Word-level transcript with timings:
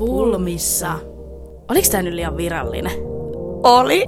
Pulmissa. 0.00 0.92
Oliko 1.70 1.88
tämä 1.90 2.02
nyt 2.02 2.14
liian 2.14 2.36
virallinen? 2.36 2.92
Oli. 3.62 4.06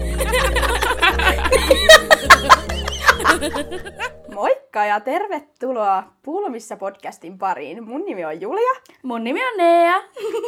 Moikka 4.34 4.84
ja 4.84 5.00
tervetuloa 5.00 6.04
Pulmissa 6.22 6.76
podcastin 6.76 7.38
pariin. 7.38 7.84
Mun 7.84 8.04
nimi 8.04 8.24
on 8.24 8.40
Julia. 8.40 8.70
Mun 9.02 9.24
nimi 9.24 9.40
on 9.46 9.56
Nea. 9.56 10.02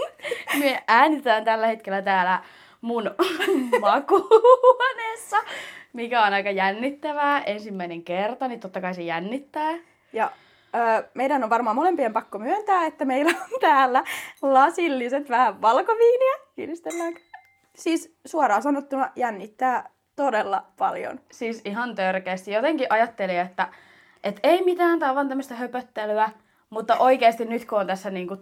Me 0.61 0.83
äänitään 0.88 1.45
tällä 1.45 1.67
hetkellä 1.67 2.03
täällä 2.03 2.42
mun 2.81 3.11
makuuhuoneessa, 3.81 5.37
mikä 5.92 6.22
on 6.22 6.33
aika 6.33 6.51
jännittävää. 6.51 7.42
Ensimmäinen 7.42 8.03
kerta, 8.03 8.49
niin 8.49 8.61
totta 8.61 8.81
kai 8.81 8.95
se 8.95 9.03
jännittää. 9.03 9.74
Ja 10.13 10.31
meidän 11.15 11.45
on 11.45 11.51
varmaan 11.51 11.77
molempien 11.77 12.13
pakko 12.13 12.38
myöntää, 12.38 12.87
että 12.87 13.04
meillä 13.04 13.31
on 13.31 13.61
täällä 13.61 14.04
lasilliset 14.43 15.31
vähän 15.31 15.63
valkoviiniä. 15.63 16.34
Kiinnistelläänkö? 16.56 17.20
Siis 17.74 18.16
suoraan 18.27 18.62
sanottuna 18.62 19.10
jännittää 19.16 19.91
todella 20.16 20.65
paljon. 20.79 21.20
Siis 21.32 21.62
ihan 21.65 21.95
törkeästi. 21.95 22.52
Jotenkin 22.52 22.87
ajattelin, 22.91 23.38
että, 23.38 23.68
että 24.24 24.41
ei 24.42 24.65
mitään, 24.65 24.98
tää 24.98 25.09
on 25.09 25.15
vaan 25.15 25.29
tämmöistä 25.29 25.55
höpöttelyä. 25.55 26.30
Mutta 26.70 26.96
oikeasti 26.96 27.45
nyt 27.45 27.65
kun 27.65 27.80
on 27.80 27.87
tässä 27.87 28.10
niinku, 28.10 28.37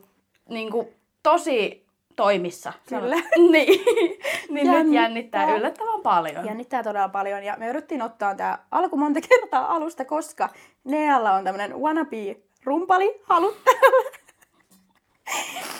niinku 0.48 0.92
tosi 1.22 1.81
toimissa. 2.16 2.72
Kyllä. 2.88 3.16
niin, 3.36 3.52
niin 3.52 4.18
nyt 4.48 4.64
Jännittää. 4.64 5.02
jännittää 5.02 5.54
yllättävän 5.54 6.00
paljon. 6.00 6.46
Jännittää 6.46 6.82
todella 6.82 7.08
paljon 7.08 7.44
ja 7.44 7.56
me 7.58 7.68
yritettiin 7.68 8.02
ottaa 8.02 8.34
tämä 8.34 8.58
alku 8.70 8.96
monta 8.96 9.20
kertaa 9.28 9.74
alusta, 9.74 10.04
koska 10.04 10.48
Nealla 10.84 11.32
on 11.32 11.44
tämmönen 11.44 11.80
wannabe 11.80 12.36
rumpali 12.64 13.20
täällä. 13.28 13.56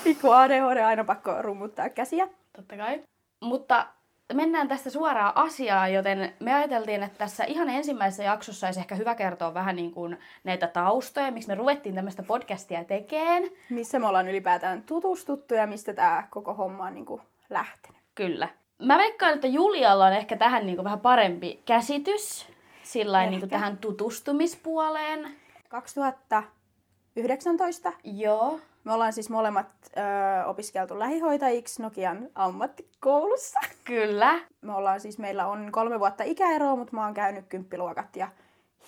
Pikku 0.04 0.30
ADHD 0.30 0.76
aina 0.76 1.04
pakko 1.04 1.42
rummuttaa 1.42 1.88
käsiä. 1.88 2.28
Totta 2.56 2.76
kai. 2.76 3.02
Mutta 3.40 3.86
mennään 4.34 4.68
tästä 4.68 4.90
suoraan 4.90 5.32
asiaan, 5.34 5.92
joten 5.92 6.32
me 6.40 6.54
ajateltiin, 6.54 7.02
että 7.02 7.18
tässä 7.18 7.44
ihan 7.44 7.68
ensimmäisessä 7.68 8.24
jaksossa 8.24 8.66
olisi 8.66 8.80
ehkä 8.80 8.94
hyvä 8.94 9.14
kertoa 9.14 9.54
vähän 9.54 9.76
niin 9.76 9.92
kuin 9.92 10.18
näitä 10.44 10.66
taustoja, 10.66 11.30
miksi 11.30 11.48
me 11.48 11.54
ruvettiin 11.54 11.94
tämmöistä 11.94 12.22
podcastia 12.22 12.84
tekeen. 12.84 13.50
Missä 13.70 13.98
me 13.98 14.06
ollaan 14.06 14.28
ylipäätään 14.28 14.82
tutustuttu 14.82 15.54
ja 15.54 15.66
mistä 15.66 15.94
tämä 15.94 16.26
koko 16.30 16.54
homma 16.54 16.84
on 16.84 16.94
niinku 16.94 17.20
lähtenyt. 17.50 18.00
Kyllä. 18.14 18.48
Mä 18.78 18.98
veikkaan, 18.98 19.34
että 19.34 19.46
Julialla 19.46 20.06
on 20.06 20.12
ehkä 20.12 20.36
tähän 20.36 20.66
niin 20.66 20.76
kuin 20.76 20.84
vähän 20.84 21.00
parempi 21.00 21.62
käsitys, 21.66 22.48
sillä 22.82 23.26
niin 23.26 23.40
kuin 23.40 23.50
tähän 23.50 23.78
tutustumispuoleen. 23.78 25.36
2019 25.68 27.92
Joo. 28.04 28.60
Me 28.84 28.92
ollaan 28.92 29.12
siis 29.12 29.30
molemmat 29.30 29.66
ö, 29.96 30.46
opiskeltu 30.46 30.98
lähihoitajiksi 30.98 31.82
Nokian 31.82 32.28
ammattikoulussa. 32.34 33.60
Kyllä. 33.84 34.40
Me 34.60 34.74
ollaan 34.74 35.00
siis, 35.00 35.18
meillä 35.18 35.46
on 35.46 35.72
kolme 35.72 36.00
vuotta 36.00 36.24
ikäeroa, 36.24 36.76
mutta 36.76 36.96
mä 36.96 37.04
oon 37.04 37.14
käynyt 37.14 37.44
kymppiluokat 37.48 38.16
ja 38.16 38.28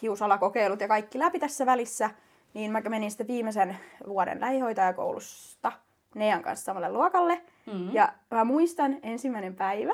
hiusalakokeilut 0.03 0.81
ja 0.81 0.89
kaikki 0.89 1.19
läpi 1.19 1.39
tässä 1.39 1.67
välissä. 1.67 2.11
Niin 2.55 2.72
mä 2.72 2.81
menin 2.81 3.11
sitten 3.11 3.27
viimeisen 3.27 3.77
vuoden 4.06 4.41
lähihoitajakoulusta 4.41 5.72
Nean 6.15 6.42
kanssa 6.42 6.65
samalle 6.65 6.92
luokalle. 6.92 7.41
Mm. 7.67 7.95
Ja 7.95 8.12
mä 8.31 8.45
muistan 8.45 8.97
ensimmäinen 9.03 9.56
päivä, 9.56 9.92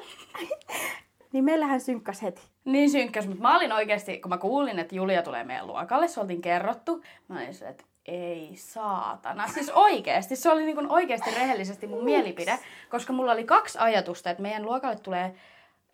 niin 1.32 1.44
meillähän 1.44 1.80
synkkas 1.80 2.22
heti. 2.22 2.42
Niin 2.64 2.90
synkkäs, 2.90 3.26
mutta 3.26 3.42
mä 3.42 3.56
olin 3.56 3.72
oikeasti, 3.72 4.20
kun 4.20 4.28
mä 4.28 4.38
kuulin, 4.38 4.78
että 4.78 4.94
Julia 4.94 5.22
tulee 5.22 5.44
meidän 5.44 5.66
luokalle, 5.66 6.08
se 6.08 6.20
oltiin 6.20 6.42
kerrottu, 6.42 7.02
mä 7.28 7.36
olin 7.36 7.54
se, 7.54 7.68
että 7.68 7.84
ei 8.06 8.50
saatana. 8.56 9.48
Siis 9.48 9.70
oikeasti, 9.70 10.36
se 10.36 10.50
oli 10.50 10.64
niin 10.64 10.76
kuin 10.76 10.92
oikeasti 10.92 11.30
rehellisesti 11.30 11.86
mun 11.86 12.04
mielipide, 12.04 12.58
koska 12.90 13.12
mulla 13.12 13.32
oli 13.32 13.44
kaksi 13.44 13.78
ajatusta, 13.78 14.30
että 14.30 14.42
meidän 14.42 14.62
luokalle 14.62 14.96
tulee, 14.96 15.34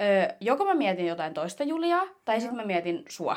ö, 0.01 0.35
joko 0.41 0.65
mä 0.65 0.75
mietin 0.75 1.07
jotain 1.07 1.35
toista 1.35 1.65
Juliaa, 1.65 2.05
tai 2.25 2.41
sitten 2.41 2.57
mä 2.57 2.65
mietin 2.65 3.05
sua. 3.09 3.37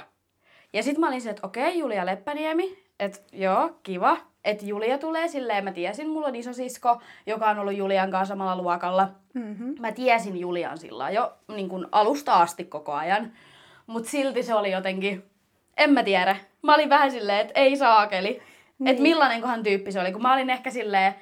Ja 0.74 0.84
sitten 0.84 1.00
mä 1.00 1.08
olin 1.08 1.22
se, 1.22 1.30
että 1.30 1.48
okei, 1.48 1.80
Julia 1.80 2.06
Leppäniemi, 2.06 2.84
että 3.00 3.20
joo, 3.32 3.72
kiva, 3.84 4.18
että 4.46 4.66
Julia 4.66 4.98
tulee 4.98 5.28
silleen, 5.28 5.64
mä 5.64 5.72
tiesin, 5.72 6.10
mulla 6.10 6.28
on 6.28 6.36
isosisko, 6.36 7.02
joka 7.26 7.50
on 7.50 7.60
ollut 7.60 7.76
Julian 7.76 8.12
kanssa 8.12 8.32
samalla 8.32 8.62
luokalla. 8.62 9.10
Mm-hmm. 9.34 9.76
Mä 9.80 9.92
tiesin 9.92 10.38
Julian 10.38 10.78
sillä 10.78 11.10
jo 11.10 11.34
niin 11.48 11.70
kuin 11.70 11.86
alusta 11.92 12.34
asti 12.34 12.66
koko 12.66 12.94
ajan. 12.94 13.32
Mutta 13.88 14.10
silti 14.10 14.44
se 14.44 14.56
oli 14.56 14.72
jotenkin, 14.72 15.24
en 15.78 15.94
mä 15.94 16.04
tiedä. 16.04 16.36
Mä 16.62 16.76
olin 16.76 16.90
vähän 16.90 17.12
silleen, 17.12 17.40
että 17.40 17.60
ei 17.60 17.76
saakeli. 17.76 18.42
Niin. 18.80 18.88
Että 18.88 19.02
millainenkohan 19.04 19.64
tyyppi 19.64 19.92
se 19.92 20.00
oli. 20.00 20.12
Kun 20.12 20.22
mä 20.22 20.34
olin 20.34 20.50
ehkä 20.50 20.70
silleen, 20.72 21.16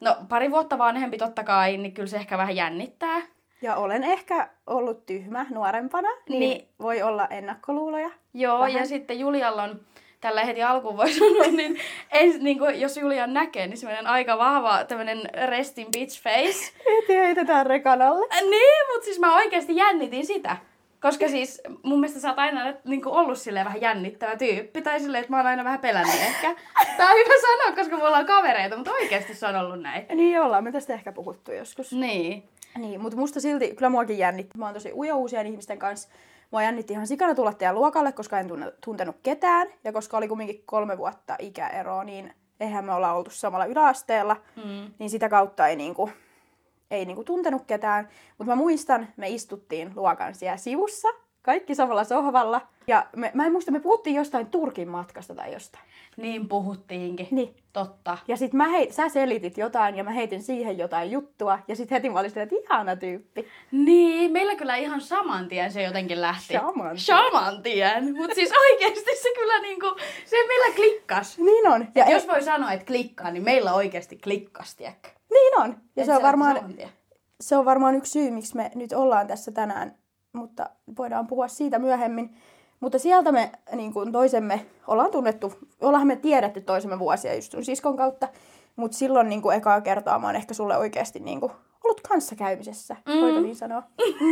no 0.00 0.16
pari 0.28 0.50
vuotta 0.50 0.78
vanhempi 0.78 1.18
totta 1.18 1.44
kai, 1.44 1.76
niin 1.76 1.92
kyllä 1.92 2.08
se 2.08 2.16
ehkä 2.16 2.38
vähän 2.38 2.56
jännittää. 2.56 3.22
Ja 3.62 3.76
olen 3.76 4.04
ehkä 4.04 4.48
ollut 4.66 5.06
tyhmä 5.06 5.46
nuorempana, 5.50 6.08
niin, 6.28 6.40
Niin. 6.40 6.68
voi 6.80 7.02
olla 7.02 7.26
ennakkoluuloja. 7.26 8.10
Joo, 8.34 8.58
Vähän. 8.58 8.72
ja 8.72 8.86
sitten 8.86 9.18
Julialla 9.18 9.62
on, 9.62 9.80
tällä 10.20 10.44
heti 10.44 10.62
alkuun 10.62 10.96
voi 10.96 11.12
sanoa, 11.12 11.46
niin, 11.56 11.78
ens, 12.12 12.40
niin 12.40 12.58
kuin, 12.58 12.80
jos 12.80 12.96
Julian 12.96 13.34
näkee, 13.34 13.66
niin 13.66 13.76
semmoinen 13.76 14.06
aika 14.06 14.38
vahva 14.38 14.84
tämmöinen 14.84 15.22
resting 15.46 15.90
bitch 15.92 16.22
face. 16.22 16.72
Heti 17.00 17.14
heitetään 17.16 17.66
rekan 17.66 18.02
alle. 18.02 18.26
Äh, 18.32 18.40
Niin, 18.42 18.86
mutta 18.92 19.04
siis 19.04 19.18
mä 19.18 19.36
oikeasti 19.36 19.76
jännitin 19.76 20.26
sitä. 20.26 20.56
Koska 21.04 21.28
siis 21.28 21.62
mun 21.82 22.00
mielestä 22.00 22.20
sä 22.20 22.28
oot 22.28 22.38
aina 22.38 22.60
niin 22.84 23.02
kuin 23.02 23.14
ollut 23.14 23.38
silleen 23.38 23.66
vähän 23.66 23.80
jännittävä 23.80 24.36
tyyppi. 24.36 24.82
Tai 24.82 25.00
silleen, 25.00 25.20
että 25.20 25.32
mä 25.32 25.36
oon 25.36 25.46
aina 25.46 25.64
vähän 25.64 25.80
pelännyt 25.80 26.20
ehkä. 26.20 26.54
Tää 26.96 27.10
on 27.10 27.16
hyvä 27.16 27.34
sanoa, 27.40 27.76
koska 27.76 27.96
me 27.96 28.04
ollaan 28.04 28.26
kavereita, 28.26 28.76
mutta 28.76 28.92
oikeasti 28.92 29.34
se 29.34 29.46
on 29.46 29.56
ollut 29.56 29.80
näin. 29.80 30.06
Niin 30.14 30.40
ollaan 30.40 30.64
me 30.64 30.72
tästä 30.72 30.94
ehkä 30.94 31.12
puhuttu 31.12 31.52
joskus. 31.52 31.92
Niin. 31.92 32.48
Niin, 32.78 33.00
mutta 33.00 33.18
musta 33.18 33.40
silti, 33.40 33.74
kyllä 33.76 33.90
muakin 33.90 34.18
jännitti. 34.18 34.58
Mä 34.58 34.64
oon 34.64 34.74
tosi 34.74 34.92
ujo 34.92 35.16
uusien 35.16 35.46
ihmisten 35.46 35.78
kanssa. 35.78 36.08
Mua 36.50 36.62
jännitti 36.62 36.92
ihan 36.92 37.06
sikana 37.06 37.34
tulla 37.34 37.52
teidän 37.52 37.74
luokalle, 37.74 38.12
koska 38.12 38.40
en 38.40 38.48
tunne, 38.48 38.72
tuntenut 38.84 39.16
ketään. 39.22 39.68
Ja 39.84 39.92
koska 39.92 40.16
oli 40.16 40.28
kumminkin 40.28 40.62
kolme 40.66 40.98
vuotta 40.98 41.36
ikäeroa, 41.38 42.04
niin 42.04 42.34
eihän 42.60 42.84
me 42.84 42.92
olla 42.92 43.12
oltu 43.12 43.30
samalla 43.30 43.64
yläasteella. 43.64 44.36
Mm. 44.56 44.90
Niin 44.98 45.10
sitä 45.10 45.28
kautta 45.28 45.68
ei 45.68 45.76
niinku, 45.76 46.10
ei 46.90 47.04
niinku 47.04 47.24
tuntenut 47.24 47.64
ketään. 47.66 48.08
Mutta 48.38 48.52
mä 48.52 48.56
muistan, 48.56 49.08
me 49.16 49.28
istuttiin 49.28 49.92
luokan 49.96 50.34
siellä 50.34 50.56
sivussa, 50.56 51.08
kaikki 51.44 51.74
samalla 51.74 52.04
sohvalla. 52.04 52.60
Ja 52.86 53.06
me, 53.16 53.30
mä 53.34 53.46
en 53.46 53.52
muista, 53.52 53.70
me 53.70 53.80
puhuttiin 53.80 54.16
jostain 54.16 54.46
Turkin 54.46 54.88
matkasta 54.88 55.34
tai 55.34 55.52
jostain. 55.52 55.84
Niin 56.16 56.48
puhuttiinkin. 56.48 57.28
Niin. 57.30 57.54
Totta. 57.72 58.18
Ja 58.28 58.36
sit 58.36 58.52
mä 58.52 58.68
heit, 58.68 58.92
sä 58.92 59.08
selitit 59.08 59.58
jotain 59.58 59.96
ja 59.96 60.04
mä 60.04 60.10
heitin 60.10 60.42
siihen 60.42 60.78
jotain 60.78 61.10
juttua. 61.10 61.58
Ja 61.68 61.76
sit 61.76 61.90
heti 61.90 62.10
mä 62.10 62.18
olin 62.18 62.30
silleen, 62.30 62.48
että 62.52 62.66
ihana 62.74 62.96
tyyppi. 62.96 63.48
Niin, 63.72 64.32
meillä 64.32 64.54
kyllä 64.54 64.76
ihan 64.76 65.00
saman 65.00 65.48
tien 65.48 65.72
se 65.72 65.82
jotenkin 65.82 66.20
lähti. 66.20 66.54
Saman 66.54 66.88
tien. 66.88 66.98
Saman 66.98 67.62
tien. 67.62 68.16
Mutta 68.16 68.34
siis 68.34 68.52
oikeasti 68.70 69.10
se 69.22 69.28
kyllä 69.34 69.60
niinku, 69.60 69.86
se 70.24 70.36
meillä 70.46 70.74
klikkas. 70.76 71.38
Niin 71.38 71.68
on. 71.68 71.86
Ja 71.94 72.04
Et 72.04 72.08
ei- 72.08 72.14
jos 72.14 72.28
voi 72.28 72.42
sanoa, 72.42 72.72
että 72.72 72.86
klikkaa, 72.86 73.30
niin 73.30 73.44
meillä 73.44 73.74
oikeasti 73.74 74.16
klikkas, 74.16 74.74
tiedätkö? 74.76 75.08
Niin 75.30 75.58
on. 75.60 75.76
Ja 75.96 76.02
Et 76.02 76.06
se 76.06 76.16
on, 76.16 76.22
varmaan, 76.22 76.74
se 77.40 77.56
on 77.56 77.64
varmaan 77.64 77.94
yksi 77.94 78.10
syy, 78.12 78.30
miksi 78.30 78.56
me 78.56 78.70
nyt 78.74 78.92
ollaan 78.92 79.26
tässä 79.26 79.52
tänään, 79.52 79.94
mutta 80.34 80.70
voidaan 80.98 81.26
puhua 81.26 81.48
siitä 81.48 81.78
myöhemmin. 81.78 82.36
Mutta 82.80 82.98
sieltä 82.98 83.32
me 83.32 83.52
niin 83.72 83.92
kuin 83.92 84.12
toisemme 84.12 84.66
ollaan 84.86 85.10
tunnettu, 85.10 85.52
ollaan 85.80 86.06
me 86.06 86.16
tiedetty 86.16 86.60
toisemme 86.60 86.98
vuosia 86.98 87.34
just 87.34 87.52
sun 87.52 87.64
siskon 87.64 87.96
kautta, 87.96 88.28
mutta 88.76 88.96
silloin 88.96 89.28
niin 89.28 89.42
kuin 89.42 89.56
ekaa 89.56 89.80
kertaa 89.80 90.18
mä 90.18 90.26
oon 90.26 90.36
ehkä 90.36 90.54
sulle 90.54 90.76
oikeasti 90.78 91.20
niin 91.20 91.40
kuin 91.40 91.52
ollut 91.84 92.00
kanssakäymisessä, 92.00 92.96
mm. 93.06 93.20
voiko 93.20 93.40
niin 93.40 93.56
sanoa. 93.56 93.82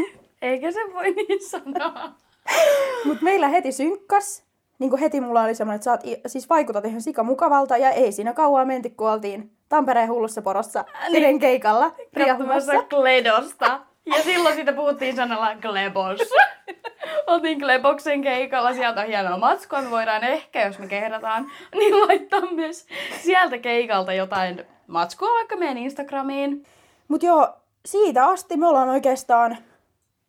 Eikä 0.42 0.72
se 0.72 0.80
voi 0.94 1.10
niin 1.10 1.48
sanoa. 1.48 2.12
Mutta 3.06 3.24
meillä 3.24 3.48
heti 3.48 3.72
synkkas, 3.72 4.42
niin 4.78 4.90
kuin 4.90 5.00
heti 5.00 5.20
mulla 5.20 5.42
oli 5.42 5.54
semmoinen, 5.54 5.76
että 5.76 5.84
sä 5.84 5.90
oot, 5.90 6.04
i- 6.06 6.20
siis 6.26 6.48
vaikutat 6.50 6.84
ihan 6.84 7.00
sika 7.02 7.22
mukavalta 7.22 7.76
ja 7.76 7.90
ei 7.90 8.12
siinä 8.12 8.32
kauaa 8.32 8.64
menti, 8.64 8.90
kun 8.90 9.10
oltiin 9.10 9.52
Tampereen 9.68 10.08
hullussa 10.08 10.42
porossa 10.42 10.84
Niin. 11.12 11.38
keikalla 11.38 11.90
Katsomassa. 12.28 12.72
Kledosta. 12.82 13.80
Ja 14.06 14.22
silloin 14.22 14.54
siitä 14.54 14.72
puhuttiin 14.72 15.16
sanalla 15.16 15.56
Klebos. 15.62 16.20
Oltiin 17.26 17.60
Kleboksen 17.60 18.22
keikalla, 18.22 18.74
sieltä 18.74 19.00
on 19.00 19.06
hienoa 19.06 19.38
matskua, 19.38 19.82
me 19.82 19.90
voidaan 19.90 20.24
ehkä, 20.24 20.66
jos 20.66 20.78
me 20.78 20.86
kehdataan, 20.86 21.50
niin 21.78 22.00
laittaa 22.00 22.40
myös 22.40 22.86
sieltä 23.20 23.58
keikalta 23.58 24.12
jotain 24.12 24.64
matskua 24.86 25.28
vaikka 25.28 25.56
meidän 25.56 25.78
Instagramiin. 25.78 26.66
Mutta 27.08 27.26
joo, 27.26 27.48
siitä 27.86 28.26
asti 28.26 28.56
me 28.56 28.66
ollaan 28.66 28.88
oikeastaan 28.88 29.56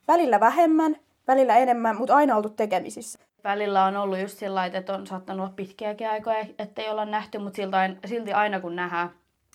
välillä 0.08 0.40
vähemmän, 0.40 0.96
välillä 1.28 1.58
enemmän, 1.58 1.98
mutta 1.98 2.16
aina 2.16 2.36
oltu 2.36 2.50
tekemisissä. 2.50 3.20
Välillä 3.44 3.86
on 3.86 3.98
ollut 3.98 4.20
just 4.20 4.38
sillä 4.38 4.56
lailla, 4.56 4.78
että 4.78 4.94
on 4.94 5.08
saattanut 5.08 5.46
olla 5.46 5.54
pitkiäkin 5.56 6.10
aikoja, 6.10 6.46
ettei 6.60 6.90
olla 6.90 7.06
nähty, 7.06 7.38
mutta 7.38 7.56
silti 7.56 7.76
aina, 7.76 7.96
silti 8.06 8.34
aina 8.34 8.60
kun 8.60 8.76
nähdään, 8.76 9.10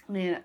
niin 0.09 0.45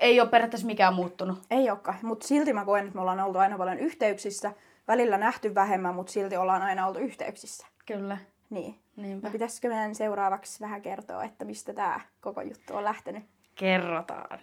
ei 0.00 0.20
ole 0.20 0.28
periaatteessa 0.28 0.66
mikään 0.66 0.94
muuttunut. 0.94 1.38
Ei 1.50 1.70
olekaan, 1.70 1.98
mutta 2.02 2.28
silti 2.28 2.52
mä 2.52 2.64
koen, 2.64 2.84
että 2.84 2.94
me 2.94 3.00
ollaan 3.00 3.20
oltu 3.20 3.38
aina 3.38 3.58
paljon 3.58 3.78
yhteyksissä. 3.78 4.52
Välillä 4.88 5.18
nähty 5.18 5.54
vähemmän, 5.54 5.94
mutta 5.94 6.12
silti 6.12 6.36
ollaan 6.36 6.62
aina 6.62 6.86
oltu 6.86 6.98
yhteyksissä. 6.98 7.66
Kyllä. 7.86 8.18
Niin. 8.50 8.78
Niinpä. 8.96 9.28
No 9.28 9.32
pitäisikö 9.32 9.68
meidän 9.68 9.94
seuraavaksi 9.94 10.60
vähän 10.60 10.82
kertoa, 10.82 11.24
että 11.24 11.44
mistä 11.44 11.74
tämä 11.74 12.00
koko 12.20 12.42
juttu 12.42 12.76
on 12.76 12.84
lähtenyt? 12.84 13.22
Kerrotaan. 13.54 14.38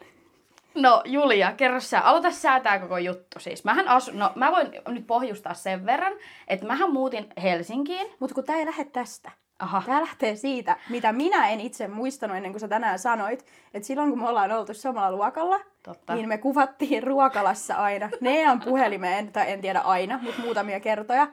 No 0.75 1.01
Julia, 1.05 1.51
kerro 1.51 1.79
sä, 1.79 2.01
aloita 2.01 2.31
säätää 2.31 2.79
koko 2.79 2.97
juttu 2.97 3.39
siis. 3.39 3.63
Mähän 3.63 3.87
asu, 3.87 4.11
no 4.13 4.31
mä 4.35 4.51
voin 4.51 4.67
nyt 4.87 5.07
pohjustaa 5.07 5.53
sen 5.53 5.85
verran, 5.85 6.13
että 6.47 6.65
mähän 6.65 6.91
muutin 6.91 7.27
Helsinkiin. 7.41 8.07
Mutta 8.19 8.35
kun 8.35 8.43
tää 8.43 8.55
ei 8.55 8.65
lähde 8.65 8.85
tästä. 8.85 9.31
Aha. 9.59 9.83
Tämä 9.85 10.01
lähtee 10.01 10.35
siitä, 10.35 10.77
mitä 10.89 11.11
minä 11.13 11.49
en 11.49 11.59
itse 11.61 11.87
muistanut 11.87 12.37
ennen 12.37 12.51
kuin 12.51 12.59
sä 12.59 12.67
tänään 12.67 12.99
sanoit, 12.99 13.45
että 13.73 13.87
silloin 13.87 14.09
kun 14.09 14.19
me 14.19 14.29
ollaan 14.29 14.51
oltu 14.51 14.73
samalla 14.73 15.11
luokalla, 15.17 15.59
Totta. 15.83 16.15
niin 16.15 16.27
me 16.29 16.37
kuvattiin 16.37 17.03
ruokalassa 17.03 17.75
aina, 17.75 18.09
Nean 18.21 18.59
puhelimeen, 18.59 19.31
tai 19.31 19.51
en 19.51 19.61
tiedä 19.61 19.79
aina, 19.79 20.19
mutta 20.23 20.41
muutamia 20.41 20.79
kertoja, 20.79 21.27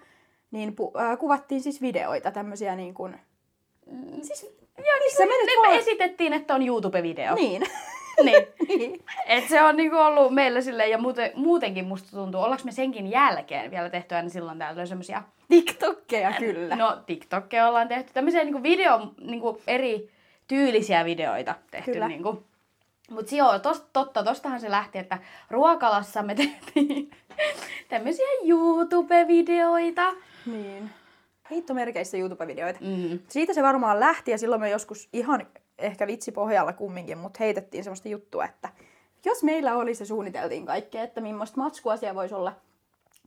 niin 0.50 0.76
pu- 0.80 1.00
äh, 1.00 1.18
kuvattiin 1.18 1.60
siis 1.62 1.82
videoita, 1.82 2.30
tämmöisiä 2.30 2.76
niin 2.76 2.94
kuin... 2.94 3.16
Siis, 4.22 4.42
Joo, 4.78 4.98
missä 5.04 5.26
me 5.26 5.32
niin 5.46 5.58
voi- 5.58 5.68
me 5.68 5.78
esitettiin, 5.78 6.32
että 6.32 6.54
on 6.54 6.60
YouTube-video. 6.62 7.34
Niin. 7.34 7.62
Niin. 8.22 9.04
Et 9.26 9.48
se 9.48 9.62
on 9.62 9.76
niinku 9.76 9.96
ollut 9.96 10.34
meillä 10.34 10.60
silleen, 10.60 10.90
ja 10.90 10.98
muuten, 10.98 11.30
muutenkin 11.34 11.84
musta 11.84 12.10
tuntuu, 12.10 12.40
ollaanko 12.40 12.64
me 12.64 12.72
senkin 12.72 13.10
jälkeen 13.10 13.70
vielä 13.70 13.90
tehty 13.90 14.14
aina 14.14 14.28
silloin 14.28 14.58
täällä 14.58 14.86
semmosia, 14.86 15.22
TikTokkeja 15.48 16.32
kyllä. 16.38 16.76
no 16.76 17.02
TikTokkeja 17.06 17.68
ollaan 17.68 17.88
tehty, 17.88 18.12
tämmöisiä 18.14 18.44
niinku 18.44 18.62
video, 18.62 19.12
niinku 19.20 19.62
eri 19.66 20.10
tyylisiä 20.48 21.04
videoita 21.04 21.54
tehty. 21.70 21.92
Kyllä. 21.92 22.08
Niinku. 22.08 22.44
Mut 23.10 23.32
joo, 23.32 23.58
tos, 23.58 23.86
totta, 23.92 24.24
tostahan 24.24 24.60
se 24.60 24.70
lähti, 24.70 24.98
että 24.98 25.18
ruokalassa 25.50 26.22
me 26.22 26.34
tehtiin 26.74 27.10
tämmöisiä 27.88 28.26
YouTube-videoita. 28.44 30.14
Niin. 30.46 30.90
Heittomerkeissä 31.50 32.16
YouTube-videoita. 32.16 32.78
Mm. 32.80 33.18
Siitä 33.28 33.54
se 33.54 33.62
varmaan 33.62 34.00
lähti 34.00 34.30
ja 34.30 34.38
silloin 34.38 34.60
me 34.60 34.70
joskus 34.70 35.08
ihan 35.12 35.46
ehkä 35.78 36.06
vitsipohjalla 36.06 36.72
kumminkin, 36.72 37.18
mutta 37.18 37.38
heitettiin 37.40 37.84
semmoista 37.84 38.08
juttua, 38.08 38.44
että 38.44 38.68
jos 39.24 39.42
meillä 39.42 39.76
oli 39.76 39.94
se 39.94 40.04
suunniteltiin 40.04 40.66
kaikkea, 40.66 41.02
että 41.02 41.20
millaista 41.20 41.60
matskua 41.60 41.96
siellä 41.96 42.14
voisi 42.14 42.34
olla, 42.34 42.56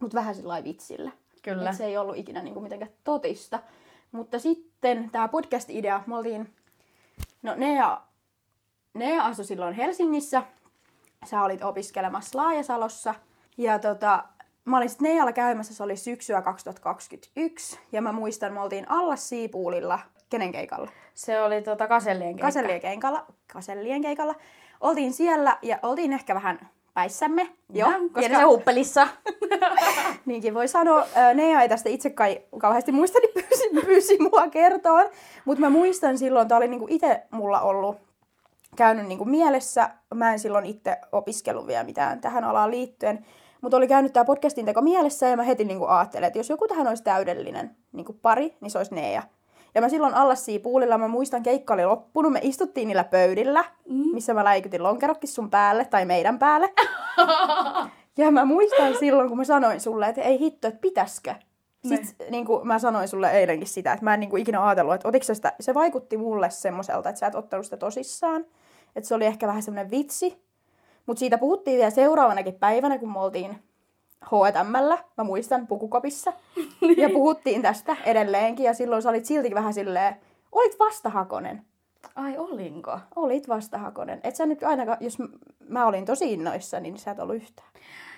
mutta 0.02 0.16
vähän 0.16 0.36
sillä 0.36 0.64
vitsillä. 0.64 1.12
Kyllä. 1.42 1.70
Et 1.70 1.76
se 1.76 1.86
ei 1.86 1.98
ollut 1.98 2.18
ikinä 2.18 2.42
niinku 2.42 2.62
mitenkään 2.62 2.92
totista. 3.04 3.60
Mutta 4.12 4.40
sitten 4.40 5.10
tämä 5.12 5.28
podcast-idea, 5.28 6.04
me 6.08 6.16
oltiin, 6.16 6.54
no 7.42 7.56
Nea, 7.56 8.02
Nea 8.94 9.26
asui 9.26 9.46
silloin 9.46 9.74
Helsingissä, 9.74 10.44
sä 11.26 11.44
olit 11.44 11.64
opiskelemassa 11.64 12.40
Laajasalossa 12.40 13.16
ja 13.58 13.80
tota, 13.80 14.24
mä 14.66 14.78
olin 14.78 14.90
sitten 14.90 15.14
Nealla 15.14 15.32
käymässä, 15.32 15.74
se 15.74 15.84
oli 15.84 15.98
syksyä 15.98 16.42
2021 16.42 17.80
ja 17.92 18.02
mä 18.02 18.12
muistan, 18.12 18.54
me 18.54 18.62
oltiin 18.62 18.92
Allas 18.92 19.30
Siipuulilla, 19.30 20.00
kenen 20.30 20.52
keikalla? 20.52 20.92
Se 21.14 21.42
oli 21.42 21.62
tota 21.62 21.88
kasellien 21.88 22.30
keikka. 22.30 22.48
Kasellien 22.48 22.82
keikalla, 22.82 23.26
kasellien 23.54 24.02
keikalla. 24.02 24.36
Oltiin 24.82 25.14
siellä 25.14 25.58
ja 25.62 25.80
oltiin 25.84 26.14
ehkä 26.14 26.36
vähän 26.36 26.70
päissämme. 26.94 27.50
Joo, 27.74 27.92
koska... 28.14 28.48
huppelissa. 28.48 29.08
Niinkin 30.26 30.54
voi 30.54 30.68
sanoa. 30.68 31.02
Ö, 31.02 31.34
Nea 31.34 31.62
ei 31.62 31.70
tästä 31.70 31.90
itse 31.90 32.10
kai 32.10 32.42
kauheasti 32.58 32.92
muista, 32.92 33.20
niin 33.20 33.34
pyysi, 33.34 33.86
pyysi 33.86 34.18
mua 34.20 34.48
kertoon. 34.48 35.10
Mutta 35.46 35.62
mä 35.62 35.70
muistan 35.70 36.18
silloin, 36.18 36.48
tämä 36.48 36.58
oli 36.58 36.68
niinku 36.68 36.88
itse 36.90 37.24
mulla 37.32 37.62
ollut 37.62 37.98
käynyt 38.76 39.06
niinku 39.06 39.26
mielessä. 39.26 39.90
Mä 40.14 40.34
en 40.34 40.40
silloin 40.40 40.66
itse 40.66 40.98
opiskellut 41.12 41.68
vielä 41.68 41.84
mitään 41.84 42.22
tähän 42.22 42.44
alaan 42.44 42.72
liittyen. 42.72 43.26
Mutta 43.62 43.78
oli 43.78 43.88
käynyt 43.88 44.14
tämä 44.14 44.26
podcastin 44.26 44.66
teko 44.66 44.82
mielessä 44.82 45.28
ja 45.28 45.38
mä 45.38 45.44
heti 45.44 45.66
niinku 45.66 45.86
ajattelin, 45.86 46.28
että 46.28 46.40
jos 46.40 46.50
joku 46.50 46.68
tähän 46.68 46.88
olisi 46.88 47.04
täydellinen 47.04 47.76
niinku 47.92 48.14
pari, 48.14 48.58
niin 48.62 48.72
se 48.72 48.78
olisi 48.78 48.96
Nea. 48.96 49.24
Ja 49.78 49.82
mä 49.82 49.90
silloin 49.90 50.14
alla 50.14 50.34
puulilla, 50.64 50.98
mä 50.98 51.08
muistan, 51.08 51.44
keikka 51.44 51.74
oli 51.74 51.86
loppunut, 51.86 52.32
me 52.32 52.40
istuttiin 52.44 52.88
niillä 52.88 53.04
pöydillä, 53.04 53.66
mm. 53.90 54.14
missä 54.14 54.34
mä 54.34 54.44
läikytin 54.44 54.84
lonkerokki 54.84 55.28
sun 55.28 55.50
päälle 55.50 55.86
tai 55.86 56.06
meidän 56.06 56.40
päälle. 56.40 56.74
ja 58.18 58.32
mä 58.32 58.46
muistan 58.46 58.96
silloin, 59.00 59.30
kun 59.30 59.38
mä 59.38 59.44
sanoin 59.44 59.80
sulle, 59.82 60.08
että 60.08 60.22
ei 60.22 60.40
hitto, 60.40 60.68
että 60.68 60.80
pitäskö. 60.80 61.36
Sitten 61.86 62.32
niin 62.32 62.46
kuin 62.46 62.68
mä 62.68 62.80
sanoin 62.80 63.08
sulle 63.08 63.32
eilenkin 63.32 63.68
sitä, 63.68 63.94
että 63.94 64.04
mä 64.04 64.14
en 64.14 64.20
niin 64.20 64.30
kuin 64.30 64.42
ikinä 64.42 64.68
ajatellut, 64.68 64.94
että 64.94 65.08
otiko 65.08 65.24
sä 65.24 65.34
sitä, 65.34 65.54
se 65.60 65.74
vaikutti 65.74 66.18
mulle 66.18 66.50
semmoiselta, 66.50 67.10
että 67.10 67.20
sä 67.20 67.28
et 67.28 67.36
ottanut 67.36 67.66
sitä 67.66 67.78
tosissaan. 67.78 68.46
Että 68.96 69.08
se 69.08 69.16
oli 69.16 69.26
ehkä 69.26 69.48
vähän 69.48 69.64
semmoinen 69.64 69.92
vitsi. 69.92 70.44
Mutta 71.06 71.20
siitä 71.20 71.38
puhuttiin 71.38 71.78
vielä 71.78 71.90
seuraavanakin 71.90 72.54
päivänä, 72.54 72.98
kun 72.98 73.12
me 73.12 73.20
oltiin 73.20 73.64
H&Mllä, 74.26 74.98
mä 75.18 75.24
muistan, 75.24 75.68
pukukopissa. 75.68 76.34
ja 76.98 77.10
puhuttiin 77.10 77.62
tästä 77.62 77.98
edelleenkin 78.06 78.66
ja 78.66 78.74
silloin 78.74 79.02
sä 79.02 79.10
olit 79.10 79.26
silti 79.26 79.54
vähän 79.54 79.74
silleen, 79.74 80.16
olit 80.52 80.80
vastahakonen. 80.80 81.62
Ai 82.16 82.38
olinko? 82.38 83.00
Olit 83.16 83.48
vastahakonen. 83.48 84.20
Et 84.24 84.36
sä 84.36 84.46
nyt 84.46 84.64
ainakaan, 84.64 84.98
jos 85.02 85.18
mä 85.70 85.86
olin 85.86 86.06
tosi 86.06 86.34
innoissa, 86.34 86.80
niin 86.80 86.98
sä 86.98 87.12
et 87.12 87.20
ollut 87.20 87.36
yhtään. 87.36 87.70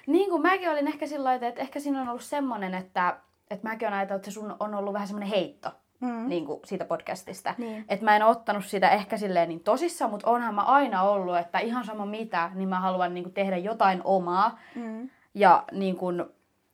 Niin 0.08 0.30
kuin 0.30 0.42
mäkin 0.42 0.70
olin 0.70 0.88
ehkä 0.88 1.08
sillä 1.08 1.24
lailla, 1.24 1.48
että 1.48 1.62
ehkä 1.62 1.80
siinä 1.80 2.02
on 2.02 2.10
ollut 2.10 2.22
semmonen, 2.22 2.74
että, 2.74 3.18
että 3.52 3.68
mäkin 3.68 3.88
olen 3.88 3.98
ajatellut, 3.98 4.28
että 4.28 4.32
sun 4.32 4.56
on 4.60 4.76
ollut 4.76 4.94
vähän 4.94 5.08
semmoinen 5.08 5.30
heitto. 5.30 5.70
Mm. 6.00 6.30
Niin 6.30 6.46
kuin 6.46 6.60
siitä 6.66 6.86
podcastista. 6.86 7.54
Niin. 7.58 7.86
Että 7.90 8.06
mä 8.06 8.16
en 8.16 8.24
ottanut 8.24 8.66
sitä 8.66 8.90
ehkä 8.90 9.18
silleen 9.18 9.50
niin 9.50 9.64
tosissaan, 9.64 10.12
mutta 10.12 10.30
onhan 10.30 10.56
mä 10.56 10.62
aina 10.62 11.04
ollut, 11.04 11.38
että 11.38 11.60
ihan 11.60 11.86
sama 11.86 12.06
mitä, 12.06 12.52
niin 12.56 12.70
mä 12.70 12.80
haluan 12.80 13.14
niin 13.14 13.24
kuin 13.24 13.34
tehdä 13.34 13.58
jotain 13.58 14.02
omaa. 14.04 14.60
Mm. 14.76 15.10
Ja 15.40 15.64
niin 15.72 15.96
kuin, 15.98 16.24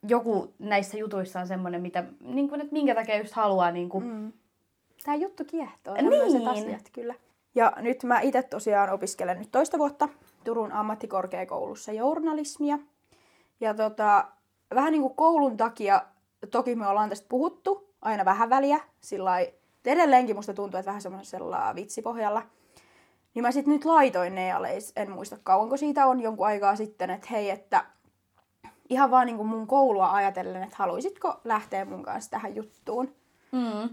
joku 0.07 0.53
näissä 0.59 0.97
jutuissa 0.97 1.39
on 1.39 1.47
semmoinen, 1.47 1.81
mitä, 1.81 2.03
niin 2.19 2.50
kuin, 2.50 2.62
että 2.62 2.73
minkä 2.73 2.95
takia 2.95 3.17
just 3.17 3.33
haluaa 3.33 3.71
niin 3.71 3.89
kuin, 3.89 4.03
Mm. 4.06 4.31
Tää 5.06 5.15
juttu 5.15 5.45
kiehtoo, 5.45 5.94
Niin. 5.94 6.47
asiat 6.47 6.89
kyllä. 6.94 7.15
Ja 7.56 7.73
nyt 7.77 8.03
mä 8.03 8.19
itse 8.19 8.44
tosiaan 8.44 8.89
opiskelen 8.89 9.39
nyt 9.39 9.51
toista 9.51 9.77
vuotta 9.77 10.09
Turun 10.44 10.71
ammattikorkeakoulussa 10.71 11.91
journalismia. 11.91 12.79
Ja 13.59 13.73
tota, 13.73 14.27
vähän 14.75 14.91
niin 14.91 15.01
kuin 15.01 15.15
koulun 15.15 15.57
takia, 15.57 16.01
toki 16.51 16.75
me 16.75 16.88
ollaan 16.88 17.09
tästä 17.09 17.25
puhuttu 17.29 17.89
aina 18.01 18.25
vähän 18.25 18.50
väliä, 18.50 18.79
sillä 19.01 19.31
edelleenkin 19.85 20.35
musta 20.35 20.53
tuntuu, 20.53 20.77
että 20.79 20.89
vähän 20.89 21.01
semmoisella 21.01 21.75
vitsipohjalla. 21.75 22.41
Niin 23.33 23.44
mä 23.44 23.51
sitten 23.51 23.73
nyt 23.73 23.85
laitoin 23.85 24.35
Nealle, 24.35 24.69
en 24.95 25.12
muista 25.12 25.38
kauanko 25.44 25.77
siitä 25.77 26.06
on, 26.06 26.21
jonkun 26.21 26.47
aikaa 26.47 26.75
sitten, 26.75 27.09
että 27.09 27.27
hei, 27.31 27.50
että 27.50 27.85
ihan 28.90 29.12
vaan 29.12 29.26
niin 29.26 29.38
kuin 29.38 29.48
mun 29.48 29.68
koulua 29.68 30.12
ajatellen, 30.14 30.64
että 30.64 30.76
haluaisitko 30.80 31.40
lähteä 31.44 31.86
mun 31.86 32.04
kanssa 32.04 32.32
tähän 32.32 32.56
juttuun. 32.56 33.16
mm. 33.52 33.90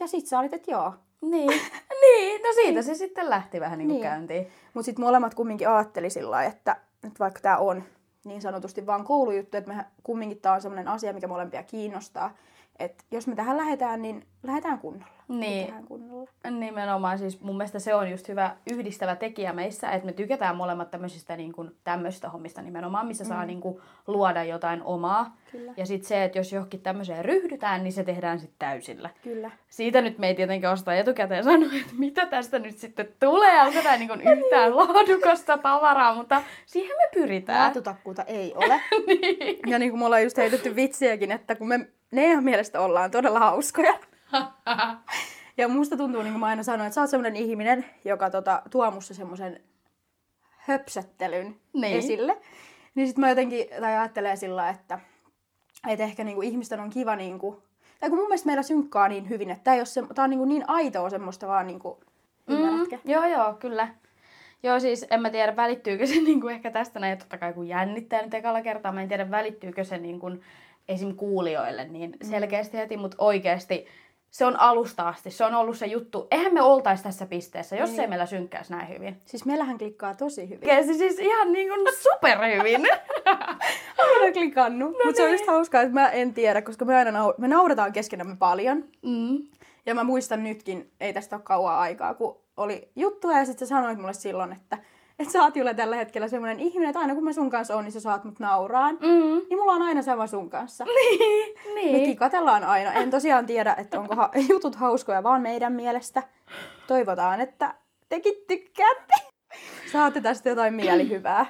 Ja 0.00 0.06
sit 0.06 0.26
sä 0.26 0.38
olit, 0.38 0.52
että 0.52 0.70
joo. 0.70 0.94
Niin. 1.22 1.50
niin, 2.02 2.42
no 2.42 2.48
siitä 2.54 2.82
se 2.82 2.94
sitten 2.94 3.30
lähti 3.30 3.60
vähän 3.60 3.78
niin 3.78 3.88
kuin 3.88 3.94
Niin. 3.94 4.02
käyntiin. 4.10 4.46
Mutta 4.74 4.84
sitten 4.84 5.04
molemmat 5.04 5.34
kumminkin 5.34 5.68
ajatteli 5.68 6.10
sillä 6.10 6.44
että, 6.44 6.76
että 7.06 7.18
vaikka 7.18 7.40
tämä 7.40 7.56
on 7.56 7.82
niin 8.24 8.42
sanotusti 8.42 8.86
vaan 8.86 9.04
koulujuttu, 9.04 9.56
että 9.56 9.72
me 9.74 9.84
kumminkin 10.02 10.40
tämä 10.40 10.54
on 10.54 10.62
sellainen 10.62 10.88
asia, 10.88 11.12
mikä 11.12 11.28
molempia 11.28 11.62
kiinnostaa. 11.62 12.34
Että 12.78 13.04
jos 13.10 13.26
me 13.26 13.34
tähän 13.34 13.56
lähdetään, 13.56 14.02
niin 14.02 14.26
lähdetään 14.42 14.78
kunnolla. 14.78 15.14
Niin. 15.28 15.74
Kunnolla. 15.88 16.30
Nimenomaan 16.50 17.18
siis 17.18 17.40
mun 17.40 17.56
mielestä 17.56 17.78
se 17.78 17.94
on 17.94 18.10
just 18.10 18.28
hyvä 18.28 18.56
yhdistävä 18.72 19.16
tekijä 19.16 19.52
meissä, 19.52 19.90
että 19.90 20.06
me 20.06 20.12
tykätään 20.12 20.56
molemmat 20.56 20.90
tämmöisistä 20.90 21.36
niin 21.36 21.52
kuin, 21.52 21.70
tämmöisistä 21.84 22.28
hommista 22.28 22.62
nimenomaan, 22.62 23.06
missä 23.06 23.24
mm. 23.24 23.28
saa 23.28 23.46
niin 23.46 23.60
kuin, 23.60 23.80
luoda 24.06 24.44
jotain 24.44 24.82
omaa. 24.82 25.36
Kyllä. 25.52 25.72
Ja 25.76 25.86
sitten 25.86 26.08
se, 26.08 26.24
että 26.24 26.38
jos 26.38 26.52
johonkin 26.52 26.80
tämmöiseen 26.80 27.24
ryhdytään, 27.24 27.84
niin 27.84 27.92
se 27.92 28.04
tehdään 28.04 28.38
sitten 28.38 28.58
täysillä. 28.58 29.10
Kyllä. 29.22 29.50
Siitä 29.68 30.00
nyt 30.00 30.18
me 30.18 30.28
ei 30.28 30.34
tietenkään 30.34 30.72
osta 30.72 30.94
etukäteen 30.94 31.44
sanoa, 31.44 31.70
että 31.80 31.94
mitä 31.98 32.26
tästä 32.26 32.58
nyt 32.58 32.78
sitten 32.78 33.08
tulee. 33.20 33.62
Onko 33.62 33.82
tämä 33.82 33.96
niin 33.96 34.08
kuin 34.08 34.20
yhtään 34.32 34.76
laadukasta 34.76 35.58
tavaraa, 35.58 36.14
mutta 36.14 36.42
siihen 36.66 36.96
me 36.96 37.20
pyritään. 37.20 37.60
Laatutakkuuta 37.60 38.22
ei 38.22 38.54
ole. 38.54 38.80
niin. 39.06 39.58
ja 39.66 39.78
niin 39.78 39.90
kuin 39.90 39.98
me 39.98 40.06
ollaan 40.06 40.22
just 40.22 40.36
heitetty 40.36 40.76
vitsiäkin, 40.76 41.32
että 41.32 41.54
kun 41.54 41.68
me 41.68 41.88
Nean 42.14 42.44
mielestä 42.44 42.80
ollaan 42.80 43.10
todella 43.10 43.38
hauskoja. 43.38 43.94
Ja 45.56 45.68
musta 45.68 45.96
tuntuu, 45.96 46.22
niin 46.22 46.32
kuin 46.32 46.40
mä 46.40 46.46
aina 46.46 46.62
sanoin, 46.62 46.86
että 46.86 46.94
sä 46.94 47.00
oot 47.00 47.10
semmoinen 47.10 47.36
ihminen, 47.36 47.84
joka 48.04 48.30
tota, 48.30 48.62
tuo 48.70 48.90
musta 48.90 49.14
semmoisen 49.14 49.60
höpsöttelyn 50.56 51.56
Niin. 51.72 51.98
esille. 51.98 52.36
Niin 52.94 53.08
sit 53.08 53.18
mä 53.18 53.28
jotenkin, 53.28 53.66
tai 53.80 53.96
ajattelen 53.96 54.36
sillä 54.36 54.68
että, 54.70 54.98
että 55.88 56.04
ehkä 56.04 56.24
niinku 56.24 56.42
ihmisten 56.42 56.80
on 56.80 56.90
kiva 56.90 57.16
niinku, 57.16 57.62
tai 58.00 58.10
kun 58.10 58.18
mun 58.18 58.28
mielestä 58.28 58.46
meillä 58.46 58.62
synkkaa 58.62 59.08
niin 59.08 59.28
hyvin, 59.28 59.50
että 59.50 59.64
tää, 59.64 59.74
ei 59.74 59.86
se, 59.86 60.02
tää 60.14 60.24
on 60.24 60.30
niinku 60.30 60.44
niin 60.44 60.64
aitoa 60.66 61.10
semmoista 61.10 61.48
vaan 61.48 61.66
niinku, 61.66 62.00
ymmärrätkö? 62.48 62.96
Mm, 63.04 63.10
joo, 63.10 63.24
joo, 63.24 63.54
kyllä. 63.54 63.88
Joo, 64.62 64.80
siis 64.80 65.06
en 65.10 65.22
mä 65.22 65.30
tiedä, 65.30 65.56
välittyykö 65.56 66.06
se 66.06 66.14
niin 66.20 66.40
kuin 66.40 66.54
ehkä 66.54 66.70
tästä 66.70 67.00
näin, 67.00 67.18
totta 67.18 67.38
kai 67.38 67.52
kun 67.52 67.68
jännittää 67.68 68.22
nyt 68.22 68.34
ekalla 68.34 68.62
kertaa, 68.62 68.92
mä 68.92 69.02
en 69.02 69.08
tiedä, 69.08 69.30
välittyykö 69.30 69.84
se 69.84 69.98
niin 69.98 70.20
kuin 70.20 70.42
esim. 70.88 71.16
kuulijoille 71.16 71.84
niin 71.84 72.16
selkeästi 72.22 72.76
heti, 72.76 72.96
mutta 72.96 73.16
oikeasti 73.20 73.86
se 74.30 74.44
on 74.44 74.60
alusta 74.60 75.08
asti, 75.08 75.30
se 75.30 75.44
on 75.44 75.54
ollut 75.54 75.76
se 75.78 75.86
juttu. 75.86 76.26
Eihän 76.30 76.54
me 76.54 76.62
oltais 76.62 77.02
tässä 77.02 77.26
pisteessä, 77.26 77.76
jos 77.76 77.90
Niin. 77.90 78.00
ei 78.00 78.06
meillä 78.06 78.26
synkkäisi 78.26 78.72
näin 78.72 78.88
hyvin. 78.88 79.16
Siis 79.24 79.44
meillähän 79.44 79.78
klikkaa 79.78 80.14
tosi 80.14 80.42
hyvin. 80.48 80.68
Oikeesti 80.70 80.94
siis 80.94 81.18
ihan 81.18 81.52
niin 81.52 81.68
kuin 81.68 81.86
superhyvin. 82.02 82.82
Aina 83.98 84.32
klikannut. 84.32 84.92
No 84.92 84.98
Mutta 85.04 85.16
se 85.16 85.24
on 85.24 85.32
just 85.32 85.46
hauskaa, 85.46 85.80
että 85.82 85.94
mä 85.94 86.08
en 86.08 86.34
tiedä, 86.34 86.62
koska 86.62 86.84
me 86.84 86.96
aina 86.96 87.10
nau- 87.10 87.34
me 87.38 87.48
nauretaan 87.48 87.92
keskenämme 87.92 88.36
paljon. 88.36 88.84
mm. 89.02 89.38
Ja 89.86 89.94
mä 89.94 90.04
muistan 90.04 90.44
nytkin, 90.44 90.90
ei 91.00 91.12
tästä 91.12 91.36
ole 91.36 91.42
kauan 91.44 91.78
aikaa, 91.78 92.14
kun 92.14 92.40
oli 92.56 92.88
juttuja 92.96 93.38
ja 93.38 93.44
sitten 93.44 93.68
sä 93.68 93.74
sanoit 93.74 93.98
mulle 93.98 94.12
silloin, 94.12 94.52
että 94.52 94.78
että 95.18 95.32
sä 95.32 95.42
oot 95.42 95.56
Julia 95.56 95.74
tällä 95.74 95.96
hetkellä 95.96 96.28
semmoinen 96.28 96.60
ihminen, 96.60 96.88
että 96.88 97.00
aina 97.00 97.14
kun 97.14 97.24
mä 97.24 97.32
sun 97.32 97.50
kanssa 97.50 97.74
oon, 97.74 97.84
niin 97.84 97.92
sä 97.92 98.00
saat 98.00 98.24
mut 98.24 98.40
nauraan. 98.40 98.94
Mm. 98.94 99.40
Niin 99.50 99.58
mulla 99.58 99.72
on 99.72 99.82
aina 99.82 100.02
sama 100.02 100.26
sun 100.26 100.50
kanssa. 100.50 100.84
Niin. 100.94 101.54
Me 101.74 101.74
niin. 101.74 102.04
kikatellaan 102.04 102.64
aina. 102.64 102.92
En 102.92 103.10
tosiaan 103.10 103.46
tiedä, 103.46 103.74
että 103.78 104.00
onko 104.00 104.14
ha- 104.14 104.30
jutut 104.50 104.74
hauskoja 104.74 105.22
vaan 105.22 105.42
meidän 105.42 105.72
mielestä. 105.72 106.22
Toivotaan, 106.86 107.40
että 107.40 107.74
tekin 108.08 108.34
tykkäätte. 108.48 109.14
Saatte 109.92 110.20
tästä 110.20 110.48
jotain 110.48 110.74
mielihyvää. 110.74 111.46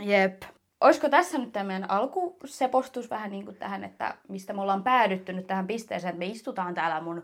Jep. 0.00 0.42
Olisiko 0.80 1.08
tässä 1.08 1.38
nyt 1.38 1.52
tämä 1.52 1.64
meidän 1.64 1.90
alkusepostus 1.90 3.10
vähän 3.10 3.30
niin 3.30 3.44
kuin 3.44 3.56
tähän, 3.56 3.84
että 3.84 4.14
mistä 4.28 4.52
me 4.52 4.60
ollaan 4.62 4.82
päädytty 4.82 5.32
nyt 5.32 5.46
tähän 5.46 5.66
pisteeseen, 5.66 6.08
että 6.08 6.18
me 6.18 6.26
istutaan 6.26 6.74
täällä 6.74 7.00
mun 7.00 7.22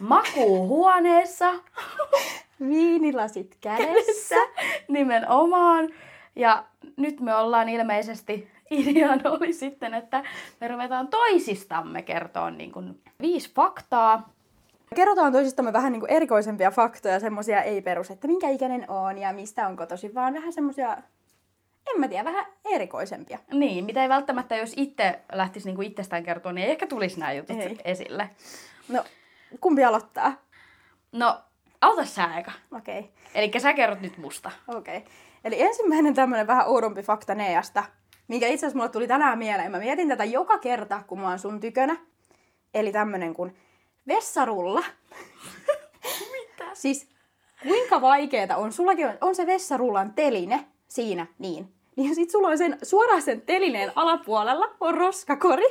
makuuhuoneessa 0.00 1.50
Viinilasit 2.68 3.56
kädessä. 3.60 4.36
nimenomaan. 4.88 5.88
Ja 6.36 6.64
nyt 6.96 7.20
me 7.20 7.34
ollaan 7.34 7.68
ilmeisesti, 7.68 8.48
ideana 8.70 9.30
oli 9.30 9.52
sitten, 9.52 9.94
että 9.94 10.24
me 10.60 10.68
ruvetaan 10.68 11.08
toisistamme 11.08 12.02
kertoa 12.02 12.50
niin 12.50 12.72
kuin 12.72 13.00
viisi 13.20 13.54
faktaa. 13.54 14.32
Kerrotaan 14.94 15.32
toisistamme 15.32 15.72
vähän 15.72 15.92
niin 15.92 16.00
kuin 16.00 16.10
erikoisempia 16.10 16.70
faktoja, 16.70 17.20
semmosia 17.20 17.62
ei 17.62 17.82
perus, 17.82 18.10
että 18.10 18.26
minkä 18.26 18.48
ikäinen 18.48 18.90
on 18.90 19.18
ja 19.18 19.32
mistä 19.32 19.66
on 19.66 19.76
kotoisin, 19.76 20.14
vaan 20.14 20.34
vähän 20.34 20.52
semmosia, 20.52 20.96
en 21.94 22.00
mä 22.00 22.08
tiedä, 22.08 22.24
vähän 22.24 22.46
erikoisempia. 22.64 23.38
Niin, 23.52 23.84
mitä 23.84 24.02
ei 24.02 24.08
välttämättä, 24.08 24.56
jos 24.56 24.72
itse 24.76 25.20
lähtisi 25.32 25.66
niin 25.66 25.76
kuin 25.76 25.88
itsestään 25.88 26.22
kertoa, 26.22 26.52
niin 26.52 26.64
ei 26.64 26.70
ehkä 26.70 26.86
tulisi 26.86 27.20
nämä 27.20 27.32
jutut 27.32 27.60
Ei. 27.60 27.78
esille. 27.84 28.30
No, 28.88 29.04
kumpi 29.60 29.84
aloittaa? 29.84 30.32
No, 31.12 31.40
auta 31.80 32.04
sä 32.04 32.38
eka. 32.38 32.52
Okei. 32.72 32.98
Okay. 32.98 33.10
Eli 33.34 33.60
sä 33.60 33.72
kerrot 33.72 34.00
nyt 34.00 34.18
musta. 34.18 34.50
Okei. 34.68 34.96
Okay. 34.96 35.10
Eli 35.44 35.62
ensimmäinen 35.62 36.14
tämmönen 36.14 36.46
vähän 36.46 36.68
oudompi 36.68 37.02
fakta 37.02 37.34
Neasta, 37.34 37.84
minkä 38.28 38.46
itse 38.46 38.66
asiassa 38.66 38.76
mulle 38.76 38.90
tuli 38.90 39.08
tänään 39.08 39.38
mieleen. 39.38 39.70
Mä 39.70 39.78
mietin 39.78 40.08
tätä 40.08 40.24
joka 40.24 40.58
kerta, 40.58 41.02
kun 41.06 41.20
mä 41.20 41.28
oon 41.28 41.38
sun 41.38 41.60
tykönä. 41.60 41.96
Eli 42.74 42.92
tämmönen 42.92 43.34
kuin 43.34 43.56
vessarulla. 44.08 44.84
Mitä? 46.32 46.64
Siis 46.74 47.08
kuinka 47.62 48.00
vaikeeta 48.00 48.56
on, 48.56 48.72
sullakin 48.72 49.06
on, 49.06 49.18
on 49.20 49.34
se 49.34 49.46
vessarullan 49.46 50.12
teline 50.12 50.66
siinä, 50.88 51.26
niin. 51.38 51.74
Niin 51.96 52.14
sit 52.14 52.30
sulla 52.30 52.48
on 52.48 52.58
sen, 52.58 52.78
suoraan 52.82 53.22
sen 53.22 53.40
telineen 53.40 53.92
alapuolella 53.96 54.76
on 54.80 54.94
roskakori. 54.94 55.66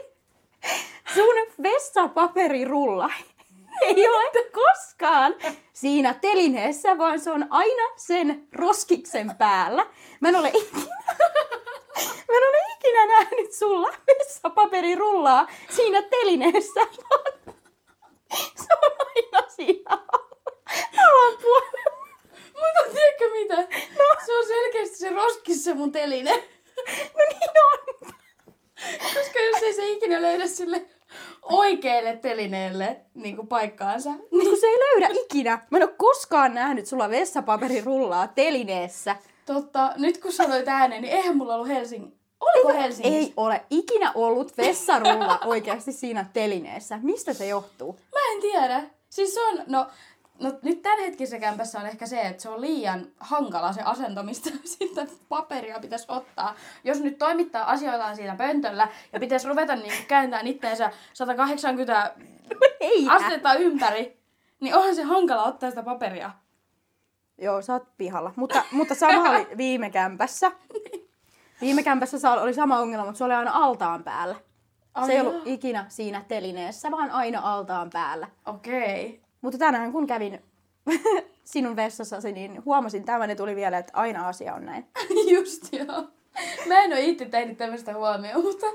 Sun 1.14 1.64
vessapaperirulla 1.64 3.12
ei 3.82 4.08
ole 4.08 4.46
koskaan 4.52 5.36
siinä 5.74 6.14
telineessä, 6.14 6.98
vaan 6.98 7.20
se 7.20 7.32
on 7.32 7.48
aina 7.50 7.84
sen 7.96 8.48
roskiksen 8.56 9.36
päällä. 9.38 9.86
Mä 10.20 10.30
en 10.30 10.36
ole 10.36 10.48
ikinä, 10.50 10.96
mä 12.28 12.38
en 12.38 12.48
ole 12.50 12.58
ikinä 12.78 13.06
nähnyt 13.06 13.54
sulla 13.54 13.90
vessapaperirullaa 14.08 15.48
siinä 15.70 16.02
telineessä, 16.02 16.80
vaan 16.80 17.54
se 18.56 18.74
on 18.84 19.08
aina 19.08 19.50
siinä 19.50 19.98
alapuolella. 20.98 22.00
Mutta 22.46 22.94
tiedätkö 22.94 23.30
mitä? 23.32 23.56
No. 23.98 24.06
Se 24.26 24.38
on 24.38 24.46
selkeästi 24.48 24.96
se 24.98 25.10
roskissa 25.10 25.76
mun 25.76 25.92
teline. 25.92 26.36
No 27.18 27.24
niin 27.30 27.50
on. 27.74 28.14
Koska 29.14 29.40
jos 29.40 29.64
ei 29.64 29.74
se 29.74 29.88
ikinä 29.88 30.22
löydä 30.22 30.48
sille 30.48 30.86
oikealle 31.42 32.16
telineelle 32.18 32.98
niin 33.14 33.36
kuin 33.36 33.48
paikkaansa. 33.48 34.10
Mut 34.10 34.44
kun 34.50 34.60
se 34.60 34.66
ei 34.68 34.78
löydä 34.80 35.10
ikinä. 35.12 35.62
Mä 35.70 35.78
en 35.78 35.84
ole 35.84 35.94
koskaan 35.98 36.54
nähnyt 36.54 36.86
sulla 36.86 37.10
vessapaperirullaa 37.10 38.28
telineessä. 38.28 39.16
Totta, 39.46 39.94
nyt 39.98 40.18
kun 40.18 40.32
sanoit 40.32 40.68
ääneen, 40.68 41.02
niin 41.02 41.14
eihän 41.14 41.38
mulla 41.38 41.56
ollut 41.56 41.68
Helsingin... 41.68 42.20
Oliko 42.40 42.82
Helsingissä? 42.82 43.18
Ei 43.18 43.34
ole 43.38 43.66
ikinä 43.70 44.12
ollut 44.16 44.58
vessarulla 44.58 45.40
oikeasti 45.46 45.92
siinä 45.92 46.26
telineessä. 46.34 47.00
Mistä 47.02 47.34
se 47.34 47.48
johtuu? 47.48 47.94
Mä 47.94 48.34
en 48.34 48.42
tiedä. 48.42 48.84
Siis 49.10 49.34
se 49.34 49.44
on, 49.44 49.64
no, 49.68 49.88
no 50.40 50.60
nyt 50.62 50.82
tämänhetkisessä 50.82 51.40
kämpässä 51.40 51.80
on 51.80 51.86
ehkä 51.86 52.06
se, 52.06 52.22
että 52.22 52.44
se 52.44 52.50
on 52.50 52.62
liian 52.62 53.08
hankala 53.20 53.74
se 53.74 53.82
asento, 53.82 54.24
mistä 54.24 54.50
sitä 54.64 55.06
paperia 55.30 55.80
pitäisi 55.80 56.06
ottaa. 56.08 56.56
Jos 56.84 57.00
nyt 57.00 57.18
toimittaa 57.18 57.72
asioitaan 57.72 58.16
siinä 58.16 58.36
pöntöllä 58.36 58.88
ja 59.14 59.20
pitäisi 59.20 59.48
ruveta 59.48 59.76
niin 59.76 60.06
kääntämään 60.08 60.48
itteensä 60.48 60.92
180 61.14 62.14
Ei. 62.80 63.08
astetta 63.10 63.54
ympäri, 63.54 64.20
niin 64.60 64.76
onhan 64.76 64.96
se 64.96 65.04
hankala 65.04 65.44
ottaa 65.44 65.70
sitä 65.70 65.84
paperia. 65.84 66.32
Joo, 67.38 67.62
sä 67.62 67.74
oot 67.74 67.98
pihalla. 67.98 68.34
Mutta, 68.36 68.64
mutta 68.72 68.96
sama 68.96 69.30
oli 69.30 69.48
viime 69.58 69.90
kämpässä. 69.90 70.52
Viime 71.62 71.84
kämpässä 71.84 72.32
oli 72.32 72.54
sama 72.54 72.80
ongelma, 72.80 73.06
mutta 73.06 73.18
se 73.18 73.24
oli 73.24 73.34
aina 73.34 73.52
altaan 73.54 74.04
päällä. 74.04 74.36
Ai 74.94 75.08
se 75.08 75.14
ei 75.14 75.22
ollut 75.22 75.48
ikinä 75.48 75.86
siinä 75.88 76.26
telineessä, 76.28 76.92
vaan 76.92 77.12
aina 77.12 77.40
altaan 77.44 77.90
päällä. 77.90 78.28
Okei. 78.46 79.29
Mutta 79.42 79.58
tänään 79.58 79.92
kun 79.92 80.08
kävin 80.08 80.40
sinun 81.44 81.76
vessassasi, 81.76 82.32
niin 82.32 82.66
huomasin 82.66 83.04
tämän 83.04 83.30
ja 83.30 83.36
tuli 83.36 83.56
vielä, 83.56 83.78
että 83.78 83.94
aina 83.96 84.28
asia 84.28 84.54
on 84.56 84.66
näin. 84.66 84.86
Just 85.36 85.74
joo. 85.74 86.08
Mä 86.68 86.80
en 86.84 86.92
ole 86.92 87.02
itse 87.02 87.26
tehnyt 87.26 87.58
tämmöistä 87.58 87.94
huomioon, 87.94 88.44
mutta 88.44 88.66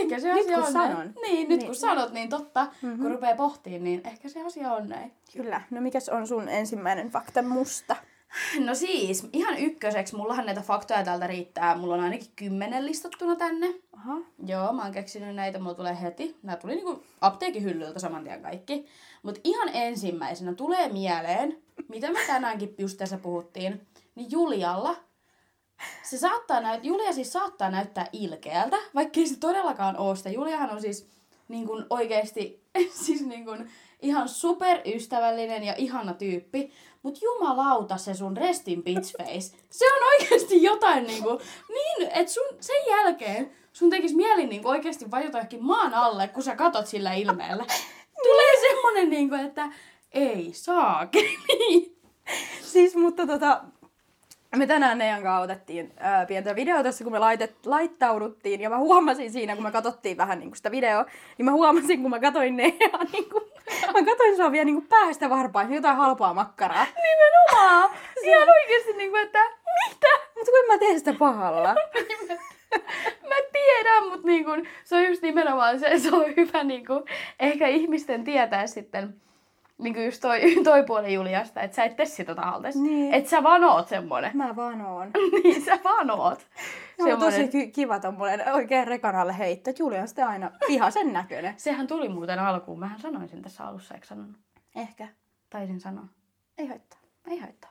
ehkä 0.00 0.18
se 0.20 0.32
Nyt 0.32 0.40
asia 0.44 0.56
kun 0.56 0.66
on 0.66 0.72
sanon. 0.72 0.96
näin. 0.96 1.14
Niin, 1.22 1.48
nyt 1.48 1.58
Niin. 1.58 1.66
kun 1.66 1.74
sanot, 1.74 2.12
niin 2.12 2.28
totta. 2.28 2.66
Mm-hmm. 2.82 3.02
Kun 3.02 3.10
rupeaa 3.10 3.36
pohtimaan, 3.36 3.84
niin 3.84 4.00
ehkä 4.04 4.28
se 4.28 4.42
asia 4.46 4.72
on 4.72 4.88
näin. 4.88 5.12
Kyllä. 5.36 5.60
No 5.70 5.80
mikäs 5.80 6.08
on 6.08 6.26
sun 6.26 6.48
ensimmäinen 6.48 7.10
fakta 7.10 7.42
musta? 7.42 7.96
No 8.66 8.74
siis, 8.74 9.28
ihan 9.32 9.58
ykköseksi, 9.58 10.16
mullahan 10.16 10.46
näitä 10.46 10.60
faktoja 10.60 11.04
täältä 11.04 11.26
riittää. 11.26 11.76
Mulla 11.76 11.94
on 11.94 12.00
ainakin 12.00 12.28
kymmenen 12.36 12.86
listattuna 12.86 13.36
tänne. 13.36 13.74
Aha. 13.92 14.16
Joo, 14.46 14.72
mä 14.72 14.82
oon 14.82 14.92
keksinyt 14.92 15.34
näitä, 15.34 15.58
mulla 15.58 15.74
tulee 15.74 16.02
heti. 16.02 16.36
Nämä 16.42 16.56
tuli 16.56 16.74
niinku 16.74 17.02
apteekin 17.20 17.62
hyllyltä 17.62 17.98
saman 17.98 18.24
tien 18.24 18.42
kaikki. 18.42 18.86
Mutta 19.22 19.40
ihan 19.44 19.70
ensimmäisenä 19.72 20.54
tulee 20.54 20.88
mieleen, 20.88 21.62
mitä 21.88 22.12
me 22.12 22.18
tänäänkin 22.26 22.74
just 22.78 22.98
tässä 22.98 23.18
puhuttiin, 23.18 23.86
niin 24.14 24.30
Julialla 24.30 24.96
se 26.02 26.18
saattaa 26.18 26.60
näyt, 26.60 26.84
Julia 26.84 27.12
siis 27.12 27.32
saattaa 27.32 27.70
näyttää 27.70 28.06
ilkeältä, 28.12 28.76
vaikkei 28.94 29.26
se 29.26 29.38
todellakaan 29.38 29.96
ole 29.96 30.16
sitä. 30.16 30.30
Juliahan 30.30 30.70
on 30.70 30.80
siis 30.80 31.08
niin 31.48 31.66
kuin 31.66 31.84
oikeasti 31.90 32.64
siis 33.04 33.26
niin 33.26 33.44
kuin 33.44 33.70
ihan 34.02 34.28
superystävällinen 34.28 35.64
ja 35.64 35.74
ihana 35.76 36.14
tyyppi. 36.14 36.72
Mut 37.02 37.22
jumalauta 37.22 37.96
se 37.96 38.14
sun 38.14 38.36
restin 38.36 38.82
bitch 38.82 39.16
face. 39.18 39.56
Se 39.70 39.84
on 39.94 40.02
oikeasti 40.12 40.62
jotain 40.62 41.06
niinku, 41.06 41.40
niin, 41.68 42.10
että 42.14 42.32
sen 42.60 42.86
jälkeen 42.88 43.52
sun 43.72 43.90
tekis 43.90 44.14
mieli 44.14 44.46
niinku 44.46 44.68
oikeasti 44.68 45.10
vajota 45.10 45.38
johonkin 45.38 45.64
maan 45.64 45.94
alle, 45.94 46.28
kun 46.28 46.42
sä 46.42 46.56
katot 46.56 46.86
sillä 46.86 47.12
ilmeellä. 47.12 47.64
Semmonen 48.92 49.10
niinku, 49.10 49.34
että 49.34 49.68
ei 50.12 50.50
saakeli. 50.52 51.96
Siis, 52.72 52.96
mutta 52.96 53.26
tota, 53.26 53.60
me 54.56 54.66
tänään 54.66 54.98
Neijan 54.98 55.22
kanssa 55.22 55.40
otettiin 55.40 55.92
ää, 55.96 56.26
pientä 56.26 56.54
videota 56.54 56.82
tässä, 56.82 57.04
kun 57.04 57.12
me 57.12 57.18
laitet, 57.18 57.66
laittauduttiin. 57.66 58.60
Ja 58.60 58.70
mä 58.70 58.78
huomasin 58.78 59.32
siinä, 59.32 59.54
kun 59.54 59.64
me 59.64 59.70
katsottiin 59.70 60.16
vähän 60.16 60.38
niin 60.38 60.56
sitä 60.56 60.70
videoa, 60.70 61.06
niin 61.38 61.44
mä 61.44 61.52
huomasin, 61.52 62.02
kun 62.02 62.10
mä 62.10 62.20
katoin 62.20 62.56
Neijaa, 62.56 63.04
niin 63.12 63.30
kuin, 63.30 63.44
mä 63.86 64.04
katoin 64.04 64.36
sua 64.36 64.52
vielä 64.52 64.64
niin 64.64 64.76
kuin 64.76 64.88
päästä 64.88 65.30
varpaan, 65.30 65.72
jotain 65.72 65.96
halpaa 65.96 66.34
makkaraa. 66.34 66.86
Nimenomaan. 67.02 67.90
Ihan 68.24 68.48
oikeasti 68.48 68.92
niinku, 68.92 69.16
että 69.16 69.38
mitä? 69.88 70.08
Mutta 70.34 70.50
kun 70.50 70.66
mä 70.68 70.78
tee 70.78 70.98
sitä 70.98 71.12
pahalla. 71.18 71.74
Mä 73.28 73.34
tiedän, 73.52 74.08
mutta 74.10 74.26
niinku, 74.26 74.50
se 74.84 74.96
on 74.96 75.06
just 75.06 75.22
nimenomaan 75.22 75.80
se, 75.80 75.98
se 75.98 76.16
on 76.16 76.24
hyvä 76.36 76.64
niinku, 76.64 77.04
ehkä 77.40 77.66
ihmisten 77.66 78.24
tietää 78.24 78.66
sitten 78.66 79.14
niinku 79.82 80.00
just 80.00 80.20
toi, 80.20 80.40
toi 80.64 80.82
puoli 80.82 81.14
Juliasta, 81.14 81.60
että 81.60 81.74
sä 81.74 81.84
et 81.84 81.96
tee 81.96 82.06
sitä 82.06 82.34
tahaltes. 82.34 82.76
Niin. 82.76 83.14
Että 83.14 83.30
sä 83.30 83.42
vaan 83.42 83.64
oot 83.64 83.88
semmonen. 83.88 84.30
Mä 84.34 84.56
vaan 84.56 84.80
oon. 84.80 85.10
niin, 85.44 85.62
sä 85.62 85.78
vaan 85.84 86.10
oot. 86.10 86.46
Se 87.04 87.14
on 87.14 87.20
tosi 87.20 87.48
ky- 87.48 87.66
kiva 87.66 88.00
tommonen 88.00 88.52
oikein 88.52 88.86
rekanalle 88.86 89.38
heitto. 89.38 89.70
Julia 89.78 90.00
on 90.00 90.08
sitten 90.08 90.26
aina 90.26 90.50
vihasen 90.68 91.12
näköinen. 91.12 91.54
Sehän 91.56 91.86
tuli 91.86 92.08
muuten 92.08 92.38
alkuun. 92.38 92.78
Mähän 92.78 93.00
sanoin 93.00 93.28
sen 93.28 93.42
tässä 93.42 93.64
alussa, 93.64 93.94
eikö 93.94 94.06
sanonut? 94.06 94.36
Ehkä. 94.76 95.08
Taisin 95.50 95.80
sanoa. 95.80 96.04
Ei 96.58 96.66
haittaa. 96.66 96.98
Ei 97.28 97.38
haittaa. 97.38 97.70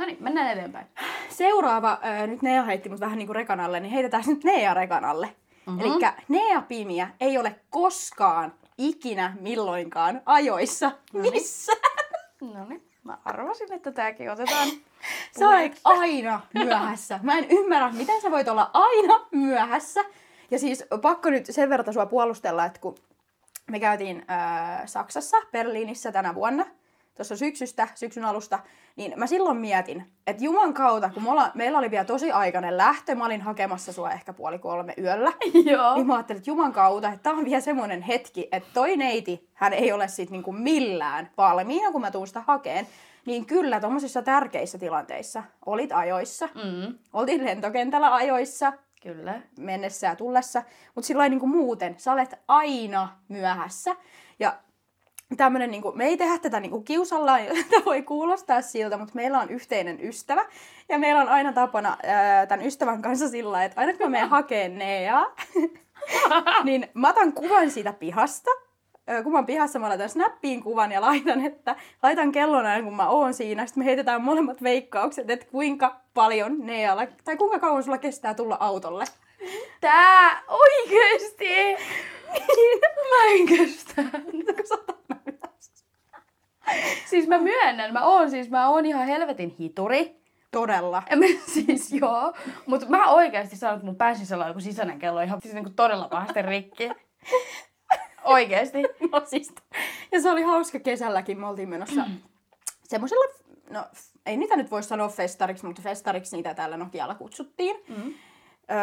No 0.00 0.06
niin, 0.06 0.16
mennään 0.20 0.50
eteenpäin. 0.50 0.86
Seuraava, 1.28 1.98
äh, 2.04 2.28
nyt 2.28 2.42
Nea 2.42 2.62
heitti 2.62 2.88
mut 2.88 3.00
vähän 3.00 3.18
niinku 3.18 3.32
rekanalle, 3.32 3.80
niin 3.80 3.92
heitetään 3.92 4.24
nyt 4.26 4.44
Nea 4.44 4.74
rekanalle. 4.74 5.26
Mhm. 5.66 5.76
Mm-hmm. 5.76 5.92
Eli 5.92 6.12
Nea 6.28 6.62
Pimiä 6.62 7.08
ei 7.20 7.38
ole 7.38 7.60
koskaan, 7.70 8.52
ikinä, 8.78 9.36
milloinkaan 9.40 10.22
ajoissa 10.26 10.92
missä. 11.12 11.72
No 12.40 12.64
niin, 12.68 12.88
mä 13.04 13.18
arvasin, 13.24 13.72
että 13.72 13.92
tääkin 13.92 14.30
otetaan. 14.30 14.68
Sä 15.38 15.48
olet 15.48 15.80
aina 15.84 16.40
myöhässä. 16.54 17.20
Mä 17.22 17.38
en 17.38 17.46
ymmärrä, 17.50 17.92
miten 17.92 18.22
sä 18.22 18.30
voit 18.30 18.48
olla 18.48 18.70
aina 18.72 19.26
myöhässä. 19.32 20.04
Ja 20.50 20.58
siis 20.58 20.84
pakko 21.02 21.30
nyt 21.30 21.46
sen 21.50 21.70
verran 21.70 21.94
sua 21.94 22.06
puolustella, 22.06 22.64
että 22.64 22.80
kun 22.80 22.94
me 23.70 23.80
käytiin 23.80 24.24
äh, 24.30 24.86
Saksassa, 24.86 25.36
Berliinissä 25.52 26.12
tänä 26.12 26.34
vuonna, 26.34 26.66
tuossa 27.20 27.36
syksystä, 27.36 27.88
syksyn 27.94 28.24
alusta, 28.24 28.58
niin 28.96 29.12
mä 29.16 29.26
silloin 29.26 29.56
mietin, 29.56 30.06
että 30.26 30.44
Juman 30.44 30.74
kautta, 30.74 31.10
kun 31.14 31.22
mulla, 31.22 31.50
meillä 31.54 31.78
oli 31.78 31.90
vielä 31.90 32.04
tosi 32.04 32.32
aikainen 32.32 32.76
lähtö, 32.76 33.14
mä 33.14 33.24
olin 33.24 33.40
hakemassa 33.40 33.92
sua 33.92 34.10
ehkä 34.10 34.32
puoli 34.32 34.58
kolme 34.58 34.94
yöllä, 34.98 35.32
Joo. 35.72 35.94
niin 35.94 36.06
mä 36.06 36.14
ajattelin, 36.14 36.38
että 36.38 36.50
Juman 36.50 36.72
kautta, 36.72 37.08
että 37.08 37.22
tää 37.22 37.32
on 37.32 37.44
vielä 37.44 37.60
semmoinen 37.60 38.02
hetki, 38.02 38.48
että 38.52 38.68
toi 38.74 38.96
neiti, 38.96 39.48
hän 39.54 39.72
ei 39.72 39.92
ole 39.92 40.08
sit 40.08 40.30
niinku 40.30 40.52
millään 40.52 41.30
valmiina, 41.36 41.92
kun 41.92 42.00
mä 42.00 42.10
tuun 42.10 42.26
sitä 42.26 42.42
hakeen. 42.46 42.86
Niin 43.26 43.46
kyllä, 43.46 43.80
tuommoisissa 43.80 44.22
tärkeissä 44.22 44.78
tilanteissa 44.78 45.42
olit 45.66 45.92
ajoissa, 45.92 46.48
Mm, 46.54 46.94
oltiin 47.12 47.44
lentokentällä 47.44 48.14
ajoissa, 48.14 48.72
kyllä. 49.02 49.40
mennessä 49.58 50.06
ja 50.06 50.16
tullessa, 50.16 50.62
mutta 50.94 51.06
sillä 51.06 51.28
niin 51.28 51.40
kuin 51.40 51.50
muuten, 51.50 51.94
sä 51.98 52.12
olet 52.12 52.34
aina 52.48 53.08
myöhässä. 53.28 53.96
Ja 54.38 54.54
tämmönen, 55.36 55.70
niin 55.70 55.82
kuin, 55.82 55.98
me 55.98 56.06
ei 56.06 56.16
tehdä 56.16 56.38
tätä 56.38 56.60
niin 56.60 56.70
kuin 56.70 56.84
kiusallaan, 56.84 57.40
tämä 57.70 57.84
voi 57.84 58.02
kuulostaa 58.02 58.62
siltä, 58.62 58.96
mutta 58.96 59.14
meillä 59.14 59.40
on 59.40 59.50
yhteinen 59.50 60.04
ystävä. 60.04 60.46
Ja 60.88 60.98
meillä 60.98 61.20
on 61.20 61.28
aina 61.28 61.52
tapana 61.52 61.96
ää, 62.02 62.46
tämän 62.46 62.66
ystävän 62.66 63.02
kanssa 63.02 63.28
sillä 63.28 63.64
että 63.64 63.80
aina 63.80 63.92
kun 63.92 64.06
mä 64.06 64.08
menen 64.08 64.28
hakemaan 64.38 64.78
Neaa, 64.78 65.34
niin 66.64 66.88
mä 66.94 67.08
otan 67.08 67.32
kuvan 67.32 67.70
siitä 67.70 67.92
pihasta. 67.92 68.50
Kun 69.22 69.32
mä 69.32 69.38
oon 69.38 69.46
pihassa, 69.46 69.78
mä 69.78 69.88
laitan 69.88 70.08
snappiin 70.08 70.62
kuvan 70.62 70.92
ja 70.92 71.00
laitan, 71.00 71.46
että 71.46 71.76
laitan 72.02 72.32
kellon 72.32 72.66
aina, 72.66 72.84
kun 72.84 72.96
mä 72.96 73.08
oon 73.08 73.34
siinä. 73.34 73.66
Sitten 73.66 73.80
me 73.80 73.84
heitetään 73.84 74.22
molemmat 74.22 74.62
veikkaukset, 74.62 75.30
että 75.30 75.46
kuinka 75.46 76.00
paljon 76.14 76.56
Nealla, 76.58 77.06
tai 77.24 77.36
kuinka 77.36 77.58
kauan 77.58 77.82
sulla 77.82 77.98
kestää 77.98 78.34
tulla 78.34 78.56
autolle. 78.60 79.04
Tää 79.80 80.42
oikeesti! 80.48 81.76
Mä 83.10 83.32
en 83.32 83.46
kestä. 83.46 84.02
Kun. 84.02 84.44
Siis 87.06 87.28
mä 87.28 87.38
myönnän, 87.38 87.92
mä 87.92 88.04
oon 88.04 88.30
siis, 88.30 88.50
mä 88.50 88.68
oon 88.68 88.86
ihan 88.86 89.06
helvetin 89.06 89.56
hituri. 89.60 90.20
Todella. 90.50 91.02
Ja 91.10 91.16
mä, 91.20 91.24
siis 91.46 91.92
joo, 91.92 92.34
mutta 92.66 92.86
mä 92.86 93.10
oikeasti 93.10 93.56
sanon, 93.56 93.76
että 93.76 93.86
mun 93.86 93.96
pääsisällä 93.96 94.44
on 94.44 94.50
joku 94.50 94.60
sisäinen 94.60 94.98
kello 94.98 95.20
ihan 95.20 95.40
siis 95.42 95.54
niinku 95.54 95.70
todella 95.70 96.08
pahasti 96.08 96.42
rikki. 96.42 96.90
Oikeesti. 98.24 98.78
No 99.12 99.22
siis, 99.24 99.54
ja 100.12 100.20
se 100.20 100.30
oli 100.30 100.42
hauska 100.42 100.78
kesälläkin, 100.80 101.40
me 101.40 101.46
oltiin 101.46 101.68
menossa 101.68 102.04
semmoisella, 102.82 103.24
no 103.70 103.84
ei 104.26 104.36
niitä 104.36 104.56
nyt 104.56 104.70
voi 104.70 104.82
sanoa 104.82 105.08
festariksi, 105.08 105.66
mutta 105.66 105.82
festariksi 105.82 106.36
niitä 106.36 106.54
täällä 106.54 106.76
Nokialla 106.76 107.14
kutsuttiin. 107.14 107.76
Mm. 107.88 108.14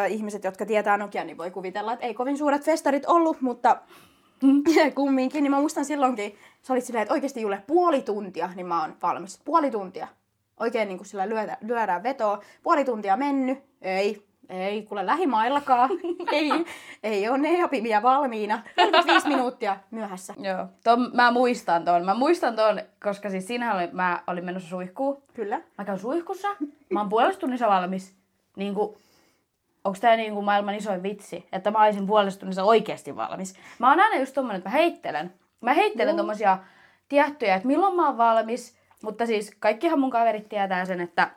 Ihmiset, 0.08 0.44
jotka 0.44 0.66
tietää 0.66 0.96
Nokia, 0.96 1.24
niin 1.24 1.38
voi 1.38 1.50
kuvitella, 1.50 1.92
että 1.92 2.06
ei 2.06 2.14
kovin 2.14 2.38
suuret 2.38 2.64
festarit 2.64 3.06
ollut, 3.06 3.40
mutta 3.40 3.76
kumminkin, 4.94 5.42
niin 5.42 5.50
mä 5.50 5.60
muistan 5.60 5.84
silloinkin, 5.84 6.36
sä 6.62 6.72
olit 6.72 6.84
silleen, 6.84 7.02
että 7.02 7.14
oikeasti 7.14 7.40
Julle, 7.40 7.62
puoli 7.66 8.02
tuntia, 8.02 8.50
niin 8.54 8.66
mä 8.66 8.80
oon 8.80 8.96
valmis. 9.02 9.40
Puoli 9.44 9.70
tuntia. 9.70 10.08
Oikein 10.60 10.88
niin 10.88 10.98
kuin 10.98 11.06
sillä 11.06 11.28
lyödä, 11.28 11.56
lyödään 11.60 12.02
vetoa. 12.02 12.42
Puoli 12.62 12.84
tuntia 12.84 13.16
mennyt. 13.16 13.58
Ei, 13.82 14.28
ei, 14.48 14.82
kuule 14.82 15.06
lähimaillakaan. 15.06 15.90
ei, 16.32 16.50
ei 17.02 17.28
ole 17.28 17.38
neapimia 17.38 18.02
valmiina. 18.02 18.62
45 18.76 19.28
minuuttia 19.34 19.76
myöhässä. 19.90 20.34
Joo, 20.38 20.66
ton, 20.84 21.10
mä 21.14 21.30
muistan 21.30 21.84
ton. 21.84 22.04
Mä 22.04 22.14
muistan 22.14 22.56
ton, 22.56 22.80
koska 23.02 23.30
siis 23.30 23.46
siinähän 23.46 23.76
oli, 23.76 23.88
mä 23.92 24.22
olin 24.26 24.44
menossa 24.44 24.68
suihkuun. 24.68 25.22
Kyllä. 25.34 25.60
Mä 25.78 25.84
käyn 25.84 25.98
suihkussa, 25.98 26.48
mä 26.90 27.00
oon 27.00 27.08
puolesta 27.08 27.40
tunnissa 27.40 27.68
valmis. 27.68 28.14
Niinku, 28.56 28.98
onks 29.88 30.00
tää 30.00 30.16
niinku 30.16 30.42
maailman 30.42 30.74
isoin 30.74 31.02
vitsi, 31.02 31.48
että 31.52 31.70
mä 31.70 31.84
olisin 31.84 32.06
puolesta 32.06 32.40
tunnissa 32.40 32.64
oikeasti 32.64 33.16
valmis. 33.16 33.54
Mä 33.78 33.90
oon 33.90 34.00
aina 34.00 34.20
just 34.20 34.34
tommonen, 34.34 34.58
että 34.58 34.70
mä 34.70 34.72
heittelen. 34.72 35.34
Mä 35.60 35.74
heittelen 35.74 36.12
Joo. 36.12 36.16
tommosia 36.16 36.58
tiettyjä, 37.08 37.54
että 37.54 37.68
milloin 37.68 37.96
mä 37.96 38.06
oon 38.06 38.18
valmis. 38.18 38.78
Mutta 39.02 39.26
siis 39.26 39.56
kaikkihan 39.60 40.00
mun 40.00 40.10
kaverit 40.10 40.48
tietää 40.48 40.84
sen, 40.84 41.00
että, 41.00 41.30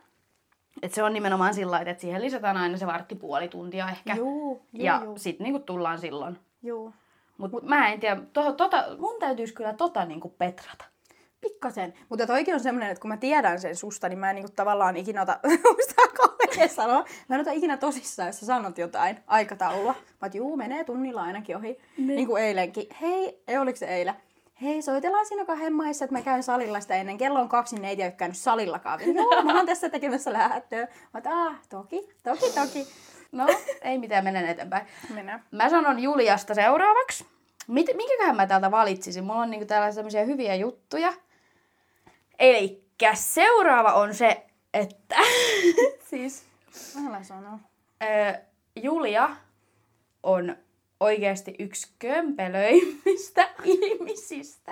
että 0.81 0.95
se 0.95 1.03
on 1.03 1.13
nimenomaan 1.13 1.53
sillä 1.53 1.71
lailla, 1.71 1.91
että 1.91 2.01
siihen 2.01 2.21
lisätään 2.21 2.57
aina 2.57 2.77
se 2.77 2.87
vartti 2.87 3.15
puoli 3.15 3.47
tuntia 3.47 3.89
ehkä. 3.89 4.15
Juu, 4.15 4.51
juu, 4.51 4.61
ja 4.73 5.01
juu. 5.03 5.17
sit 5.17 5.39
niinku 5.39 5.59
tullaan 5.59 5.99
silloin. 5.99 6.39
Juu. 6.63 6.93
Mutta 7.37 7.57
Mut, 7.57 7.63
mä 7.63 7.89
en 7.89 7.99
tiedä, 7.99 8.21
to, 8.33 8.53
tota, 8.53 8.85
mun 8.97 9.19
täytyisi 9.19 9.53
kyllä 9.53 9.73
tota 9.73 10.05
niinku 10.05 10.29
petrata. 10.29 10.85
Pikkasen. 11.41 11.93
Mutta 12.09 12.27
toikin 12.27 12.53
on 12.53 12.59
semmoinen, 12.59 12.91
että 12.91 13.01
kun 13.01 13.09
mä 13.09 13.17
tiedän 13.17 13.59
sen 13.59 13.75
susta, 13.75 14.09
niin 14.09 14.19
mä 14.19 14.29
en 14.29 14.35
niinku 14.35 14.51
tavallaan 14.55 14.97
ikinä 14.97 15.21
ota, 15.21 15.39
kauhean 16.55 16.69
sanoa, 16.75 17.05
mä 17.27 17.35
en 17.35 17.41
ota 17.41 17.51
ikinä 17.51 17.77
tosissaan, 17.77 18.27
jos 18.27 18.39
sä 18.39 18.45
sanot 18.45 18.77
jotain 18.77 19.19
aikataulua. 19.27 19.93
Mä 19.93 20.25
oot, 20.25 20.35
juu, 20.35 20.57
menee 20.57 20.83
tunnilla 20.83 21.23
ainakin 21.23 21.57
ohi. 21.57 21.79
Ne. 21.97 22.13
Niin 22.15 22.27
kuin 22.27 22.43
eilenkin. 22.43 22.87
Hei, 23.01 23.43
ei 23.47 23.57
oliko 23.57 23.77
se 23.77 23.85
eilen? 23.85 24.13
Hei, 24.61 24.81
soitellaan 24.81 25.25
siinä 25.25 25.45
kahden 25.45 25.73
maissa, 25.73 26.05
että 26.05 26.17
mä 26.17 26.21
käyn 26.21 26.43
salilla 26.43 26.79
sitä 26.79 26.95
ennen. 26.95 27.17
Kello 27.17 27.39
on 27.39 27.49
kaksi, 27.49 27.75
niin 27.75 27.85
ei 27.85 28.05
ole 28.05 28.11
käynyt 28.11 28.37
salillakaan. 28.37 28.99
vielä. 28.99 29.13
Joo, 29.13 29.43
mä 29.43 29.57
oon 29.57 29.65
tässä 29.65 29.89
tekemässä 29.89 30.33
lähtöä. 30.33 30.81
Mä 30.81 30.87
oot, 31.13 31.27
ah, 31.27 31.59
toki, 31.69 32.09
toki, 32.23 32.51
toki. 32.55 32.87
No, 33.31 33.47
ei 33.81 33.97
mitään, 33.97 34.23
menen 34.23 34.45
eteenpäin. 34.45 34.87
Mennään. 35.13 35.43
Mä 35.51 35.69
sanon 35.69 35.99
Juliasta 35.99 36.53
seuraavaksi. 36.53 37.25
Mit, 37.67 37.87
minkäköhän 37.95 38.35
mä 38.35 38.47
täältä 38.47 38.71
valitsisin? 38.71 39.23
Mulla 39.23 39.41
on 39.41 39.51
niinku 39.51 39.65
täällä 39.65 39.91
semmoisia 39.91 40.25
hyviä 40.25 40.55
juttuja. 40.55 41.13
Eli 42.39 42.83
seuraava 43.13 43.93
on 43.93 44.13
se, 44.13 44.45
että 44.73 45.15
siis 46.09 46.51
Älä 47.07 47.23
sano. 47.23 47.59
Julia 48.75 49.29
on 50.23 50.55
oikeasti 50.99 51.55
yksi 51.59 51.87
kömpelöimmistä 51.99 53.49
ihmisistä, 53.63 54.71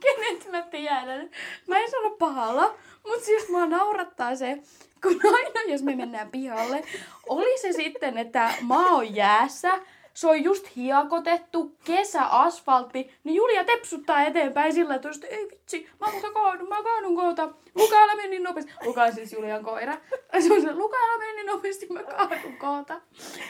kenet 0.00 0.50
mä 0.50 0.62
tiedän. 0.62 1.30
Mä 1.68 1.78
en 1.78 1.90
sano 1.90 2.10
pahalla, 2.10 2.74
mutta 3.06 3.24
siis 3.24 3.48
mua 3.48 3.66
naurattaa 3.66 4.36
se, 4.36 4.58
kun 5.02 5.20
aina 5.34 5.72
jos 5.72 5.82
me 5.82 5.96
mennään 5.96 6.30
pihalle, 6.30 6.84
oli 7.28 7.58
se 7.58 7.72
sitten, 7.72 8.18
että 8.18 8.54
maa 8.60 8.88
on 8.88 9.14
jäässä, 9.14 9.70
se 10.14 10.28
on 10.28 10.44
just 10.44 10.76
hiekotettu, 10.76 11.76
kesäasfaltti, 11.84 13.14
niin 13.24 13.34
Julia 13.34 13.64
tepsuttaa 13.64 14.22
eteenpäin 14.22 14.72
sillä, 14.72 14.94
että 14.94 15.08
just, 15.08 15.24
ei 15.24 15.48
vitsi, 15.50 15.88
mä 16.00 16.12
muka 16.12 16.30
kaadun, 16.32 16.68
mä 16.68 16.82
kaadun 16.82 17.16
kohta. 17.16 17.48
Luka, 17.74 17.96
älä 17.96 18.16
mene 18.16 18.28
niin 18.28 18.42
nopeasti. 18.42 18.72
Luka 18.84 19.02
on 19.02 19.12
siis 19.12 19.32
Julian 19.32 19.64
koira. 19.64 19.96
Se 20.40 20.52
on 20.52 20.62
se, 20.62 20.74
Luka, 20.74 20.96
älä 20.96 21.18
mene 21.18 21.32
niin 21.32 21.46
nopeasti, 21.46 21.86
mä 21.90 22.02
kaadun 22.02 22.56
kohta. 22.58 22.92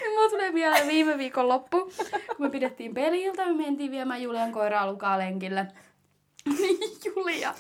Ja 0.01 0.09
mulla 0.09 0.31
tulee 0.31 0.51
mieleen 0.51 0.89
viime 0.89 1.19
viikon 1.19 1.49
loppu, 1.49 1.79
kun 2.27 2.37
me 2.39 2.51
pidettiin 2.51 2.95
peliltä, 2.95 3.47
me 3.47 3.53
mentiin 3.53 3.91
viemään 3.91 4.23
Julian 4.23 4.53
koiraa 4.53 4.93
Lukaa 4.93 5.19
lenkille. 5.19 5.67
Niin 6.59 6.99
Julia 7.05 7.55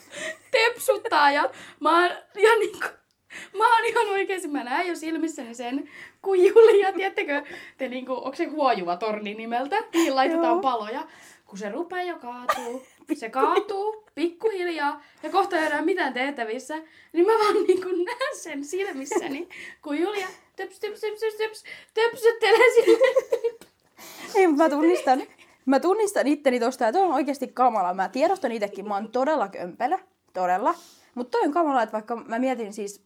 tepsuttaa 0.50 1.32
ja 1.32 1.50
mä 1.80 2.08
ja 2.34 2.58
niinku, 2.58 2.86
mä 3.58 3.76
oon 3.76 3.84
ihan 3.84 4.08
oikeesti, 4.08 4.48
mä 4.48 4.64
näen 4.64 4.88
jo 4.88 4.94
silmissäni 4.94 5.54
sen, 5.54 5.88
kun 6.22 6.38
Julia, 6.44 6.92
tiedättekö, 6.92 7.42
te 7.78 7.88
niinku, 7.88 8.12
onko 8.12 8.34
se 8.34 8.44
huojuva 8.44 8.96
torni 8.96 9.34
nimeltä, 9.34 9.76
mihin 9.94 10.16
laitetaan 10.16 10.60
paloja, 10.60 11.06
kun 11.46 11.58
se 11.58 11.68
rupeaa 11.68 12.02
jo 12.02 12.18
kaatuu, 12.18 12.86
se 13.14 13.30
kaatuu 13.30 14.04
pikkuhiljaa 14.14 15.02
ja 15.22 15.30
kohta 15.30 15.58
ei 15.58 15.66
enää 15.66 15.82
mitään 15.82 16.12
tehtävissä, 16.12 16.76
niin 17.12 17.26
mä 17.26 17.32
vaan 17.32 17.64
niinku 17.66 17.88
näen 17.88 18.36
sen 18.36 18.64
silmissäni, 18.64 19.48
kun 19.82 19.98
Julia 19.98 20.28
töps, 20.56 20.80
töps, 20.80 21.00
töps, 21.00 21.20
töps, 21.20 21.36
töps, 21.36 21.64
töpsöttelee 21.94 22.74
sinne. 22.74 22.98
Ei, 24.34 24.46
mutta 24.46 24.62
mä 24.62 24.70
tunnistan, 24.70 25.22
mä 25.66 25.80
tunnistan 25.80 26.26
itteni 26.26 26.60
tosta, 26.60 26.88
että 26.88 27.00
on 27.00 27.14
oikeasti 27.14 27.48
kamala. 27.48 27.94
Mä 27.94 28.08
tiedostan 28.08 28.52
itsekin, 28.52 28.88
mä 28.88 28.94
oon 28.94 29.12
todella 29.12 29.48
kömpelö, 29.48 29.98
todella. 30.32 30.74
Mutta 31.14 31.38
toi 31.38 31.46
on 31.46 31.52
kamala, 31.52 31.82
että 31.82 31.92
vaikka 31.92 32.16
mä 32.16 32.38
mietin 32.38 32.72
siis, 32.72 33.04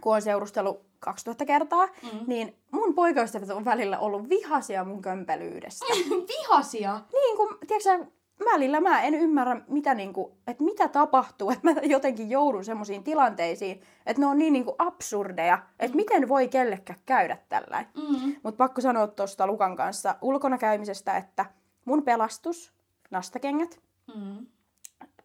kun 0.00 0.14
on 0.14 0.22
seurustellut 0.22 0.80
2000 1.00 1.44
kertaa, 1.44 1.86
Mm. 1.86 2.08
mm. 2.18 2.24
niin 2.26 2.56
mun 2.70 2.94
poikaystävät 2.94 3.50
on 3.50 3.64
välillä 3.64 3.98
ollut 3.98 4.28
vihasia 4.28 4.84
mun 4.84 5.02
kömpelyydestä. 5.02 5.86
Vihasia. 6.38 7.00
niin 7.12 7.36
kuin, 7.36 7.54
tiedätkö 7.66 8.06
välillä 8.52 8.80
mä 8.80 9.02
en 9.02 9.14
ymmärrä, 9.14 9.60
mitä, 9.68 9.94
niin 9.94 10.12
kuin, 10.12 10.32
että 10.46 10.64
mitä 10.64 10.88
tapahtuu, 10.88 11.50
että 11.50 11.72
mä 11.72 11.80
jotenkin 11.82 12.30
joudun 12.30 12.64
semmoisiin 12.64 13.04
tilanteisiin, 13.04 13.80
että 14.06 14.20
ne 14.20 14.26
on 14.26 14.38
niin, 14.38 14.52
niin 14.52 14.64
kuin 14.64 14.74
absurdeja, 14.78 15.58
että 15.80 15.96
miten 15.96 16.28
voi 16.28 16.48
kellekään 16.48 16.98
käydä 17.06 17.38
tällainen. 17.48 17.90
Mm. 17.96 18.36
Mutta 18.42 18.58
pakko 18.58 18.80
sanoa 18.80 19.06
tuosta 19.06 19.46
Lukan 19.46 19.76
kanssa 19.76 20.14
ulkona 20.22 20.58
käymisestä, 20.58 21.16
että 21.16 21.46
mun 21.84 22.02
pelastus, 22.02 22.72
nastakengät, 23.10 23.80
Mm. 24.14 24.46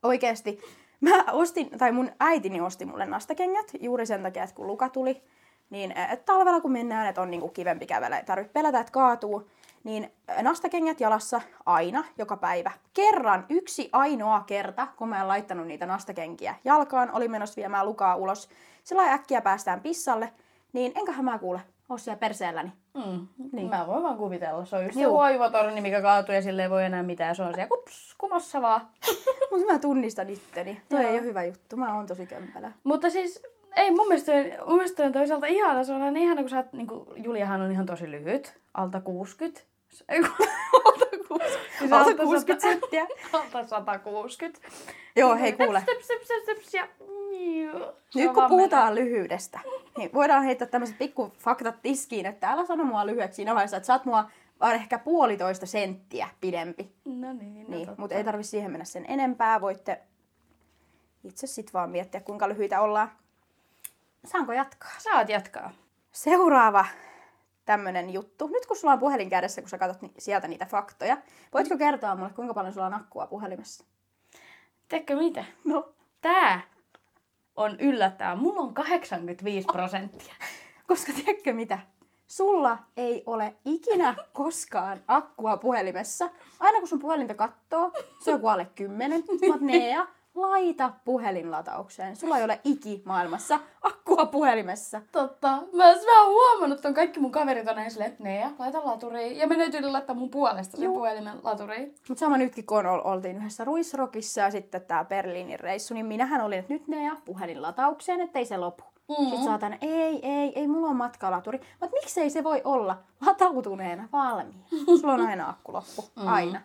oikeasti, 0.04 0.60
mä 1.04 1.24
ostin, 1.32 1.70
tai 1.78 1.92
mun 1.92 2.12
äitini 2.20 2.62
osti 2.62 2.86
mulle 2.86 3.06
nastakengät 3.06 3.72
juuri 3.80 4.06
sen 4.06 4.24
takia, 4.24 4.44
että 4.44 4.56
kun 4.56 4.68
Luka 4.68 4.90
tuli, 4.90 5.24
niin 5.70 5.98
et 5.98 6.26
talvella 6.26 6.62
kun 6.62 6.72
mennään, 6.72 7.08
että 7.08 7.22
on 7.22 7.32
niinku 7.32 7.48
kivempi 7.48 7.86
kävellä, 7.86 8.18
ei 8.18 8.26
tarvitse 8.26 8.54
pelätä, 8.54 8.80
että 8.80 8.92
kaatuu, 8.92 9.50
niin 9.84 10.12
nastakengät 10.42 11.00
jalassa 11.00 11.42
aina, 11.66 12.04
joka 12.18 12.38
päivä. 12.38 12.72
Kerran, 12.94 13.46
yksi 13.50 13.90
ainoa 13.92 14.44
kerta, 14.48 14.88
kun 14.98 15.10
mä 15.10 15.22
en 15.22 15.28
laittanut 15.28 15.68
niitä 15.68 15.86
nastakenkiä 15.86 16.56
jalkaan, 16.66 17.12
oli 17.12 17.28
menossa 17.28 17.56
viemään 17.56 17.86
Lukaa 17.86 18.16
ulos, 18.16 18.50
sillä 18.84 19.14
äkkiä 19.14 19.42
päästään 19.42 19.82
pissalle, 19.82 20.34
niin 20.74 20.92
enköhän 20.96 21.26
mä 21.26 21.40
kuule, 21.40 21.62
siellä 22.00 22.20
perseelläni. 22.20 22.72
Mm. 22.94 23.28
Niin. 23.52 23.70
Mä 23.70 23.88
voin 23.88 24.04
vaan 24.04 24.18
kuvitella. 24.18 24.66
Se 24.66 24.76
on 24.76 24.84
just 24.84 24.96
se 24.96 25.02
Juu. 25.02 25.18
hoivatorni, 25.18 25.82
mikä 25.82 26.02
kaatuu 26.02 26.36
ja 26.36 26.42
sille 26.42 26.64
ei 26.64 26.70
voi 26.70 26.86
enää 26.86 27.04
mitään. 27.04 27.36
Se 27.36 27.44
on 27.44 27.54
siellä 27.54 27.70
kups, 27.70 28.16
kumossa 28.18 28.62
vaan. 28.62 28.82
Mutta 29.52 29.74
mä 29.74 29.80
tunnistan 29.80 30.30
itteni. 30.30 30.82
Toi 30.90 31.02
Joo. 31.02 31.12
ei 31.12 31.18
ole 31.18 31.26
hyvä 31.26 31.44
juttu. 31.44 31.78
Mä 31.78 31.96
oon 31.96 32.08
tosi 32.08 32.26
kömpelä. 32.26 32.72
Mutta 32.84 33.10
siis 33.10 33.44
ei 33.76 33.92
mun 33.92 34.08
mielestä, 34.08 34.32
mun 34.66 34.76
mielestä 34.76 35.04
on 35.04 35.12
toisaalta 35.12 35.46
ihana. 35.48 35.84
Se 35.84 35.94
on 35.94 36.02
aina 36.02 36.20
ihana, 36.20 36.42
kun 36.42 36.50
sä 36.50 36.58
oot, 36.58 36.74
niin 36.74 36.88
kuin, 36.88 37.24
Juliahan 37.24 37.62
on 37.62 37.72
ihan 37.72 37.86
tosi 37.86 38.12
lyhyt. 38.12 38.54
Alta 38.74 39.02
60. 39.02 39.62
Ei 40.10 40.20
alta 40.86 41.06
60. 41.40 41.60
Siis 41.80 41.92
Alta 41.92 42.24
60 42.24 42.68
senttiä. 42.68 43.08
Alta 43.34 43.68
160. 43.68 44.68
Joo, 45.16 45.36
hei 45.36 45.54
kuule. 45.54 45.82
Steps, 45.82 46.06
steps, 46.06 46.26
steps, 46.26 46.44
steps, 46.44 46.74
ja... 46.74 46.88
Se 48.10 48.20
Nyt 48.20 48.34
kun 48.34 48.48
puhutaan 48.48 48.96
lyhyydestä, 48.96 49.60
niin 49.98 50.10
voidaan 50.14 50.44
heittää 50.44 50.68
tämmöiset 50.68 50.98
pikku 50.98 51.34
faktat 51.40 51.82
tiskiin, 51.82 52.26
että 52.26 52.52
älä 52.52 52.66
sano 52.66 52.84
mua 52.84 53.06
lyhyeksi 53.06 53.36
siinä 53.36 53.56
vaiheessa, 53.56 53.78
että 53.78 53.88
sä 53.88 53.94
oot 53.94 54.06
mua 54.06 54.30
vaan 54.60 54.76
ehkä 54.76 55.00
puolitoista 55.00 55.66
senttiä 55.66 56.30
pidempi. 56.42 56.92
No 57.06 57.34
niin, 57.34 57.64
no 57.64 57.70
Niin, 57.70 57.90
mutta 57.98 58.16
ei 58.16 58.24
tarvi 58.24 58.44
siihen 58.44 58.72
mennä 58.72 58.86
sen 58.86 59.06
enempää. 59.08 59.62
Voitte 59.62 60.02
itse 61.24 61.48
sit 61.48 61.74
vaan 61.74 61.90
miettiä, 61.90 62.22
kuinka 62.22 62.50
lyhyitä 62.50 62.82
ollaan. 62.82 63.12
Saanko 64.26 64.54
jatkaa? 64.54 64.92
Saat 64.98 65.30
jatkaa. 65.30 65.72
Seuraava 66.12 66.86
tämmönen 67.66 68.10
juttu. 68.10 68.48
Nyt 68.48 68.66
kun 68.66 68.78
sulla 68.78 68.94
on 68.94 69.00
puhelin 69.00 69.30
kädessä, 69.30 69.62
kun 69.62 69.70
sä 69.70 69.78
katsot 69.78 70.02
ni- 70.02 70.14
sieltä 70.20 70.48
niitä 70.48 70.66
faktoja, 70.66 71.18
voitko 71.54 71.78
kertoa 71.78 72.16
mulle, 72.16 72.30
kuinka 72.30 72.54
paljon 72.54 72.74
sulla 72.74 72.86
on 72.86 72.94
akkua 72.94 73.28
puhelimessa? 73.28 73.84
Tiedätkö 74.90 75.16
mitä? 75.16 75.46
No. 75.66 75.94
Tää 76.22 76.62
on 77.56 77.80
yllättävää. 77.80 78.36
Mulla 78.36 78.60
on 78.62 78.74
85 78.74 79.68
prosenttia. 79.72 80.34
Koska 80.88 81.14
tiedätkö 81.14 81.54
mitä? 81.54 81.80
Sulla 82.28 82.78
ei 82.98 83.24
ole 83.26 83.56
ikinä 83.66 84.16
koskaan 84.34 85.02
akkua 85.08 85.58
puhelimessa. 85.58 86.30
Aina 86.60 86.80
kun 86.80 86.88
sun 86.88 87.00
puhelinta 87.00 87.34
kattoo, 87.34 87.92
se 88.20 88.32
on 88.32 88.36
joku 88.36 88.48
alle 88.48 88.68
10. 88.76 89.24
Mä 89.48 89.54
oot, 89.54 89.62
Nea, 89.62 90.08
laita 90.36 90.92
puhelin 91.06 91.52
lataukseen. 91.52 92.16
Sulla 92.16 92.38
ei 92.38 92.44
ole 92.44 92.60
iki 92.64 93.02
maailmassa 93.06 93.60
akkua 93.82 94.26
puhelimessa. 94.26 95.02
Totta. 95.12 95.48
Mä, 95.50 95.84
mä 95.84 96.22
oon 96.24 96.30
huomannut, 96.32 96.78
että 96.80 96.88
on 96.88 96.94
kaikki 96.94 97.20
mun 97.20 97.32
kaverit 97.32 97.68
on 97.68 97.92
silleen, 97.92 98.12
että 98.12 98.24
Nea, 98.24 98.50
laita 98.60 98.86
laturiin. 98.86 99.38
Ja 99.38 99.48
menee 99.48 99.70
tyyli 99.72 99.92
laittaa 99.92 100.16
mun 100.16 100.30
puolesta 100.30 100.78
sen 100.78 100.84
Juu. 100.86 100.96
puhelimen 100.96 101.40
laturiin. 101.44 101.96
Mutta 102.10 102.20
sama 102.20 102.38
nytkin, 102.38 102.66
kun 102.66 102.86
ol- 102.86 103.02
oltiin 103.04 103.38
yhdessä 103.38 103.64
Ruisrokissa 103.64 104.42
ja 104.42 104.52
sitten 104.52 104.82
tää 104.82 105.06
Berliinin 105.06 105.60
reissu, 105.60 105.94
niin 105.94 106.06
minähän 106.06 106.42
olin, 106.42 106.60
että 106.60 106.74
nyt 106.74 106.88
Nea, 106.88 107.16
puhelin 107.26 107.62
lataukseen, 107.62 108.22
ettei 108.22 108.46
se 108.46 108.58
lopu. 108.58 108.84
Mm-hmm. 109.10 109.26
Sitten 109.26 109.44
saatan, 109.44 109.78
ei, 109.82 110.20
ei, 110.28 110.52
ei, 110.60 110.68
mulla 110.68 110.88
on 110.88 110.96
matkalaturi. 110.96 111.60
Mutta 111.80 111.96
miksei 112.02 112.30
se 112.30 112.44
voi 112.44 112.62
olla 112.64 112.98
latautuneena 113.26 114.10
valmiina? 114.14 114.66
Sulla 115.02 115.14
on 115.14 115.22
aina 115.28 115.50
akku 115.50 115.74
loppu. 115.74 116.02
Mm-hmm. 116.02 116.34
Aina. 116.34 116.62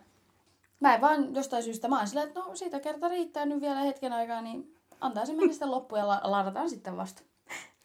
Mä 0.79 0.95
en 0.95 1.01
vaan 1.01 1.35
jostain 1.35 1.63
syystä, 1.63 1.87
mä 1.87 1.97
oon 1.97 2.07
silleen, 2.07 2.27
että 2.27 2.39
no 2.39 2.55
siitä 2.55 2.79
kerta 2.79 3.07
riittää 3.07 3.45
nyt 3.45 3.61
vielä 3.61 3.79
hetken 3.79 4.13
aikaa, 4.13 4.41
niin 4.41 4.75
antaa 4.99 5.25
se 5.25 5.33
mennä 5.33 5.51
sitten 5.53 5.71
loppuun 5.71 5.99
ja 5.99 6.07
la- 6.07 6.21
ladataan 6.23 6.69
sitten 6.69 6.97
vasta. 6.97 7.21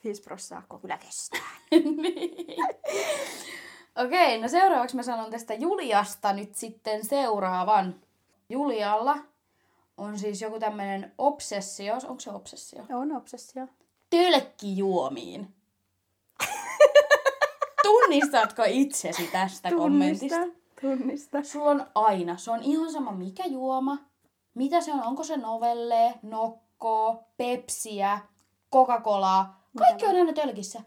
5 0.05 0.23
prossaa 0.23 0.59
akku 0.59 0.79
kyllä 0.79 0.99
kestää. 0.99 1.41
Niin. 1.71 2.47
Okei, 4.07 4.41
no 4.41 4.49
seuraavaksi 4.49 4.97
mä 4.97 5.03
sanon 5.03 5.31
tästä 5.31 5.55
Juliasta 5.55 6.33
nyt 6.33 6.55
sitten 6.55 7.05
seuraavan. 7.07 7.95
Julialla 8.49 9.17
on 9.97 10.19
siis 10.19 10.43
joku 10.43 10.61
tämmönen 10.61 11.13
obsessio, 11.19 11.95
onko 11.95 12.21
se 12.21 12.31
obsessio? 12.31 12.85
On 12.93 13.17
obsessio. 13.17 13.67
Tölkkijuomiin. 14.11 15.55
Tunnistatko 17.83 18.63
itsesi 18.67 19.27
tästä 19.33 19.71
kommentista? 19.71 20.64
Tunnista. 20.85 21.43
Sulla 21.43 21.71
on 21.71 21.87
aina, 21.95 22.37
se 22.37 22.51
on 22.51 22.63
ihan 22.63 22.93
sama 22.93 23.13
mikä 23.13 23.45
juoma, 23.47 23.99
mitä 24.55 24.81
se 24.81 24.93
on, 24.93 25.03
onko 25.03 25.25
se 25.25 25.37
novelle, 25.37 26.15
nokko, 26.23 27.25
pepsiä, 27.37 28.19
Coca-Colaa, 28.73 29.69
kaikki 29.79 30.07
on 30.07 30.17
aina 30.17 30.33
tölkissä. 30.33 30.81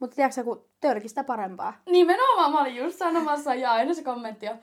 Mutta 0.00 0.16
tiedätkö 0.16 0.44
kun 0.44 0.64
törkistä 0.80 1.24
parempaa. 1.24 1.74
Nimenomaan 1.86 2.52
mä 2.52 2.60
olin 2.60 2.76
just 2.76 2.98
sanomassa 2.98 3.54
ja 3.54 3.72
aina 3.72 3.94
se 3.94 4.02
kommentti 4.02 4.48
on, 4.48 4.58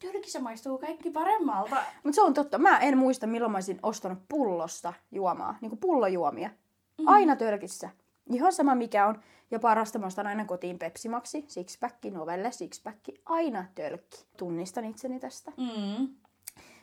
tölkissä 0.00 0.40
maistuu 0.40 0.78
kaikki 0.78 1.10
paremmalta. 1.10 1.76
Mutta 2.04 2.14
se 2.14 2.22
on 2.22 2.34
totta. 2.34 2.58
Mä 2.58 2.78
en 2.78 2.98
muista, 2.98 3.26
milloin 3.26 3.52
mä 3.52 3.56
olisin 3.56 3.78
ostanut 3.82 4.18
pullosta 4.28 4.92
juomaa. 5.12 5.54
Niinku 5.60 5.76
pullojuomia. 5.76 6.50
Mm. 6.98 7.08
Aina 7.08 7.36
törkissä. 7.36 7.90
Ihan 8.30 8.52
sama 8.52 8.74
mikä 8.74 9.06
on. 9.06 9.20
Ja 9.50 9.58
parasta 9.58 9.98
mä 9.98 10.06
ostan 10.06 10.26
aina 10.26 10.44
kotiin 10.44 10.78
Pepsimaksi, 10.78 11.44
sixpacki, 11.48 12.10
novelle, 12.10 12.52
sixpacki, 12.52 13.20
aina 13.26 13.64
tölkki. 13.74 14.26
Tunnistan 14.36 14.84
itseni 14.84 15.20
tästä. 15.20 15.52
Mm. 15.56 16.08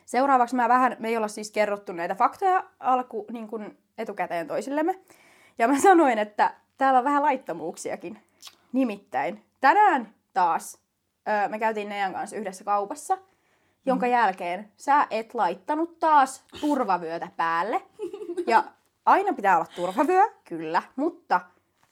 Seuraavaksi 0.06 0.56
mä 0.56 0.68
vähän, 0.68 0.96
me 0.98 1.08
ei 1.08 1.16
olla 1.16 1.28
siis 1.28 1.50
kerrottu 1.50 1.92
näitä 1.92 2.14
faktoja 2.14 2.64
alku 2.80 3.26
niin 3.32 3.48
kuin 3.48 3.78
etukäteen 3.98 4.46
toisillemme. 4.46 5.00
Ja 5.58 5.68
mä 5.68 5.78
sanoin, 5.80 6.18
että 6.18 6.54
täällä 6.78 6.98
on 6.98 7.04
vähän 7.04 7.22
laittomuuksiakin. 7.22 8.18
Nimittäin 8.72 9.44
tänään 9.60 10.14
taas 10.32 10.78
öö, 11.28 11.48
me 11.48 11.58
käytiin 11.58 11.88
Nean 11.88 12.12
kanssa 12.12 12.36
yhdessä 12.36 12.64
kaupassa, 12.64 13.18
jonka 13.86 14.06
jälkeen 14.06 14.72
sä 14.76 15.06
et 15.10 15.34
laittanut 15.34 15.98
taas 15.98 16.44
turvavyötä 16.60 17.28
päälle. 17.36 17.82
Ja 18.46 18.64
aina 19.06 19.32
pitää 19.32 19.56
olla 19.56 19.66
turvavyö, 19.76 20.22
kyllä, 20.44 20.82
mutta 20.96 21.40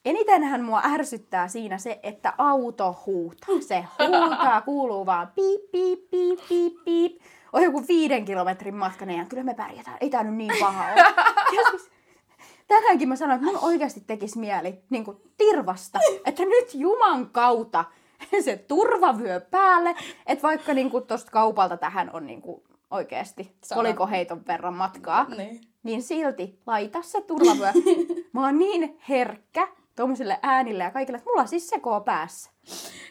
enitenhän 0.05 0.65
mua 0.65 0.83
ärsyttää 0.85 1.49
siinä 1.49 1.79
se, 1.79 2.01
että 2.03 2.33
auto 2.39 3.03
huutaa. 3.07 3.49
Se 3.61 3.85
huutaa, 3.99 4.61
kuuluu 4.61 5.07
vaan 5.07 5.33
piip, 5.35 5.71
piip, 5.71 6.11
piip, 6.11 6.41
piip, 6.49 6.75
piip. 6.85 7.23
On 7.53 7.63
joku 7.63 7.85
viiden 7.89 8.25
kilometrin 8.25 8.75
matka, 8.77 9.05
ja 9.05 9.25
kyllä 9.25 9.43
me 9.43 9.55
pärjätään. 9.55 9.97
Ei 10.01 10.11
tää 10.11 10.23
nyt 10.23 10.35
niin 10.35 10.55
paha 10.61 10.85
ole. 10.93 11.01
Ja 11.57 11.71
siis, 11.71 11.91
tänäänkin 12.69 13.09
mä 13.09 13.17
sanoin, 13.17 13.41
että 13.41 13.53
mun 13.53 13.65
oikeasti 13.65 14.01
tekisi 14.01 14.39
mieli 14.39 14.83
niin 14.91 15.05
kuin 15.05 15.17
tirvasta, 15.37 15.99
että 16.25 16.45
nyt 16.45 16.75
Juman 16.75 17.31
kautta 17.31 17.85
se 18.41 18.57
turvavyö 18.57 19.41
päälle, 19.41 19.95
että 20.27 20.43
vaikka 20.43 20.75
niin 20.75 20.91
kuin 20.91 21.07
tosta 21.07 21.31
kaupalta 21.31 21.77
tähän 21.77 22.11
on 22.13 22.27
niin 22.27 22.43
kuin 22.43 22.63
oikeasti 22.91 23.57
Sama. 23.65 23.79
kolikoheiton 23.83 24.47
verran 24.47 24.75
matkaa, 24.75 25.25
Niin. 25.25 25.72
Niin 25.83 26.03
silti 26.03 26.59
laita 26.67 27.03
se 27.03 27.21
turvavyö. 27.21 27.73
Mä 28.33 28.45
oon 28.45 28.59
niin 28.59 28.99
herkkä 29.09 29.69
tuommoisille 29.97 30.39
äänille 30.43 30.85
ja 30.85 30.91
kaikille, 30.91 31.19
että 31.19 31.31
mulla 31.31 31.47
siis 31.47 31.69
sekoo 31.69 32.01
päässä. 32.01 32.51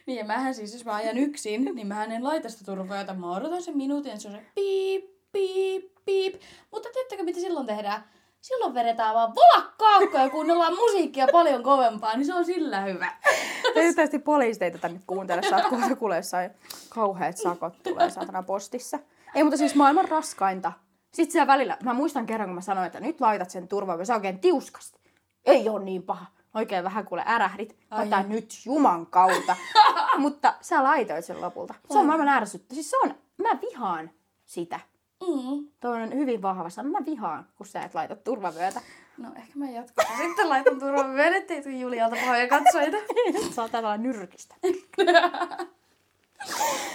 Niin 0.06 0.20
ja 0.20 0.26
mähän 0.26 0.56
siis, 0.56 0.74
jos 0.74 0.86
mä 0.86 0.96
ajan 0.96 1.18
yksin, 1.18 1.72
niin 1.76 1.88
mähän 1.88 2.12
en 2.12 2.24
laita 2.24 2.50
sitä 2.50 2.66
turvavyötä. 2.66 3.14
Mä 3.14 3.36
odotan 3.36 3.62
sen 3.62 3.78
minuutin, 3.78 4.20
se 4.20 4.28
on 4.28 4.34
se 4.34 4.46
piip, 4.56 5.06
piip, 5.32 5.92
piip. 6.06 6.42
Mutta 6.72 6.90
tiedättekö 6.94 7.24
mitä 7.24 7.40
silloin 7.40 7.68
tehdään? 7.68 8.04
Silloin 8.42 8.74
vedetään 8.74 9.16
vaan 9.16 9.34
volakkaakkoja 9.36 10.24
ja 10.24 10.30
kuunnellaan 10.30 10.76
musiikkia 10.76 11.28
paljon 11.32 11.64
kovempaa, 11.64 12.16
niin 12.16 12.26
se 12.26 12.34
on 12.34 12.46
sillä 12.46 12.82
hyvä. 12.82 13.12
Toivottavasti 13.74 14.20
poliisit 14.20 14.64
ei 14.64 14.72
tätä 14.72 14.90
nyt 14.90 15.02
kuuntele. 15.08 15.42
Saat 15.50 15.66
kohta 15.66 15.96
kuulee 15.96 16.18
jossain 16.18 16.52
kauheat 16.90 17.38
sakot 17.38 17.84
tulee 17.84 18.10
saatana 18.10 18.44
postissa. 18.44 19.00
Ei, 19.36 19.44
mutta 19.44 19.58
siis 19.58 19.76
maailman 19.76 20.10
raskainta. 20.10 20.72
Sitten 21.12 21.32
siellä 21.32 21.54
välillä, 21.54 21.78
mä 21.84 21.94
muistan 21.94 22.26
kerran, 22.26 22.50
kun 22.50 22.56
mä 22.56 22.62
sanoin, 22.62 22.88
että 22.88 23.00
nyt 23.00 23.22
laitat 23.22 23.50
sen 23.50 23.68
turvavyön, 23.68 24.06
sä 24.06 24.16
oikein 24.16 24.40
tiuskasti. 24.40 25.00
Ei 25.46 25.70
ole 25.70 25.84
niin 25.84 26.04
paha. 26.04 26.26
Oikein 26.54 26.84
vähän 26.84 27.06
kuule 27.06 27.24
ärähdit. 27.28 27.78
Laita 27.92 28.24
nyt 28.24 28.54
juman 28.66 29.06
kautta. 29.06 29.56
mutta 30.18 30.54
sä 30.62 30.84
laitoit 30.84 31.26
sen 31.26 31.42
lopulta. 31.42 31.74
Se 31.92 31.98
on 31.98 32.06
maailman 32.06 32.28
ärsyttä. 32.30 32.74
Siis 32.74 32.90
se 32.90 32.98
on, 32.98 33.16
mä 33.38 33.50
vihaan 33.62 34.12
sitä. 34.46 34.80
Mm. 35.22 35.68
Toi 35.80 36.02
on 36.04 36.14
hyvin 36.14 36.42
vahva 36.42 36.70
sana. 36.70 36.90
Mä 36.90 37.06
vihaan, 37.06 37.46
kun 37.56 37.66
sä 37.66 37.82
et 37.82 37.96
laita 37.96 38.16
turvavyötä. 38.16 38.82
No 39.18 39.30
ehkä 39.36 39.52
mä 39.56 39.70
jatkan. 39.70 40.06
Sitten 40.18 40.50
laitan 40.50 40.80
turvavyön, 40.80 41.34
ettei 41.34 41.64
tule 41.64 41.76
Julialta 41.76 42.16
pahoja 42.16 42.48
katsojita. 42.48 42.98
Saa 43.56 43.70
tällä 43.70 43.98
nyrkistä. 43.98 44.56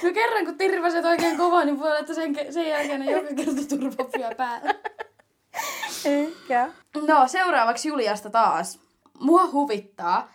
No 0.02 0.12
kerran 0.14 0.44
kun 0.44 0.58
tirvaset 0.58 1.04
oikein 1.04 1.36
kovaa, 1.36 1.64
niin 1.64 1.78
voi 1.78 1.88
olla, 1.88 1.98
että 1.98 2.14
sen, 2.14 2.36
sen 2.50 2.68
jälkeen 2.68 3.02
on 3.02 3.08
joka 3.08 3.34
kerta 3.34 3.68
turvavyö 3.68 4.34
päällä. 4.36 4.74
Ehkä. 6.04 6.68
No, 7.06 7.28
seuraavaksi 7.28 7.88
Juliasta 7.88 8.30
taas. 8.30 8.80
Mua 9.20 9.50
huvittaa, 9.52 10.28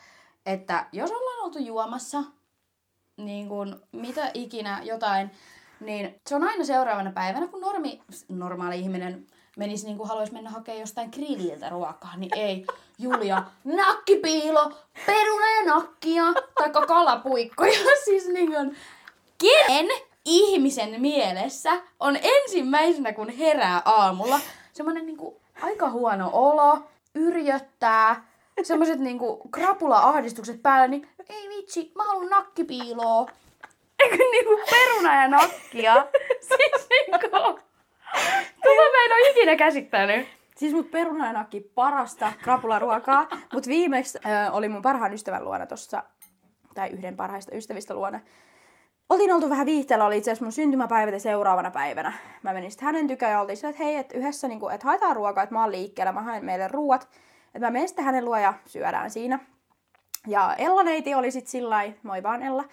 että 0.45 0.86
jos 0.91 1.12
ollaan 1.12 1.45
oltu 1.45 1.60
juomassa, 1.60 2.24
niin 3.17 3.47
kun 3.47 3.82
mitä 3.91 4.32
ikinä 4.34 4.82
jotain, 4.84 5.32
niin 5.80 6.15
se 6.30 6.36
on 6.36 6.43
aina 6.43 6.63
seuraavana 6.63 7.12
päivänä, 7.12 7.47
kun 7.47 7.62
normi, 7.62 8.02
normaali 8.30 8.80
ihminen 8.80 9.28
menisi 9.58 9.86
niin 9.86 9.97
kuin 9.97 10.10
haluaisi 10.10 10.34
mennä 10.34 10.50
hakemaan 10.50 10.80
jostain 10.80 11.10
grilliltä 11.10 11.69
ruokaa, 11.69 12.17
niin 12.17 12.38
ei. 12.38 12.65
Julia, 13.00 13.43
nakkipiilo, 13.63 14.74
peruna 15.06 15.50
ja 15.60 15.65
nakkia, 15.65 16.24
taikka 16.56 16.86
kalapuikkoja. 16.86 17.80
Siis 18.06 18.28
niin 18.28 18.52
kuin, 18.52 18.78
kenen 19.41 19.88
ihmisen 20.25 21.01
mielessä 21.01 21.71
on 21.99 22.17
ensimmäisenä, 22.21 23.13
kun 23.13 23.30
herää 23.30 23.82
aamulla, 23.86 24.39
semmoinen 24.73 25.06
niin 25.06 25.17
kuin 25.17 25.36
aika 25.62 25.89
huono 25.89 26.30
olo, 26.34 26.80
yrjöttää, 27.15 28.27
semmoset 28.63 28.99
niinku 28.99 29.49
krapula-ahdistukset 29.51 30.62
päällä, 30.62 30.88
niin 30.88 31.08
ei 31.30 31.49
vitsi, 31.49 31.91
mä 31.95 32.04
haluan 32.04 32.30
nakkipiiloa. 32.30 33.25
Eikö 33.99 34.15
niinku 34.15 34.60
peruna 34.69 35.21
ja 35.21 35.27
nakkia? 35.27 36.08
siis 36.47 36.88
niinku... 36.89 37.27
Tota 38.63 38.82
mä 38.91 39.06
en 39.06 39.12
oo 39.12 39.32
ikinä 39.32 39.56
käsittänyt. 39.56 40.27
Siis 40.58 40.73
mut 40.73 40.91
peruna 40.91 41.27
ja 41.27 41.34
nakki 41.34 41.71
parasta 41.75 42.34
krapularuokaa, 42.41 43.27
mut 43.54 43.67
viimeksi 43.67 44.19
äh, 44.25 44.56
oli 44.56 44.69
mun 44.69 44.82
parhaan 44.82 45.13
ystävän 45.13 45.45
luona 45.45 45.65
tossa, 45.65 46.04
tai 46.73 46.89
yhden 46.89 47.17
parhaista 47.17 47.56
ystävistä 47.56 47.93
luona. 47.93 48.19
Oltiin 49.12 49.34
oltu 49.34 49.50
vähän 49.50 49.65
viihteellä, 49.65 50.06
oli 50.06 50.17
itse 50.17 50.32
asiassa 50.32 50.45
mun 50.45 50.52
syntymäpäivät 50.52 51.13
ja 51.13 51.19
seuraavana 51.19 51.71
päivänä. 51.71 52.13
Mä 52.43 52.54
menin 52.54 52.71
sitten 52.71 52.86
hänen 52.86 53.08
tykään 53.08 53.32
ja 53.32 53.41
oltiin 53.41 53.58
sillä, 53.58 53.69
että 53.69 53.84
hei, 53.84 53.95
että 53.95 54.17
yhdessä 54.17 54.47
niinku, 54.47 54.69
että 54.69 54.88
haetaan 54.88 55.15
ruokaa, 55.15 55.43
että 55.43 55.56
mä 55.56 55.62
oon 55.62 55.71
liikkeellä, 55.71 56.12
mä 56.12 56.21
haen 56.21 56.45
meille 56.45 56.67
ruuat. 56.67 57.10
Että 57.45 57.67
mä 57.67 57.71
menen 57.71 57.88
sitten 57.88 58.06
hänen 58.06 58.26
luo 58.26 58.38
ja 58.38 58.54
syödään 58.65 59.12
siinä. 59.12 59.39
Ja 60.28 60.56
Ella 60.58 60.84
neiti 60.84 61.13
oli 61.13 61.32
sitten 61.32 61.52
sillä 61.52 61.84
moi 62.04 62.24
vaan 62.24 62.43
Ella, 62.43 62.63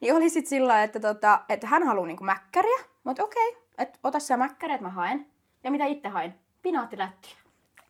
niin 0.00 0.14
oli 0.14 0.30
sitten 0.30 0.48
sillä 0.48 0.82
että, 0.82 1.00
tota, 1.00 1.40
että 1.48 1.66
hän 1.66 1.82
haluaa 1.82 2.06
niinku 2.06 2.24
mäkkäriä. 2.24 2.78
Mutta 3.04 3.24
okei, 3.24 3.48
okay, 3.48 3.62
että 3.78 3.98
ota 4.04 4.18
sä 4.18 4.36
mäkkäriä, 4.36 4.74
että 4.74 4.86
mä 4.86 4.92
haen. 4.92 5.26
Ja 5.64 5.70
mitä 5.70 5.84
itse 5.84 6.08
hain? 6.08 6.34
Pinaattilättyjä. 6.62 7.34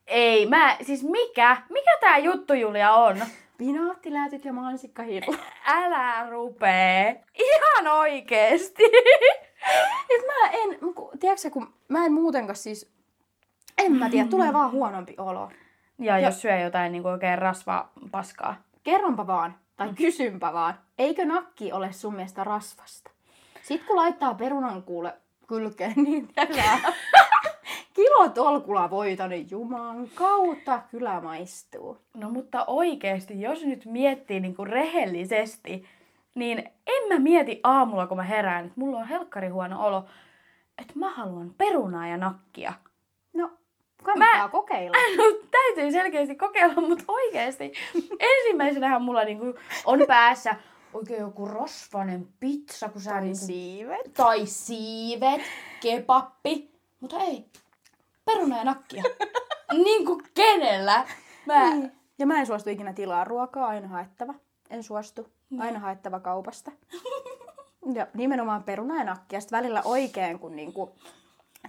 Ei, 0.06 0.46
mä, 0.46 0.76
siis 0.82 1.04
mikä? 1.04 1.56
Mikä 1.70 1.90
tää 2.00 2.18
juttu 2.18 2.54
Julia 2.54 2.92
on? 2.92 3.16
Pinaattilätyt 3.58 4.44
ja 4.44 4.52
mansikkahiru. 4.52 5.34
Älä 5.66 6.30
rupee. 6.30 7.25
Ihan 7.86 7.98
oikeesti. 7.98 8.82
Et 10.14 10.22
mä 10.26 10.50
en, 10.50 10.78
tiedätkö 11.20 11.50
kun 11.50 11.74
mä 11.88 12.06
en 12.06 12.12
muutenkaan 12.12 12.56
siis, 12.56 12.92
en 13.78 13.92
mä 13.92 14.10
tiedä, 14.10 14.28
tulee 14.28 14.52
vaan 14.52 14.70
huonompi 14.70 15.14
olo. 15.18 15.50
Ja 15.98 16.18
jos 16.18 16.42
syö 16.42 16.58
jotain 16.58 16.92
niin 16.92 17.06
oikein 17.06 17.38
rasvaa 17.38 17.92
paskaa. 18.10 18.56
Kerronpa 18.84 19.26
vaan, 19.26 19.54
tai 19.76 19.92
kysynpä 19.94 20.52
vaan, 20.52 20.74
eikö 20.98 21.24
nakki 21.24 21.72
ole 21.72 21.92
sun 21.92 22.14
mielestä 22.14 22.44
rasvasta? 22.44 23.10
Sitten 23.62 23.86
kun 23.86 23.96
laittaa 23.96 24.34
perunan 24.34 24.82
kuule 24.82 25.12
kylkeen, 25.48 25.94
niin 26.04 26.28
tiedätkö, 26.28 26.92
kilo 27.94 28.28
tolkulla 28.28 28.90
voita, 28.90 29.28
niin 29.28 29.50
juman 29.50 30.08
kautta 30.14 30.82
kyllä 30.90 31.20
maistuu. 31.20 31.98
No 32.14 32.30
mutta 32.30 32.64
oikeesti, 32.66 33.40
jos 33.40 33.64
nyt 33.64 33.84
miettii 33.84 34.40
niinku 34.40 34.64
rehellisesti, 34.64 35.84
niin 36.36 36.58
en 36.86 37.08
mä 37.08 37.18
mieti 37.18 37.60
aamulla, 37.62 38.06
kun 38.06 38.16
mä 38.16 38.22
herään, 38.22 38.64
että 38.66 38.80
mulla 38.80 38.98
on 38.98 39.06
helkkari 39.08 39.48
huono 39.48 39.86
olo, 39.86 40.04
että 40.78 40.92
mä 40.96 41.10
haluan 41.10 41.54
perunaa 41.58 42.06
ja 42.06 42.16
nakkia. 42.16 42.72
No, 43.32 43.50
kannattaa 44.02 44.42
Mä- 44.42 44.48
kokeilla. 44.48 44.96
No, 45.16 45.48
täytyy 45.50 45.92
selkeästi 45.92 46.34
kokeilla, 46.34 46.80
mutta 46.88 47.04
oikeesti. 47.08 47.72
Ensimmäisenähän 48.20 49.02
mulla 49.02 49.24
niinku 49.24 49.54
on 49.84 50.04
päässä 50.08 50.56
oikein 50.94 51.20
joku 51.20 51.46
rosvanen 51.48 52.28
pizza, 52.40 52.88
kun 52.88 53.00
sä 53.00 53.10
Tai 53.10 53.20
niinku 53.20 53.38
siivet. 53.46 54.14
tai 54.14 54.46
siivet, 54.46 55.40
kepappi, 55.80 56.70
mutta 57.00 57.16
ei, 57.18 57.46
peruna 58.24 58.58
ja 58.58 58.64
nakkia. 58.64 59.02
niin 59.84 60.06
kuin 60.06 60.22
kenellä? 60.34 61.04
Mä... 61.46 61.70
Niin. 61.70 61.92
Ja 62.18 62.26
mä 62.26 62.38
en 62.40 62.46
suostu 62.46 62.70
ikinä 62.70 62.92
tilaa 62.92 63.24
ruokaa, 63.24 63.66
aina 63.68 63.88
haettava. 63.88 64.34
En 64.70 64.82
suostu. 64.82 65.28
Aina 65.60 65.78
haettava 65.78 66.20
kaupasta. 66.20 66.72
ja 67.94 68.06
nimenomaan 68.14 68.62
peruna 68.62 68.98
ja 68.98 69.04
nakki. 69.04 69.36
Ja 69.36 69.40
sit 69.40 69.52
välillä 69.52 69.82
oikein, 69.84 70.38
kun 70.38 70.56
niinku, 70.56 70.94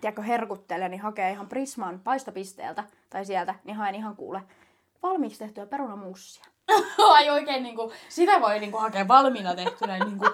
tiedätkö, 0.01 0.21
herkuttelee, 0.21 0.89
niin 0.89 1.01
hakee 1.01 1.31
ihan 1.31 1.49
Prisman 1.49 1.99
paistopisteeltä 2.03 2.83
tai 3.09 3.25
sieltä, 3.25 3.55
niin 3.63 3.75
haen 3.75 3.95
ihan 3.95 4.15
kuule 4.15 4.41
valmiiksi 5.03 5.39
tehtyä 5.39 5.65
perunamuussia. 5.65 6.45
Ai 7.13 7.29
oikein 7.29 7.63
niinku, 7.63 7.91
sitä 8.09 8.41
voi 8.41 8.59
niinku 8.59 8.77
hakea 8.77 9.07
valmiina 9.07 9.55
tehtynä 9.55 9.99
niinku 10.05 10.25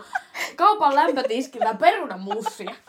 kaupan 0.56 0.96
lämpötiskillä 0.96 1.74
perunamuussia. 1.74 2.76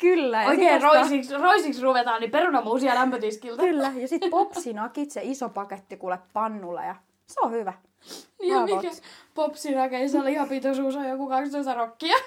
Kyllä. 0.00 0.42
Ja 0.42 0.48
Oikein 0.48 0.80
sit 0.80 0.88
ostaa- 0.88 1.02
roisiksi, 1.02 1.36
roisiksi 1.36 1.82
ruvetaan, 1.82 2.20
niin 2.20 2.30
perunamuusia 2.30 2.94
lämpötiskiltä. 2.94 3.62
Kyllä. 3.62 3.92
Ja 3.96 4.08
sit 4.08 4.22
popsinakit, 4.30 5.10
se 5.10 5.20
iso 5.24 5.48
paketti 5.48 5.96
kuule 5.96 6.18
pannulla 6.32 6.84
ja 6.84 6.96
se 7.26 7.40
on 7.40 7.52
hyvä. 7.52 7.72
Niin 8.40 8.54
ja 8.54 8.62
Bravo. 8.64 8.82
mikä 8.82 8.94
popsirakeissa 9.34 10.24
lihapitoisuus 10.24 10.96
on 10.96 11.08
joku 11.08 11.28
12 11.28 11.74
rokkia. 11.74 12.16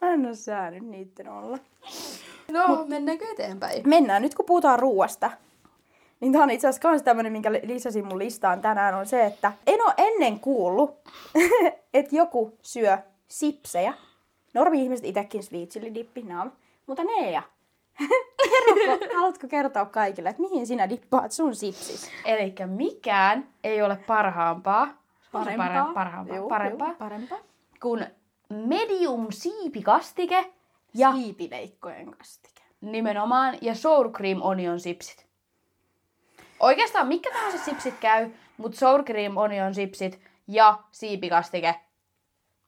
Mä 0.00 0.12
en 0.12 0.26
oo 0.26 0.34
saanut 0.34 0.80
niitten 0.82 1.28
olla. 1.28 1.58
No, 2.52 2.68
Mut... 2.68 2.88
mennäänkö 2.88 3.24
eteenpäin? 3.32 3.88
Mennään 3.88 4.22
nyt 4.22 4.34
kun 4.34 4.44
puhutaan 4.46 4.78
ruuasta. 4.78 5.30
Niin 6.20 6.32
tää 6.32 6.42
on 6.42 6.50
itse 6.50 6.68
asiassa 6.68 6.88
kans 6.88 7.02
tämmönen, 7.02 7.32
minkä 7.32 7.52
li- 7.52 7.60
lisäsin 7.64 8.06
mun 8.06 8.18
listaan 8.18 8.60
tänään, 8.60 8.94
on 8.94 9.06
se, 9.06 9.24
että 9.26 9.52
en 9.66 9.82
oo 9.82 9.92
ennen 9.96 10.40
kuullut, 10.40 10.96
että 11.94 12.16
joku 12.16 12.58
syö 12.62 12.98
sipsejä. 13.28 13.94
Normi-ihmiset 14.54 15.06
itekin 15.06 15.42
sweet 15.42 15.68
chili 15.68 15.94
dippi, 15.94 16.22
no. 16.22 16.46
Mutta 16.86 17.02
Nea, 17.04 17.42
kerrotko, 17.98 19.06
haluatko 19.16 19.48
kertoa 19.48 19.84
kaikille, 19.86 20.28
että 20.28 20.42
mihin 20.42 20.66
sinä 20.66 20.88
dippaat 20.88 21.32
sun 21.32 21.54
sipsis? 21.54 22.10
Eli 22.24 22.54
mikään 22.66 23.48
ei 23.64 23.82
ole 23.82 23.96
parhaampaa. 23.96 24.88
Parempaa. 25.32 25.86
Pare- 25.90 25.94
parhaampaa. 25.94 26.36
Juu, 26.36 26.48
parempaa. 26.48 26.88
juu, 26.88 26.96
parempaa. 26.96 27.38
Kun 27.82 28.06
medium 28.48 29.26
siipikastike 29.30 30.52
ja 30.94 31.12
Siipileikkojen 31.12 32.10
kastike. 32.10 32.62
nimenomaan 32.80 33.58
ja 33.60 33.74
sour 33.74 34.12
cream 34.12 34.38
onion 34.42 34.80
sipsit. 34.80 35.26
Oikeastaan 36.60 37.08
mikä 37.08 37.30
tahansa 37.32 37.58
sipsit 37.58 37.94
käy, 38.00 38.30
mutta 38.56 38.78
sour 38.78 39.02
cream 39.04 39.36
onion 39.36 39.74
sipsit 39.74 40.20
ja 40.46 40.78
siipikastike, 40.92 41.74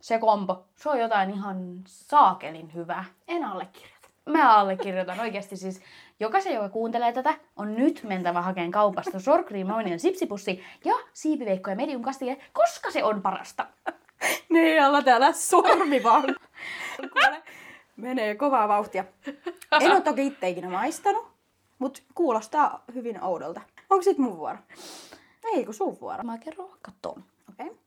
se 0.01 0.19
kombo, 0.19 0.65
se 0.77 0.89
on 0.91 1.01
jotain 1.01 1.31
ihan 1.31 1.81
saakelin 1.87 2.75
hyvää. 2.75 3.05
En 3.29 3.45
allekirjoita. 3.45 4.00
Mä 4.31 4.57
allekirjoitan 4.57 5.21
oikeasti 5.21 5.57
siis. 5.57 5.83
Jokaisen, 6.21 6.55
joka 6.55 6.69
kuuntelee 6.69 7.13
tätä, 7.13 7.35
on 7.57 7.77
nyt 7.77 8.03
mentävä 8.03 8.43
hakeen 8.43 8.71
kaupasta 8.71 9.21
sour 9.21 9.45
cream 9.45 9.71
onion 9.71 9.99
sipsipussi 9.99 10.65
ja 10.85 10.95
siipiveikko 11.13 11.71
ja 11.71 11.77
medium 11.77 12.03
kastike, 12.03 12.41
koska 12.53 12.91
se 12.91 13.05
on 13.05 13.23
parasta. 13.23 13.67
Niin, 14.49 14.83
alla 14.83 15.03
täällä 15.03 15.33
sormi 15.33 16.03
vaan. 16.03 16.37
Kuule, 17.13 17.43
menee 17.97 18.35
kovaa 18.35 18.69
vauhtia. 18.69 19.05
En 19.81 19.93
ole 19.93 20.01
toki 20.01 20.27
itse 20.27 20.49
ikinä 20.49 20.71
maistanut, 20.71 21.29
mutta 21.79 22.03
kuulostaa 22.15 22.85
hyvin 22.95 23.23
oudolta. 23.23 23.61
Onko 23.91 24.03
sit 24.03 24.19
mun 24.19 24.39
vuoro? 24.39 24.59
Ei, 25.45 25.65
kun 25.65 25.75
sun 25.75 26.01
vuoro. 26.01 26.23
Mä 26.23 26.39
kerron 26.39 26.71
vaikka 26.71 26.93
ton. 27.03 27.25
Okei. 27.51 27.67
Okay. 27.67 27.79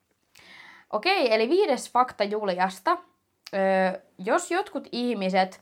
Okei, 0.89 1.33
eli 1.33 1.49
viides 1.49 1.91
fakta 1.91 2.23
Juliasta. 2.23 2.97
Öö, 3.53 4.01
jos 4.17 4.51
jotkut 4.51 4.87
ihmiset 4.91 5.61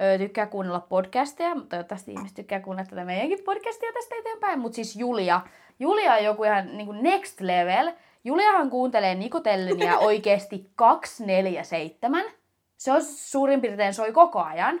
öö, 0.00 0.18
tykkää 0.18 0.46
kuunnella 0.46 0.80
podcasteja, 0.80 1.54
mutta 1.54 1.68
toivottavasti 1.68 2.12
ihmiset 2.12 2.36
tykkää 2.36 2.60
kuunnella 2.60 2.90
tätä 2.90 3.04
meidänkin 3.04 3.44
podcastia 3.44 3.92
tästä 3.92 4.14
eteenpäin, 4.14 4.58
mutta 4.58 4.76
siis 4.76 4.96
Julia. 4.96 5.40
Julia 5.78 6.12
on 6.12 6.24
joku 6.24 6.44
ihan 6.44 6.76
niin 6.76 6.86
kuin 6.86 7.02
next 7.02 7.40
level. 7.40 7.92
Juliahan 8.24 8.70
kuuntelee 8.70 9.14
Nikotellenia 9.14 9.98
oikeasti 9.98 10.70
247. 10.76 12.24
Se 12.76 12.92
on 12.92 13.02
suurin 13.02 13.60
piirtein 13.60 13.94
soi 13.94 14.12
koko 14.12 14.42
ajan. 14.42 14.80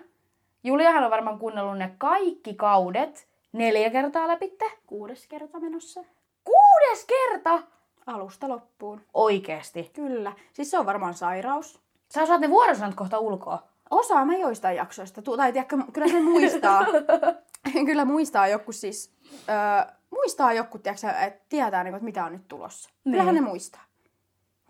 Juliahan 0.64 1.04
on 1.04 1.10
varmaan 1.10 1.38
kuunnellut 1.38 1.78
ne 1.78 1.94
kaikki 1.98 2.54
kaudet 2.54 3.28
neljä 3.52 3.90
kertaa 3.90 4.28
läpitte. 4.28 4.64
Kuudes 4.86 5.26
kerta 5.26 5.60
menossa. 5.60 6.04
Kuudes 6.44 7.04
kerta! 7.06 7.62
Alusta 8.06 8.48
loppuun. 8.48 9.00
Oikeesti. 9.14 9.90
Kyllä. 9.94 10.32
Siis 10.52 10.70
se 10.70 10.78
on 10.78 10.86
varmaan 10.86 11.14
sairaus. 11.14 11.80
Sä 12.08 12.26
saat 12.26 12.40
ne 12.40 12.50
vuorosanat 12.50 12.94
kohta 12.94 13.18
ulkoa. 13.18 13.62
Osaa 13.90 14.24
mä 14.24 14.36
joistain 14.36 14.76
jaksoista. 14.76 15.22
Tai 15.22 15.52
tiedätkö, 15.52 15.76
kyllä 15.92 16.08
se 16.08 16.20
muistaa. 16.20 16.86
kyllä 17.86 18.04
muistaa 18.04 18.48
joku 18.48 18.72
siis... 18.72 19.14
Öö, 19.48 19.94
muistaa 20.10 20.52
joku, 20.52 20.78
tiedätkö, 20.78 21.10
että 21.10 21.44
tietää, 21.48 21.84
niin 21.84 21.92
kuin, 21.92 21.96
että 21.96 22.04
mitä 22.04 22.24
on 22.24 22.32
nyt 22.32 22.48
tulossa. 22.48 22.90
Niin. 23.04 23.12
Kyllähän 23.12 23.34
ne 23.34 23.40
muistaa. 23.40 23.84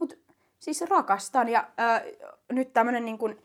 Mut 0.00 0.18
siis 0.58 0.80
rakastan. 0.80 1.48
Ja 1.48 1.68
öö, 1.80 2.12
nyt 2.52 2.72
tämmönen 2.72 3.04
niin 3.04 3.18
kuin, 3.18 3.42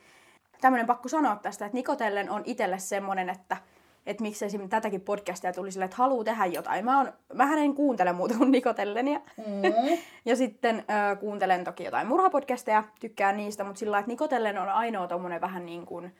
tämmönen 0.62 0.88
pakko 0.88 1.10
sanoa 1.10 1.36
tästä, 1.36 1.66
että 1.66 1.76
Nikotellen 1.76 2.30
on 2.30 2.42
itselle 2.46 2.80
semmonen, 2.80 3.30
että 3.30 3.58
että 4.06 4.24
miksi 4.24 4.46
esimerkiksi 4.46 4.70
tätäkin 4.70 5.02
podcastia 5.02 5.54
tuli 5.54 5.72
sille, 5.72 5.86
että 5.86 5.98
haluaa 5.98 6.24
tehdä 6.24 6.46
jotain. 6.46 6.86
Mä, 6.86 7.00
on, 7.00 7.14
mähän 7.34 7.60
en 7.60 7.74
kuuntele 7.74 8.14
muuta 8.14 8.36
kuin 8.38 8.52
Nikotellenia. 8.52 9.20
Mm. 9.38 9.98
Ja 10.26 10.36
sitten 10.36 10.76
äh, 10.76 11.20
kuuntelen 11.20 11.64
toki 11.64 11.84
jotain 11.84 12.08
murhapodcasteja, 12.08 12.84
tykkään 13.00 13.38
niistä, 13.38 13.64
mutta 13.64 13.80
sillä 13.80 14.00
että 14.00 14.12
Nikotellen 14.12 14.58
on 14.58 14.70
ainoa 14.70 15.08
tommonen 15.08 15.42
vähän 15.42 15.66
niin 15.66 15.86
kuin, 15.86 16.16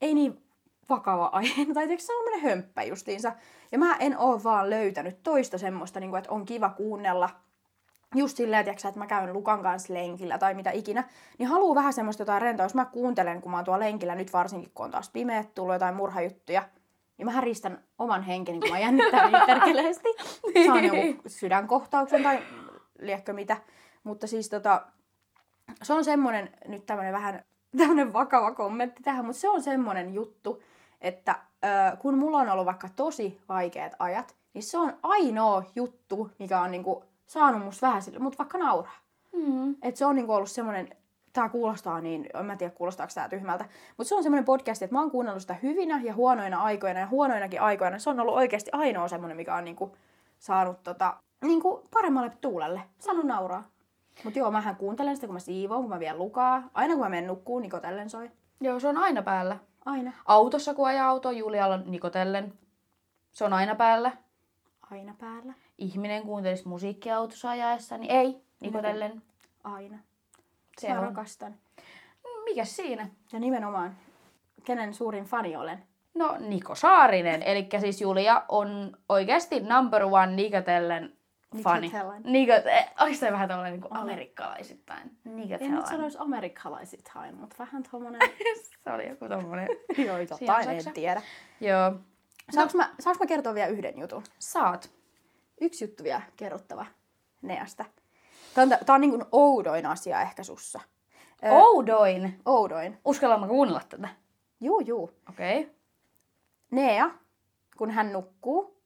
ei 0.00 0.14
niin 0.14 0.42
vakava 0.88 1.26
aihe, 1.32 1.66
tai 1.74 1.86
se 1.86 1.92
on 1.92 1.98
semmoinen 2.00 2.40
hömppä 2.40 2.82
justiinsa. 2.82 3.32
Ja 3.72 3.78
mä 3.78 3.96
en 3.96 4.18
oo 4.18 4.40
vaan 4.44 4.70
löytänyt 4.70 5.22
toista 5.22 5.58
semmoista, 5.58 6.00
niin 6.00 6.10
kuin, 6.10 6.18
että 6.18 6.32
on 6.32 6.44
kiva 6.44 6.68
kuunnella 6.68 7.30
just 8.14 8.36
silleen, 8.36 8.64
tiiäksä, 8.64 8.88
että 8.88 8.98
mä 8.98 9.06
käyn 9.06 9.32
Lukan 9.32 9.62
kanssa 9.62 9.94
lenkillä 9.94 10.38
tai 10.38 10.54
mitä 10.54 10.70
ikinä, 10.70 11.04
niin 11.38 11.48
haluu 11.48 11.74
vähän 11.74 11.92
semmoista 11.92 12.22
jotain 12.22 12.42
rentoa. 12.42 12.64
Jos 12.64 12.74
mä 12.74 12.84
kuuntelen, 12.84 13.40
kun 13.42 13.50
mä 13.50 13.56
oon 13.56 13.64
tuolla 13.64 13.84
lenkillä, 13.84 14.14
nyt 14.14 14.32
varsinkin 14.32 14.70
kun 14.74 14.84
on 14.84 14.90
taas 14.90 15.10
pimeät 15.10 15.54
tullut 15.54 15.74
jotain 15.74 15.94
murhajuttuja, 15.94 16.62
niin 17.18 17.26
mä 17.26 17.40
ristän 17.40 17.84
oman 17.98 18.22
henkeni, 18.22 18.60
kun 18.60 18.70
mä 18.70 18.78
jännittää 18.78 19.30
niin 19.30 19.46
perkeleesti. 19.46 20.08
Saan 20.66 20.84
joku 20.94 21.22
sydänkohtauksen 21.26 22.22
tai 22.22 22.42
liekkö 22.98 23.32
mitä. 23.32 23.56
Mutta 24.04 24.26
siis 24.26 24.48
tota, 24.48 24.86
se 25.82 25.92
on 25.92 26.04
semmonen, 26.04 26.50
nyt 26.68 26.86
tämmönen 26.86 27.12
vähän 27.12 27.42
tämmönen 27.76 28.12
vakava 28.12 28.54
kommentti 28.54 29.02
tähän, 29.02 29.24
mutta 29.24 29.40
se 29.40 29.48
on 29.48 29.62
semmonen 29.62 30.14
juttu, 30.14 30.62
että 31.00 31.38
ö, 31.64 31.96
kun 31.96 32.18
mulla 32.18 32.38
on 32.38 32.48
ollut 32.48 32.66
vaikka 32.66 32.88
tosi 32.96 33.40
vaikeat 33.48 33.92
ajat, 33.98 34.36
niin 34.54 34.62
se 34.62 34.78
on 34.78 34.98
ainoa 35.02 35.64
juttu, 35.74 36.30
mikä 36.38 36.60
on 36.60 36.70
niinku 36.70 37.04
saanut 37.26 37.64
musta 37.64 37.86
vähän 37.86 38.02
sille, 38.02 38.18
mutta 38.18 38.38
vaikka 38.38 38.58
nauraa. 38.58 38.98
Mm. 39.32 39.76
Et 39.82 39.96
se 39.96 40.06
on 40.06 40.16
niinku 40.16 40.32
ollut 40.32 40.50
semmoinen, 40.50 40.88
tää 41.40 41.48
kuulostaa 41.48 42.00
niin, 42.00 42.26
en 42.34 42.46
mä 42.46 42.56
tiedä 42.56 42.74
kuulostaako 42.74 43.12
tää 43.14 43.28
tyhmältä, 43.28 43.64
mutta 43.96 44.08
se 44.08 44.14
on 44.14 44.22
semmoinen 44.22 44.44
podcast, 44.44 44.82
että 44.82 44.94
mä 44.94 45.00
oon 45.00 45.10
kuunnellut 45.10 45.42
sitä 45.42 45.56
hyvinä 45.62 46.00
ja 46.04 46.14
huonoina 46.14 46.62
aikoina 46.62 47.00
ja 47.00 47.06
huonoinakin 47.06 47.60
aikoina. 47.60 47.98
Se 47.98 48.10
on 48.10 48.20
ollut 48.20 48.34
oikeasti 48.34 48.70
ainoa 48.72 49.08
semmoinen, 49.08 49.36
mikä 49.36 49.54
on 49.54 49.64
niinku 49.64 49.96
saanut 50.38 50.82
tota, 50.82 51.16
niinku 51.42 51.88
paremmalle 51.94 52.32
tuulelle. 52.40 52.82
Saanut 52.98 53.24
nauraa. 53.24 53.68
Mutta 54.24 54.38
joo, 54.38 54.50
mähän 54.50 54.76
kuuntelen 54.76 55.16
sitä, 55.16 55.26
kun 55.26 55.34
mä 55.34 55.40
siivoon, 55.40 55.80
kun 55.80 55.90
mä 55.90 55.98
vien 55.98 56.18
lukaa. 56.18 56.70
Aina 56.74 56.94
kun 56.94 57.02
mä 57.02 57.08
menen 57.08 57.26
nukkuun, 57.26 57.62
niin 57.62 57.70
kotellen 57.70 58.10
soi. 58.10 58.30
Joo, 58.60 58.80
se 58.80 58.88
on 58.88 58.96
aina 58.96 59.22
päällä. 59.22 59.56
Aina. 59.84 60.12
Autossa 60.26 60.74
kun 60.74 60.88
ajaa 60.88 61.08
auto, 61.08 61.30
Julialla 61.30 61.76
nikotellen. 61.76 62.52
Se 63.32 63.44
on 63.44 63.52
aina 63.52 63.74
päällä. 63.74 64.12
Aina 64.90 65.14
päällä. 65.18 65.52
Ihminen 65.78 66.22
kuuntelisi 66.22 66.68
musiikkia 66.68 67.16
autossa 67.16 67.50
ajaessa, 67.50 67.98
niin 67.98 68.10
ei, 68.10 68.42
nikotellen. 68.60 69.22
Aina. 69.64 69.98
Se 70.78 70.88
mä 70.88 70.98
on. 71.00 71.06
rakastan. 71.06 71.54
Mikäs 72.44 72.76
siinä? 72.76 73.08
Ja 73.32 73.40
nimenomaan, 73.40 73.96
kenen 74.64 74.94
suurin 74.94 75.24
fani 75.24 75.56
olen. 75.56 75.82
No 76.14 76.36
Niko 76.38 76.74
Saarinen, 76.74 77.42
eli 77.42 77.68
siis 77.80 78.00
Julia 78.00 78.44
on 78.48 78.96
oikeasti 79.08 79.60
number 79.60 80.02
one 80.04 80.26
nikotellen 80.26 81.18
fani. 81.62 81.80
Nikotellen. 81.80 82.22
Nikot, 82.24 82.66
eh, 82.66 82.90
oliko 83.00 83.16
tämä 83.20 83.32
vähän 83.32 83.48
tällainen 83.48 83.80
niin 83.80 83.96
amerikkalaisittain? 83.96 85.00
En 85.00 85.10
nyt 85.24 85.34
Nikotellen. 85.34 85.86
sanoisi 85.86 86.18
amerikkalaisittain, 86.20 87.36
mutta 87.36 87.56
vähän 87.58 87.82
tommonen... 87.90 88.20
Se 88.84 88.92
oli 88.92 89.08
joku 89.08 89.28
tommonen. 89.28 89.68
joo, 90.06 90.18
jotain 90.18 90.68
en 90.68 90.92
tiedä. 90.94 91.22
Joo. 91.60 91.94
Saanko 92.50 92.76
mä, 92.76 92.94
saanko 93.00 93.24
mä 93.24 93.28
kertoa 93.28 93.54
vielä 93.54 93.68
yhden 93.68 93.98
jutun? 93.98 94.22
Saat. 94.38 94.90
Yksi 95.60 95.84
juttu 95.84 96.04
vielä 96.04 96.22
kerrottava 96.36 96.86
Neasta. 97.42 97.84
Tämä 98.54 98.62
on, 98.74 98.86
tää 98.86 98.94
on 98.94 99.00
niin 99.00 99.10
kuin 99.10 99.24
oudoin 99.32 99.86
asia 99.86 100.20
ehkä 100.22 100.42
sussa. 100.42 100.80
Ö, 101.44 101.48
Oudoin. 101.50 102.40
oudoin. 102.46 102.98
Uskallan 103.04 103.40
mä 103.40 103.46
kuunnella 103.48 103.80
tätä? 103.88 104.08
Juu, 104.60 104.80
juu. 104.80 105.10
Okei. 105.28 105.60
Okay. 105.60 105.74
Nea, 106.70 107.10
kun 107.76 107.90
hän 107.90 108.12
nukkuu, 108.12 108.82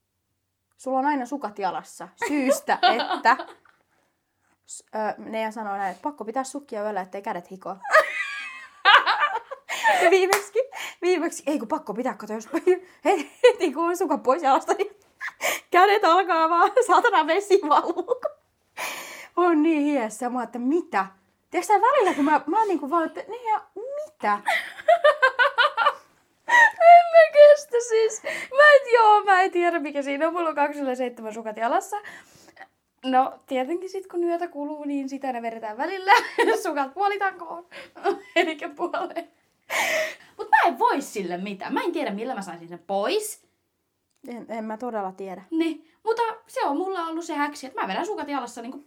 sulla 0.77 0.99
on 0.99 1.07
aina 1.07 1.27
sukat 1.27 1.59
jalassa 1.59 2.09
syystä, 2.29 2.79
että... 3.17 3.37
S- 4.67 4.85
Ö, 4.95 4.99
Nea 5.19 5.51
sanoo 5.51 5.77
näin, 5.77 5.91
että 5.93 6.03
pakko 6.03 6.25
pitää 6.25 6.45
sukkia 6.45 6.83
yöllä, 6.83 7.01
ettei 7.01 7.23
kädet 7.23 7.51
hikoa. 7.51 7.77
Ja 10.05 10.11
viimeksi, 10.11 10.53
viimeksi, 11.03 11.43
ei 11.47 11.59
kun 11.59 11.69
pakko 11.69 11.95
pitää, 11.95 12.15
kato, 12.15 12.33
jos 12.33 12.49
heti, 13.05 13.33
heti 13.43 13.73
kun 13.73 13.85
on 13.89 13.97
sukat 13.97 14.23
pois 14.23 14.43
jalasta, 14.43 14.73
niin 14.75 14.97
kädet 15.71 16.05
alkaa 16.05 16.49
vaan, 16.51 16.71
saatana 16.87 17.27
vesi 17.27 17.61
valuu. 17.69 18.21
On 19.37 19.63
niin 19.63 19.83
hiessä. 19.83 20.31
Mä 20.31 20.43
että 20.43 20.59
mitä? 20.59 21.07
Tiedätkö 21.51 21.75
sä 21.75 21.81
välillä, 21.81 22.15
kun 22.15 22.25
mä, 22.25 22.41
mä 22.47 22.59
oon 22.59 22.69
niinku 22.69 22.91
vaan, 22.91 23.07
että 23.07 23.21
Nea, 23.29 23.61
mitä? 23.75 24.39
En 26.49 27.07
mä 27.13 27.33
kestä 27.33 27.77
siis. 27.89 28.23
Mä 28.51 28.77
et, 28.77 28.93
joo, 28.95 29.25
mä 29.25 29.41
en 29.41 29.51
tiedä 29.51 29.79
mikä 29.79 30.03
siinä 30.03 30.27
on. 30.27 30.33
Mulla 30.33 30.49
on 30.49 30.55
207 30.55 31.35
sukat 31.35 31.57
jalassa. 31.57 31.97
No, 33.05 33.39
tietenkin 33.47 33.91
sit 33.91 34.07
kun 34.07 34.25
yötä 34.25 34.49
kuluu, 34.49 34.85
niin 34.85 35.09
sitä 35.09 35.33
ne 35.33 35.43
vedetään 35.43 35.79
välillä. 35.79 36.13
Sukat 36.63 36.95
puolitankoon. 36.95 37.67
Eli 38.37 38.59
puoleen. 38.77 39.29
Mut 40.39 40.49
mä 40.51 40.69
en 40.69 40.79
voi 40.79 41.03
sille 41.03 41.37
mitään. 41.37 41.75
Mä 41.75 41.81
en 41.81 41.93
tiedä 41.93 42.11
millä 42.11 42.35
mä 42.35 42.43
saisin 42.43 42.69
sen 42.69 42.79
pois. 42.87 43.43
En, 44.29 44.47
en 44.49 44.65
mä 44.65 44.77
todella 44.77 45.13
tiedä. 45.13 45.43
Niin, 45.51 45.91
mutta 46.05 46.23
se 46.47 46.65
on 46.65 46.77
mulla 46.77 47.07
ollut 47.07 47.25
se 47.25 47.35
häksi, 47.35 47.67
että 47.67 47.81
mä 47.81 47.89
vedän 47.89 48.07
sukat 48.07 48.29
jalassa 48.29 48.63
niinku 48.63 48.85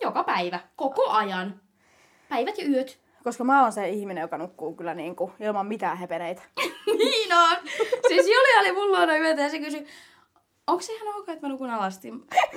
joka 0.00 0.24
päivä, 0.24 0.60
koko 0.76 1.08
ajan. 1.08 1.60
Päivät 2.28 2.58
ja 2.58 2.68
yöt. 2.68 3.00
Koska 3.24 3.44
mä 3.44 3.62
oon 3.62 3.72
se 3.72 3.88
ihminen, 3.88 4.22
joka 4.22 4.38
nukkuu 4.38 4.74
kyllä 4.74 4.94
niinku 4.94 5.32
ilman 5.40 5.66
mitään 5.66 5.96
hepeneitä. 5.96 6.42
niin 6.98 7.34
on. 7.34 7.56
Siis 8.08 8.26
Julia 8.26 8.60
oli 8.60 8.72
mulla 8.72 8.98
luona 8.98 9.16
yötä 9.16 9.42
ja 9.42 9.48
se 9.48 9.58
kysyi, 9.58 9.86
onko 10.66 10.82
se 10.82 10.92
ihan 10.92 11.16
ok, 11.16 11.28
että 11.28 11.46
mä 11.46 11.52
nukun 11.52 11.70
alasti? 11.70 12.10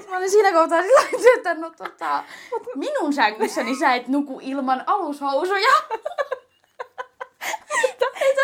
Mä 0.10 0.18
olin 0.18 0.32
siinä 0.32 0.52
kohtaa 0.52 0.82
sillä 0.82 1.30
että 1.36 1.54
no 1.54 1.70
tota, 1.78 2.24
minun 2.76 3.14
sängyssäni 3.14 3.76
sä 3.76 3.96
et 3.96 4.08
nuku 4.08 4.40
ilman 4.44 4.84
alushousuja. 4.88 5.74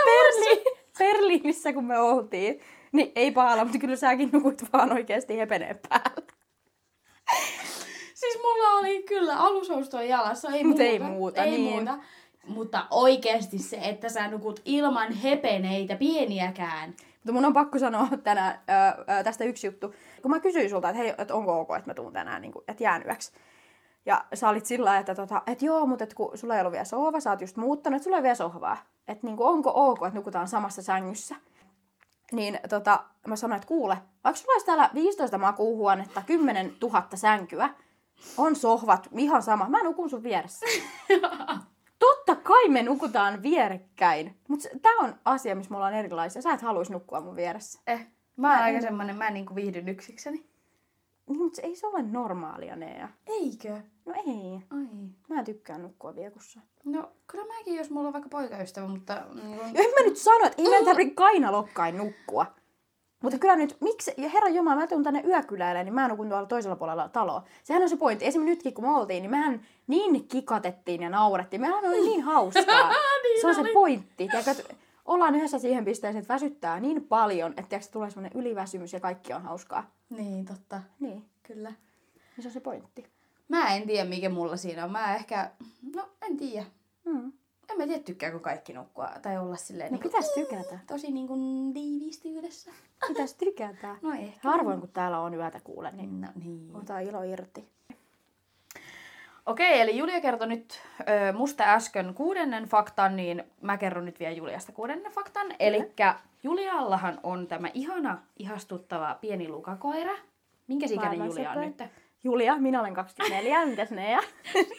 Berliin, 0.06 0.64
Berliinissä, 0.98 1.74
kun 1.74 1.86
me 1.86 2.00
oltiin, 2.00 2.60
niin 2.92 3.12
ei 3.16 3.32
pahalla, 3.32 3.64
mutta 3.64 3.80
kyllä 3.80 3.96
säkin 3.96 4.30
nukut 4.32 4.62
vaan 4.74 4.92
oikeasti 4.92 5.38
hepeneen 5.38 5.80
päällä. 5.90 6.31
Siis 8.32 8.44
mulla 8.44 8.80
oli 8.80 9.04
kyllä 9.04 9.38
alushousut 9.38 9.94
jalassa, 10.08 10.50
ei 10.50 10.64
Mut 10.64 10.78
muuta. 10.78 10.84
ei 10.84 11.00
muuta, 11.00 11.44
ei 11.44 11.52
niin. 11.52 11.74
muuta. 11.74 11.98
Mutta 12.48 12.88
oikeasti 12.92 13.60
se, 13.60 13.78
että 13.82 14.10
sä 14.10 14.28
nukut 14.28 14.62
ilman 14.66 15.12
hepeneitä 15.12 15.96
pieniäkään. 15.96 16.90
Mutta 16.90 17.32
mun 17.32 17.46
on 17.46 17.54
pakko 17.54 17.80
sanoa 17.80 18.08
tänään 18.24 18.60
ö, 18.70 19.02
ö, 19.20 19.24
tästä 19.24 19.44
yksi 19.44 19.68
juttu. 19.68 19.94
Kun 20.22 20.32
mä 20.32 20.40
kysyin 20.40 20.70
sulta, 20.70 20.90
että 20.90 20.98
hei, 20.98 21.14
että 21.18 21.36
onko 21.36 21.60
ok, 21.60 21.70
että 21.78 21.90
mä 21.90 21.94
tuun 21.94 22.14
tänään, 22.14 22.42
niin 22.42 22.52
kuin, 22.52 22.64
että 22.68 22.84
jään 22.84 23.04
yöksi. 23.06 23.32
Ja 24.06 24.26
sä 24.34 24.50
olit 24.50 24.66
sillä 24.66 24.98
että, 24.98 25.16
tota, 25.16 25.42
että 25.48 25.66
joo, 25.66 25.86
mutta 25.86 26.04
et 26.04 26.14
kun 26.14 26.38
sulla 26.38 26.56
ei 26.56 26.62
ollut 26.62 26.72
vielä 26.72 26.86
sohva, 26.86 27.20
sä 27.20 27.30
oot 27.30 27.42
just 27.42 27.58
muuttanut, 27.58 27.98
että 27.98 28.04
sulla 28.04 28.18
ei 28.18 28.24
vielä 28.24 28.36
sohvaa. 28.36 28.78
Että 29.08 29.28
niin 29.28 29.36
onko 29.40 29.72
ok, 29.76 29.98
että 30.08 30.20
nukutaan 30.20 30.48
samassa 30.48 30.82
sängyssä. 30.82 31.36
Niin 32.32 32.60
tota, 32.70 33.04
mä 33.28 33.36
sanoin, 33.36 33.58
että 33.58 33.68
kuule, 33.68 33.98
vaikka 34.24 34.38
sulla 34.42 34.54
olisi 34.54 34.66
täällä 34.66 34.90
15 34.94 35.38
makuuhuonetta, 35.38 36.22
10 36.26 36.74
000 36.82 37.08
sänkyä, 37.16 37.70
on 38.38 38.56
sohvat, 38.56 39.10
ihan 39.18 39.44
sama. 39.44 39.70
Mä 39.70 39.84
nukun 39.84 40.10
sun 40.10 40.24
vieressä. 40.24 40.66
Totta 42.00 42.36
kai 42.36 42.70
me 42.70 42.84
nukutaan 42.84 43.44
vierekkäin. 43.44 44.36
Mutta 44.48 44.70
tää 44.82 44.96
on 44.96 45.16
asia, 45.26 45.56
missä 45.56 45.72
me 45.72 45.76
ollaan 45.76 45.94
erilaisia. 45.94 46.42
Sä 46.42 46.54
et 46.54 46.62
haluaisi 46.62 46.92
nukkua 46.92 47.22
mun 47.22 47.36
vieressä. 47.36 47.80
Eh, 47.88 48.08
mä 48.38 48.54
oon 48.54 48.64
aika 48.64 48.82
semmonen, 48.82 49.18
mä 49.18 49.28
en 49.28 49.34
niinku 49.34 49.56
viihdyn 49.56 49.90
yksikseni. 49.90 50.52
Niin, 51.30 51.38
mutta 51.38 51.62
ei 51.62 51.76
se 51.76 51.88
ole 51.88 52.02
normaalia, 52.02 52.76
Nea. 52.76 53.10
Eikö? 53.28 53.82
No 54.06 54.14
ei. 54.14 54.62
Ai. 54.70 54.88
Mä 55.30 55.40
en 55.40 55.46
tykkää 55.46 55.78
nukkua 55.78 56.16
viekussa. 56.16 56.60
No, 56.86 57.12
kyllä 57.28 57.46
mäkin, 57.46 57.76
jos 57.76 57.90
mulla 57.90 58.08
on 58.08 58.14
vaikka 58.14 58.30
poikaystävä, 58.30 58.88
mutta... 58.88 59.26
Niin 59.34 59.58
kuin... 59.58 59.74
Ja 59.74 59.84
en 59.84 59.90
mä 59.90 60.06
nyt 60.06 60.18
sano, 60.18 60.46
että 60.46 60.62
ei 60.62 60.70
meidän 60.70 60.86
tarvitse 60.86 61.16
kainalokkain 61.16 61.98
nukkua. 61.98 62.46
Mutta 63.22 63.40
kyllä 63.40 63.56
nyt, 63.56 63.78
miksi, 63.80 64.14
ja 64.18 64.30
herra 64.30 64.50
Jumala, 64.50 64.76
mä 64.76 64.88
tuun 64.88 65.04
tänne 65.04 65.24
yökyläille, 65.28 65.84
niin 65.84 65.94
mä 65.94 66.08
nukun 66.08 66.30
tuolla 66.30 66.46
toisella 66.46 66.76
puolella 66.76 67.10
taloa. 67.10 67.44
Sehän 67.64 67.84
on 67.84 67.90
se 67.90 67.98
pointti. 67.98 68.26
Esimerkiksi 68.26 68.56
nytkin, 68.56 68.74
kun 68.74 68.84
me 68.84 68.98
oltiin, 69.00 69.22
niin 69.22 69.32
mehän 69.32 69.62
niin 69.88 70.28
kikatettiin 70.28 71.02
ja 71.02 71.10
naurettiin. 71.10 71.62
Mehän 71.62 71.86
oli 71.86 72.02
niin 72.02 72.22
hauskaa. 72.22 72.92
Niin 73.24 73.42
se 73.42 73.48
on 73.48 73.56
se 73.56 73.62
oli. 73.62 73.74
pointti. 73.74 74.28
Tiedätkö, 74.28 74.52
että 74.52 74.76
ollaan 75.06 75.36
yhdessä 75.36 75.60
siihen 75.60 75.86
pisteeseen, 75.86 76.22
että 76.22 76.34
väsyttää 76.34 76.80
niin 76.80 77.04
paljon, 77.04 77.52
että 77.58 77.70
tiedätkö, 77.70 77.92
tulee 77.92 78.10
semmoinen 78.10 78.42
yliväsymys 78.42 78.94
ja 78.94 79.00
kaikki 79.00 79.34
on 79.34 79.42
hauskaa. 79.42 79.92
Niin, 80.10 80.46
totta. 80.46 80.82
Niin, 81.00 81.26
Kyllä. 81.44 81.70
niin 81.70 82.44
se 82.44 82.48
on 82.48 82.54
se 82.54 82.60
pointti. 82.60 83.06
Mä 83.48 83.76
en 83.76 83.88
tiedä, 83.88 84.10
mikä 84.10 84.30
mulla 84.30 84.58
siinä 84.58 84.86
on. 84.86 84.92
Mä 84.92 85.16
ehkä... 85.16 85.52
No, 85.96 86.10
en 86.22 86.38
tiedä. 86.38 86.66
Mm. 87.06 87.32
En 87.72 87.78
mä 87.78 87.88
tiedä, 87.88 88.04
tykkääkö 88.04 88.40
kaikki 88.40 88.74
nukkua 88.74 89.10
tai 89.22 89.38
olla 89.38 89.56
silleen... 89.56 89.92
No 89.92 89.96
niinku- 89.96 90.10
pitäis 90.10 90.32
tykätä. 90.34 90.80
Tosi 90.88 91.12
niin 91.12 91.28
kuin 91.28 91.74
tiiviisti 91.74 92.32
yhdessä. 92.32 92.72
Pitäis 93.08 93.34
tykätä. 93.34 93.96
No 94.02 94.12
ehkä. 94.12 94.50
Harvoin 94.50 94.80
kun 94.80 94.90
täällä 94.90 95.20
on 95.20 95.34
yötä 95.34 95.60
kuule, 95.64 95.92
niin 95.92 96.22
No 96.22 96.28
niin. 96.36 96.72
ota 96.74 97.00
ilo 97.00 97.24
irti. 97.24 97.68
Okei, 99.46 99.82
eli 99.82 99.98
Julia 99.98 100.22
kertoi 100.22 100.48
nyt 100.48 100.82
ö, 101.00 101.34
musta 101.34 101.64
äsken 101.64 102.14
kuudennen 102.14 102.64
faktan, 102.66 103.16
niin 103.16 103.44
mä 103.62 103.78
kerron 103.78 104.06
nyt 104.06 104.20
vielä 104.20 104.36
Juliasta 104.36 104.72
kuudennen 104.72 105.12
faktan. 105.12 105.48
Eli 105.60 105.92
Juliallahan 106.44 107.20
on 107.24 107.48
tämä 107.48 107.68
ihana, 107.74 108.18
ihastuttava 108.40 109.18
pieni 109.22 109.50
lukakoira. 109.50 110.14
Minkä 110.68 110.86
ikäinen 110.92 111.26
Julia 111.26 111.52
on 111.52 111.62
nyt? 111.62 111.84
Julia, 112.24 112.58
minä 112.58 112.80
olen 112.80 112.94
24, 112.94 113.66
mitäs 113.66 113.92
ne 113.92 114.12
ja? 114.12 114.20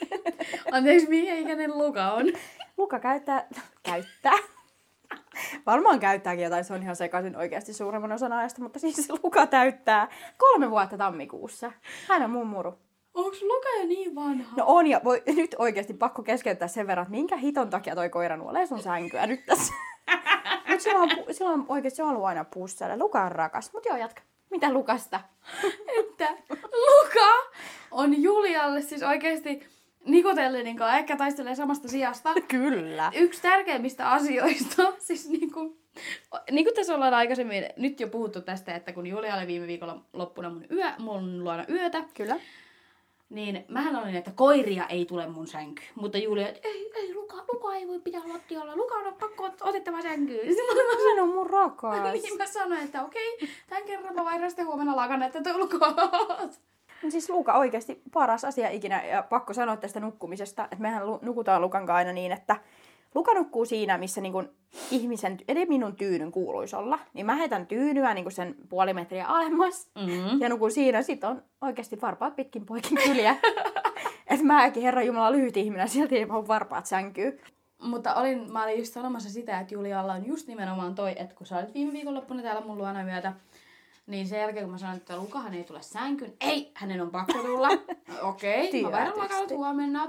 Anteeksi, 0.72 1.08
minkä 1.08 1.34
ikäinen 1.34 1.78
Luka 1.78 2.12
on? 2.12 2.26
Luka 2.76 3.00
käyttää, 3.00 3.46
käyttää. 3.88 4.38
Varmaan 5.66 6.00
käyttääkin 6.00 6.44
jotain, 6.44 6.64
se 6.64 6.74
on 6.74 6.82
ihan 6.82 6.96
sekaisin 6.96 7.36
oikeasti 7.36 7.72
suuremman 7.72 8.12
osan 8.12 8.32
ajasta, 8.32 8.62
mutta 8.62 8.78
siis 8.78 9.10
Luka 9.22 9.46
täyttää 9.46 10.08
kolme 10.38 10.70
vuotta 10.70 10.98
tammikuussa. 10.98 11.72
Hän 12.08 12.22
on 12.22 12.30
mun 12.30 12.46
muru. 12.46 12.78
Onko 13.14 13.36
Luka 13.42 13.68
jo 13.80 13.86
niin 13.86 14.14
vanha? 14.14 14.56
No 14.56 14.64
on 14.66 14.86
ja 14.86 15.00
voi, 15.04 15.22
nyt 15.36 15.56
oikeasti 15.58 15.94
pakko 15.94 16.22
keskeyttää 16.22 16.68
sen 16.68 16.86
verran, 16.86 17.02
että 17.02 17.10
minkä 17.10 17.36
hiton 17.36 17.70
takia 17.70 17.94
toi 17.94 18.10
koira 18.10 18.36
nuolee 18.36 18.66
sun 18.66 18.82
sänkyä 18.82 19.26
nyt 19.26 19.46
tässä. 19.46 19.72
Mut 20.68 20.80
silloin, 20.80 21.10
silloin 21.30 21.64
oikeasti 21.68 22.02
on 22.02 22.08
ollut 22.08 22.24
aina 22.24 22.44
pusselle. 22.44 22.96
Luka 22.96 23.22
on 23.22 23.32
rakas. 23.32 23.72
Mut 23.72 23.86
joo, 23.86 23.96
jatka. 23.96 24.22
Mitä 24.50 24.72
Lukasta? 24.72 25.20
että 26.00 26.28
Luka 26.72 27.56
on 27.90 28.22
Julialle 28.22 28.82
siis 28.82 29.02
oikeasti 29.02 29.66
Nikotellinin 30.04 30.76
kanssa 30.76 30.98
ehkä 30.98 31.16
taistelee 31.16 31.54
samasta 31.54 31.88
sijasta. 31.88 32.34
Kyllä. 32.48 33.12
Yksi 33.14 33.42
tärkeimmistä 33.42 34.10
asioista, 34.10 34.92
siis 34.98 35.28
niinku, 35.28 35.76
niin 36.50 36.64
kuin 36.64 36.74
tässä 36.74 36.94
ollaan 36.94 37.14
aikaisemmin 37.14 37.64
nyt 37.76 38.00
jo 38.00 38.08
puhuttu 38.08 38.40
tästä, 38.40 38.74
että 38.74 38.92
kun 38.92 39.06
Julia 39.06 39.34
oli 39.36 39.46
viime 39.46 39.66
viikolla 39.66 40.02
loppuna 40.12 40.50
mun, 40.50 40.64
yö, 40.70 40.86
mun 40.98 41.44
luona 41.44 41.64
yötä, 41.68 42.04
Kyllä. 42.14 42.36
niin 43.30 43.64
mähän 43.68 43.96
olin, 43.96 44.16
että 44.16 44.30
koiria 44.34 44.86
ei 44.86 45.04
tule 45.06 45.26
mun 45.26 45.46
sänky. 45.46 45.82
Mutta 45.94 46.18
Julia, 46.18 46.48
että 46.48 46.68
ei, 46.68 46.92
ei, 46.94 47.14
Luka, 47.14 47.36
Luka 47.52 47.74
ei 47.74 47.88
voi 47.88 48.00
pitää 48.00 48.22
lattialla, 48.28 48.76
Luka 48.76 48.94
on 48.94 49.14
pakko 49.20 49.48
ot- 49.48 49.68
otettava 49.68 50.02
sänkyyn. 50.02 50.48
Sitten 50.54 50.76
mä, 50.76 51.10
Hän 51.14 51.22
on 51.22 51.34
mun 51.34 51.50
rakas. 51.50 52.12
niin 52.12 52.36
mä 52.38 52.46
sanoin, 52.46 52.80
että 52.84 53.04
okei, 53.04 53.38
tämän 53.68 53.84
kerran 53.84 54.14
mä 54.14 54.24
vaihdan 54.24 54.50
sitten 54.50 54.66
huomenna 54.66 54.96
lakan, 54.96 55.22
että 55.22 55.42
tulkoon. 55.42 55.94
Siis 57.08 57.30
Luuka 57.30 57.52
oikeasti 57.52 58.02
paras 58.12 58.44
asia 58.44 58.70
ikinä. 58.70 59.04
Ja 59.04 59.22
pakko 59.22 59.52
sanoa 59.52 59.76
tästä 59.76 60.00
nukkumisesta, 60.00 60.64
että 60.64 60.76
mehän 60.78 61.02
nukutaan 61.22 61.62
Lukan 61.62 61.86
kanssa 61.86 61.96
aina 61.96 62.12
niin, 62.12 62.32
että 62.32 62.56
Luka 63.14 63.34
nukkuu 63.34 63.64
siinä, 63.64 63.98
missä 63.98 64.20
niin 64.20 64.32
kun 64.32 64.50
ihmisen, 64.90 65.38
eli 65.48 65.66
minun 65.66 65.96
tyynyn 65.96 66.32
kuuluisi 66.32 66.76
olla. 66.76 66.98
Niin 67.14 67.26
mä 67.26 67.34
heitän 67.34 67.66
tyynyä 67.66 68.14
niin 68.14 68.32
sen 68.32 68.54
puoli 68.68 68.94
metriä 68.94 69.26
alemmas. 69.26 69.90
Mm. 69.94 70.40
Ja 70.40 70.48
nukun 70.48 70.70
siinä. 70.70 71.02
Sit 71.02 71.24
on 71.24 71.42
oikeasti 71.60 72.00
varpaat 72.00 72.36
pitkin 72.36 72.66
poikin 72.66 72.98
kyliä. 73.04 73.36
että 74.30 74.44
mäkin, 74.44 74.82
herra 74.82 75.02
Jumala, 75.02 75.32
lyhyt 75.32 75.56
ihminen, 75.56 75.88
silti 75.88 76.16
ei 76.16 76.26
mahdu 76.26 76.48
varpaat 76.48 76.86
sänkyy. 76.86 77.40
Mutta 77.82 78.14
olin, 78.14 78.52
mä 78.52 78.64
olin 78.64 78.78
just 78.78 78.92
sanomassa 78.92 79.30
sitä, 79.30 79.60
että 79.60 79.74
Julialla 79.74 80.12
on 80.12 80.26
just 80.26 80.48
nimenomaan 80.48 80.94
toi, 80.94 81.14
että 81.16 81.34
kun 81.34 81.46
sä 81.46 81.58
olit 81.58 81.74
viime 81.74 81.92
viikonloppuna 81.92 82.42
täällä 82.42 82.66
mun 82.66 82.78
luona 82.78 83.04
yötä, 83.04 83.32
niin 84.12 84.28
sen 84.28 84.40
jälkeen 84.40 84.64
kun 84.64 84.72
mä 84.72 84.78
sanoin, 84.78 84.96
että 84.96 85.16
Lukahan 85.16 85.54
ei 85.54 85.64
tule 85.64 85.82
sänkyyn, 85.82 86.32
ei, 86.40 86.70
hänen 86.74 87.00
on 87.00 87.10
pakko 87.10 87.38
tulla. 87.42 87.68
Okei, 88.22 88.68
okay, 88.68 88.82
mä 88.82 88.96
Tietysti. 88.96 89.18
lakaut 89.18 89.50
huomenna. 89.50 90.08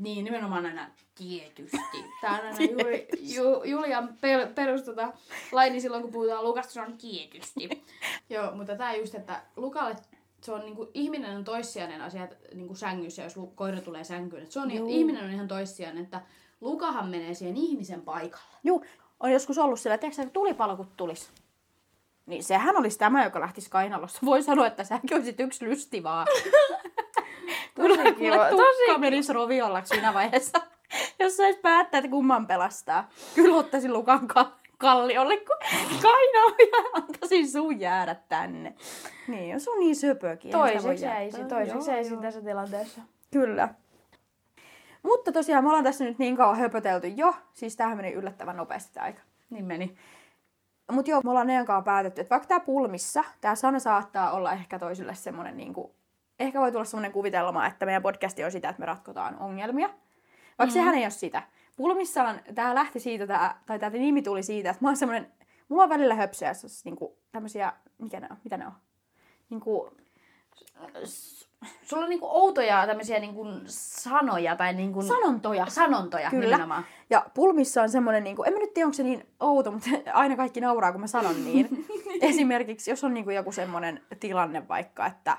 Niin, 0.00 0.24
nimenomaan 0.24 0.66
aina 0.66 0.90
tietysti. 1.14 2.04
Tää 2.20 2.30
on 2.32 2.46
aina 2.46 2.58
Juli, 2.70 3.08
Ju, 3.20 3.62
Julian 3.64 4.16
per, 4.20 4.48
perustota 4.54 5.12
laini 5.52 5.80
silloin, 5.80 6.02
kun 6.02 6.12
puhutaan 6.12 6.44
Lukasta, 6.44 6.72
se 6.72 6.80
on 6.80 6.98
tietysti. 6.98 7.84
Joo, 8.30 8.54
mutta 8.54 8.76
tää 8.76 8.94
just, 8.94 9.14
että 9.14 9.42
Lukalle 9.56 9.96
se 10.40 10.52
on 10.52 10.60
niinku, 10.60 10.90
ihminen 10.94 11.36
on 11.36 11.44
toissijainen 11.44 12.02
asia 12.02 12.28
niinku 12.54 12.74
sängyssä, 12.74 13.22
jos 13.22 13.34
koira 13.54 13.80
tulee 13.80 14.04
sänkyyn. 14.04 14.42
Et 14.42 14.52
se 14.52 14.60
on, 14.60 14.70
Juu. 14.70 14.88
ihminen 14.90 15.24
on 15.24 15.30
ihan 15.30 15.48
toissijainen, 15.48 16.04
että 16.04 16.22
Lukahan 16.60 17.08
menee 17.08 17.34
siihen 17.34 17.56
ihmisen 17.56 18.02
paikalle. 18.02 18.56
Juu, 18.64 18.84
on 19.20 19.32
joskus 19.32 19.58
ollut 19.58 19.80
sillä, 19.80 19.94
että 19.94 20.10
tiedätkö, 20.10 20.32
tulipalo 20.32 20.76
kun 20.76 20.88
tulis. 20.96 21.30
Niin 22.26 22.44
sehän 22.44 22.76
olisi 22.76 22.98
tämä, 22.98 23.24
joka 23.24 23.40
lähtisi 23.40 23.70
kainalossa. 23.70 24.18
Voi 24.24 24.42
sanoa, 24.42 24.66
että 24.66 24.84
säkin 24.84 25.16
olisit 25.16 25.40
yksi 25.40 25.64
lysti 25.64 26.02
vaan. 26.02 26.26
Tosi 27.74 28.14
kiva, 28.14 28.34
mulla 28.34 28.50
tosi 28.50 28.84
tukka 28.86 28.98
menisi 28.98 29.32
roviollaksi 29.32 29.94
siinä 29.94 30.14
vaiheessa. 30.14 30.60
Jos 31.20 31.36
sais 31.36 31.56
päättää, 31.56 31.98
että 31.98 32.10
kumman 32.10 32.46
pelastaa. 32.46 33.08
Kyllä 33.34 33.56
ottaisin 33.56 33.92
Lukan 33.92 34.28
ka- 34.28 34.52
kalliolle, 34.78 35.36
kun 35.36 35.56
kainalo 36.02 36.56
ja 36.58 36.90
antaisin 36.92 37.50
sun 37.50 37.80
jäädä 37.80 38.16
tänne. 38.28 38.74
Niin, 39.28 39.60
se 39.60 39.70
on 39.70 39.78
niin 39.78 39.96
söpökin. 39.96 40.52
voi 40.52 40.70
Toiseksi 40.70 41.06
äisin, 41.06 41.48
toiseksi 41.48 42.12
joo. 42.12 42.22
tässä 42.22 42.42
tilanteessa. 42.42 43.00
Kyllä. 43.30 43.68
Mutta 45.02 45.32
tosiaan 45.32 45.64
me 45.64 45.68
ollaan 45.68 45.84
tässä 45.84 46.04
nyt 46.04 46.18
niin 46.18 46.36
kauan 46.36 46.58
höpötelty 46.58 47.08
jo. 47.08 47.34
Siis 47.52 47.76
tämähän 47.76 47.96
meni 47.96 48.12
yllättävän 48.12 48.56
nopeasti 48.56 48.94
tämä 48.94 49.04
aika. 49.04 49.20
Niin 49.50 49.64
meni. 49.64 49.96
Mutta 50.92 51.10
joo, 51.10 51.20
me 51.24 51.30
ollaan 51.30 51.46
Nean 51.46 51.66
kanssa 51.66 51.84
päätetty, 51.84 52.20
että 52.20 52.30
vaikka 52.30 52.48
tämä 52.48 52.60
pulmissa, 52.60 53.24
tämä 53.40 53.54
sana 53.54 53.78
saattaa 53.78 54.30
olla 54.30 54.52
ehkä 54.52 54.78
toisille 54.78 55.14
semmoinen, 55.14 55.56
niin 55.56 55.74
kuin, 55.74 55.92
ehkä 56.38 56.60
voi 56.60 56.72
tulla 56.72 56.84
semmoinen 56.84 57.12
kuvitelma, 57.12 57.66
että 57.66 57.86
meidän 57.86 58.02
podcasti 58.02 58.44
on 58.44 58.52
sitä, 58.52 58.68
että 58.68 58.80
me 58.80 58.86
ratkotaan 58.86 59.38
ongelmia. 59.38 59.88
Vaikka 60.58 60.70
mm. 60.70 60.72
sehän 60.72 60.94
ei 60.94 61.04
ole 61.04 61.10
sitä. 61.10 61.42
Pulmissa 61.76 62.24
on, 62.24 62.40
tämä 62.54 62.74
lähti 62.74 63.00
siitä, 63.00 63.26
tää, 63.26 63.60
tai 63.66 63.78
tämä 63.78 63.96
nimi 63.96 64.22
tuli 64.22 64.42
siitä, 64.42 64.70
että 64.70 64.84
mä 64.84 64.88
oon 64.88 64.96
semmoinen, 64.96 65.32
mulla 65.68 65.82
on 65.82 65.88
välillä 65.88 66.14
höpsöjä, 66.14 66.52
niin 66.84 66.96
kuin, 66.96 67.12
tämmöisiä, 67.32 67.72
mikä 67.98 68.20
ne 68.20 68.26
on, 68.30 68.36
mitä 68.44 68.56
ne 68.56 68.66
on? 68.66 68.72
Niin 69.50 69.60
kuin, 69.60 69.90
Sulla 71.82 72.02
on 72.02 72.10
niinku 72.10 72.26
outoja 72.30 72.86
tämmöisiä 72.86 73.18
niinku 73.18 73.46
sanoja 73.66 74.56
tai 74.56 74.74
niinku 74.74 75.02
sanontoja. 75.02 75.66
sanontoja 75.66 76.30
Kyllä. 76.30 76.44
nimenomaan. 76.44 76.84
Ja 77.10 77.26
pulmissa 77.34 77.82
on 77.82 77.88
semmoinen, 77.88 78.24
niin 78.24 78.36
kuin, 78.36 78.48
en 78.48 78.52
mä 78.52 78.58
nyt 78.58 78.74
tiedä, 78.74 78.86
onko 78.86 78.94
se 78.94 79.02
niin 79.02 79.26
outo, 79.40 79.70
mutta 79.70 79.90
aina 80.12 80.36
kaikki 80.36 80.60
nauraa, 80.60 80.92
kun 80.92 81.00
mä 81.00 81.06
sanon 81.06 81.44
niin. 81.44 81.86
Esimerkiksi, 82.20 82.90
jos 82.90 83.04
on 83.04 83.14
niin 83.14 83.24
kuin 83.24 83.36
joku 83.36 83.52
semmoinen 83.52 84.00
tilanne 84.20 84.68
vaikka, 84.68 85.06
että... 85.06 85.38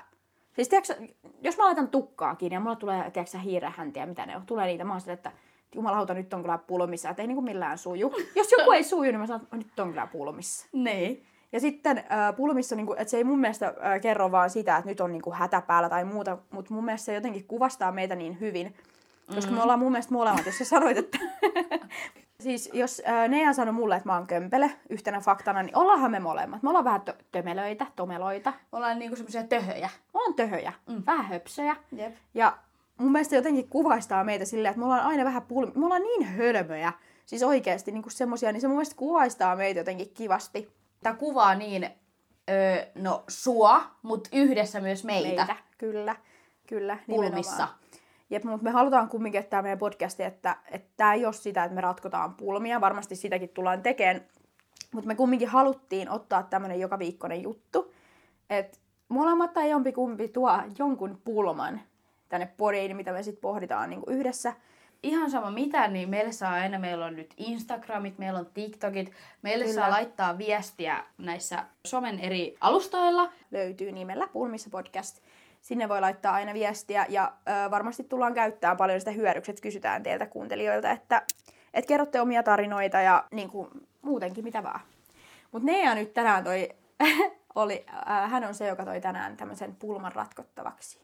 Siis 0.52 0.68
tiedätkö, 0.68 0.94
jos 1.42 1.56
mä 1.56 1.64
laitan 1.64 1.88
tukkaa 1.88 2.34
kiinni 2.34 2.56
ja 2.56 2.60
mulla 2.60 2.76
tulee, 2.76 3.10
tiedätkö, 3.10 3.38
hiirehäntiä, 3.38 4.06
mitä 4.06 4.26
ne 4.26 4.36
on, 4.36 4.46
tulee 4.46 4.66
niitä, 4.66 4.84
mä 4.84 4.92
oon 4.92 5.00
silleen, 5.00 5.16
että 5.16 5.32
jumalauta, 5.74 6.14
nyt 6.14 6.34
on 6.34 6.42
kyllä 6.42 6.58
pulmissa, 6.58 7.10
että 7.10 7.22
ei 7.22 7.26
niin 7.26 7.36
kuin 7.36 7.44
millään 7.44 7.78
suju. 7.78 8.12
Jos 8.36 8.52
joku 8.58 8.72
ei 8.72 8.84
suju, 8.84 9.02
niin 9.02 9.20
mä 9.20 9.26
sanon, 9.26 9.42
että 9.42 9.56
nyt 9.56 9.78
on 9.78 9.88
kyllä 9.88 10.06
pulmissa. 10.06 10.66
Niin. 10.72 11.26
Ja 11.52 11.60
sitten 11.60 11.98
äh, 11.98 12.36
pulmissa, 12.36 12.76
niin 12.76 12.86
kuin, 12.86 12.98
että 12.98 13.10
se 13.10 13.16
ei 13.16 13.24
mun 13.24 13.38
mielestä 13.38 13.66
äh, 13.66 14.00
kerro 14.00 14.32
vaan 14.32 14.50
sitä, 14.50 14.76
että 14.76 14.90
nyt 14.90 15.00
on 15.00 15.12
niin 15.12 15.22
kuin, 15.22 15.36
hätä 15.36 15.60
päällä 15.60 15.88
tai 15.88 16.04
muuta, 16.04 16.38
mutta 16.50 16.74
mun 16.74 16.84
mielestä 16.84 17.04
se 17.04 17.14
jotenkin 17.14 17.44
kuvastaa 17.44 17.92
meitä 17.92 18.14
niin 18.14 18.40
hyvin. 18.40 18.74
Koska 19.34 19.52
me 19.52 19.62
ollaan 19.62 19.78
mun 19.78 19.92
mielestä 19.92 20.14
molemmat, 20.14 20.46
jos 20.46 20.58
sä 20.58 20.64
sanoit, 20.64 20.96
että... 20.96 21.18
siis 22.44 22.70
jos 22.72 23.02
äh, 23.08 23.28
Nea 23.28 23.52
sanoi 23.52 23.72
mulle, 23.72 23.96
että 23.96 24.08
mä 24.08 24.14
oon 24.14 24.26
kömpele 24.26 24.70
yhtenä 24.88 25.20
faktana, 25.20 25.62
niin 25.62 25.76
ollaanhan 25.76 26.10
me 26.10 26.20
molemmat. 26.20 26.62
Me 26.62 26.68
ollaan 26.68 26.84
vähän 26.84 27.00
tö- 27.10 27.24
tömelöitä, 27.32 27.86
tomeloita. 27.96 28.52
Ollaan 28.72 28.98
niinku 28.98 29.16
semmoisia 29.16 29.42
töhöjä. 29.42 29.86
Me 29.86 30.10
ollaan 30.18 30.34
töhöjä, 30.34 30.72
mm. 30.88 31.02
vähän 31.06 31.26
höpsöjä. 31.26 31.76
Jep. 31.92 32.14
Ja 32.34 32.58
mun 32.98 33.12
mielestä 33.12 33.36
jotenkin 33.36 33.68
kuvastaa 33.68 34.24
meitä 34.24 34.44
silleen, 34.44 34.70
että 34.70 34.78
me 34.78 34.84
ollaan 34.84 35.06
aina 35.06 35.24
vähän 35.24 35.42
pulmi... 35.42 35.72
Me 35.74 35.84
ollaan 35.84 36.02
niin 36.02 36.26
hölmöjä. 36.26 36.92
Siis 37.26 37.42
oikeasti 37.42 37.92
niin 37.92 38.04
semmosia, 38.08 38.52
niin 38.52 38.60
se 38.60 38.68
mun 38.68 38.76
mielestä 38.76 38.96
kuvaistaa 38.96 39.56
meitä 39.56 39.80
jotenkin 39.80 40.10
kivasti. 40.14 40.68
Tää 41.02 41.14
kuvaa 41.14 41.54
niin, 41.54 41.90
öö, 42.50 42.86
no 42.94 43.24
sua, 43.28 43.82
mut 44.02 44.28
yhdessä 44.32 44.80
myös 44.80 45.04
meitä. 45.04 45.28
meitä. 45.28 45.56
Kyllä, 45.78 46.16
kyllä. 46.66 46.98
Pulmissa. 47.06 47.52
nimenomaan. 47.52 47.78
Jep, 48.30 48.44
mutta 48.44 48.64
me 48.64 48.70
halutaan 48.70 49.08
kumminkin, 49.08 49.38
että 49.38 49.50
tämä 49.50 49.62
meidän 49.62 49.78
podcasti, 49.78 50.22
että, 50.22 50.56
että 50.70 50.88
tämä 50.96 51.14
ei 51.14 51.24
ole 51.24 51.32
sitä, 51.32 51.64
että 51.64 51.74
me 51.74 51.80
ratkotaan 51.80 52.34
pulmia. 52.34 52.80
Varmasti 52.80 53.16
sitäkin 53.16 53.48
tullaan 53.48 53.82
tekemään. 53.82 54.26
Mutta 54.92 55.08
me 55.08 55.14
kumminkin 55.14 55.48
haluttiin 55.48 56.10
ottaa 56.10 56.42
tämmöinen 56.42 56.80
joka 56.80 56.98
viikkoinen 56.98 57.42
juttu. 57.42 57.94
Että 58.50 58.78
molemmat 59.08 59.52
tai 59.52 59.70
jompikumpi 59.70 60.28
tuo 60.28 60.50
jonkun 60.78 61.20
pulman 61.24 61.80
tänne 62.28 62.52
podiin, 62.56 62.96
mitä 62.96 63.12
me 63.12 63.22
sitten 63.22 63.40
pohditaan 63.40 63.90
niin 63.90 64.02
yhdessä. 64.06 64.52
Ihan 65.02 65.30
sama 65.30 65.50
mitä, 65.50 65.88
niin 65.88 66.08
meille 66.08 66.32
saa 66.32 66.52
aina, 66.52 66.78
meillä 66.78 67.06
on 67.06 67.16
nyt 67.16 67.34
Instagramit, 67.36 68.18
meillä 68.18 68.38
on 68.38 68.46
TikTokit, 68.54 69.12
meille 69.42 69.64
Kyllä. 69.64 69.74
saa 69.74 69.90
laittaa 69.90 70.38
viestiä 70.38 71.04
näissä 71.18 71.64
somen 71.86 72.20
eri 72.20 72.56
alustoilla. 72.60 73.32
löytyy 73.50 73.92
nimellä 73.92 74.28
Pulmissa 74.32 74.70
podcast. 74.70 75.20
Sinne 75.60 75.88
voi 75.88 76.00
laittaa 76.00 76.34
aina 76.34 76.54
viestiä 76.54 77.06
ja 77.08 77.32
ö, 77.48 77.70
varmasti 77.70 78.04
tullaan 78.04 78.34
käyttämään 78.34 78.76
paljon 78.76 79.00
sitä 79.00 79.10
hyödyksi, 79.10 79.50
että 79.50 79.62
kysytään 79.62 80.02
teiltä 80.02 80.26
kuuntelijoilta, 80.26 80.90
että 80.90 81.22
et 81.74 81.86
kerrotte 81.86 82.20
omia 82.20 82.42
tarinoita 82.42 83.00
ja 83.00 83.24
niin 83.30 83.50
kuin, 83.50 83.68
muutenkin 84.02 84.44
mitä 84.44 84.62
vaan. 84.62 84.80
Mutta 85.52 85.66
Nea 85.66 85.94
nyt 85.94 86.14
tänään 86.14 86.44
toi, 86.44 86.68
oli, 87.54 87.86
äh, 88.10 88.30
hän 88.30 88.44
on 88.44 88.54
se, 88.54 88.66
joka 88.66 88.84
toi 88.84 89.00
tänään 89.00 89.36
tämmöisen 89.36 89.76
pulman 89.76 90.12
ratkottavaksi. 90.12 91.00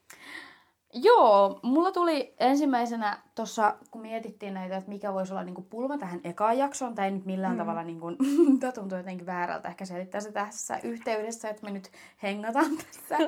Joo, 0.95 1.61
mulla 1.63 1.93
tuli 1.93 2.35
ensimmäisenä 2.39 3.23
tuossa, 3.35 3.77
kun 3.91 4.01
mietittiin 4.01 4.55
näitä, 4.55 4.77
että 4.77 4.89
mikä 4.89 5.15
voisi 5.15 5.33
olla 5.33 5.45
niinku 5.45 5.63
pulma 5.63 5.99
tähän 5.99 6.21
ekaan 6.25 6.59
jaksoon, 6.59 6.95
tai 6.95 7.05
ei 7.05 7.11
nyt 7.11 7.25
millään 7.25 7.53
mm. 7.53 7.59
tavalla, 7.59 7.83
niinku, 7.83 8.07
tämä 8.61 8.73
tuntuu 8.73 8.99
jotenkin 8.99 9.27
väärältä 9.27 9.69
ehkä 9.69 9.85
selittää 9.85 10.21
se 10.21 10.33
tässä 10.33 10.79
yhteydessä, 10.83 11.49
että 11.49 11.65
me 11.65 11.71
nyt 11.71 11.91
hengataan 12.23 12.77
tässä. 12.83 13.19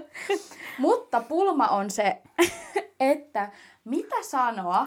Mutta 0.78 1.20
pulma 1.20 1.68
on 1.68 1.90
se, 1.90 2.22
että 3.00 3.52
mitä 3.84 4.16
sanoa 4.22 4.86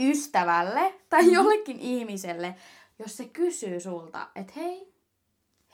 ystävälle 0.00 0.94
tai 1.08 1.32
jollekin 1.32 1.80
ihmiselle, 1.80 2.54
jos 2.98 3.16
se 3.16 3.24
kysyy 3.24 3.80
sulta, 3.80 4.28
että 4.34 4.52
hei, 4.56 4.94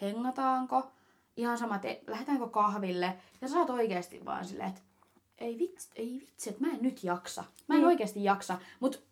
hengataanko, 0.01 0.91
ihan 1.37 1.59
sama, 1.59 1.75
että 1.83 2.13
lähdetäänkö 2.13 2.49
kahville, 2.49 3.17
ja 3.41 3.49
sä 3.49 3.59
oot 3.59 3.71
oikeasti 3.71 4.25
vaan 4.25 4.45
silleen, 4.45 4.69
että 4.69 4.88
ei 5.41 5.59
vitsi, 5.59 5.89
ei 5.97 6.19
vitsi, 6.21 6.51
että 6.51 6.65
mä 6.67 6.73
en 6.73 6.79
nyt 6.81 7.05
jaksa. 7.05 7.45
Mä 7.69 7.75
en 7.75 7.81
Niin. 7.81 7.87
oikeasti 7.89 8.25
jaksa. 8.25 8.59
Mut 8.81 9.03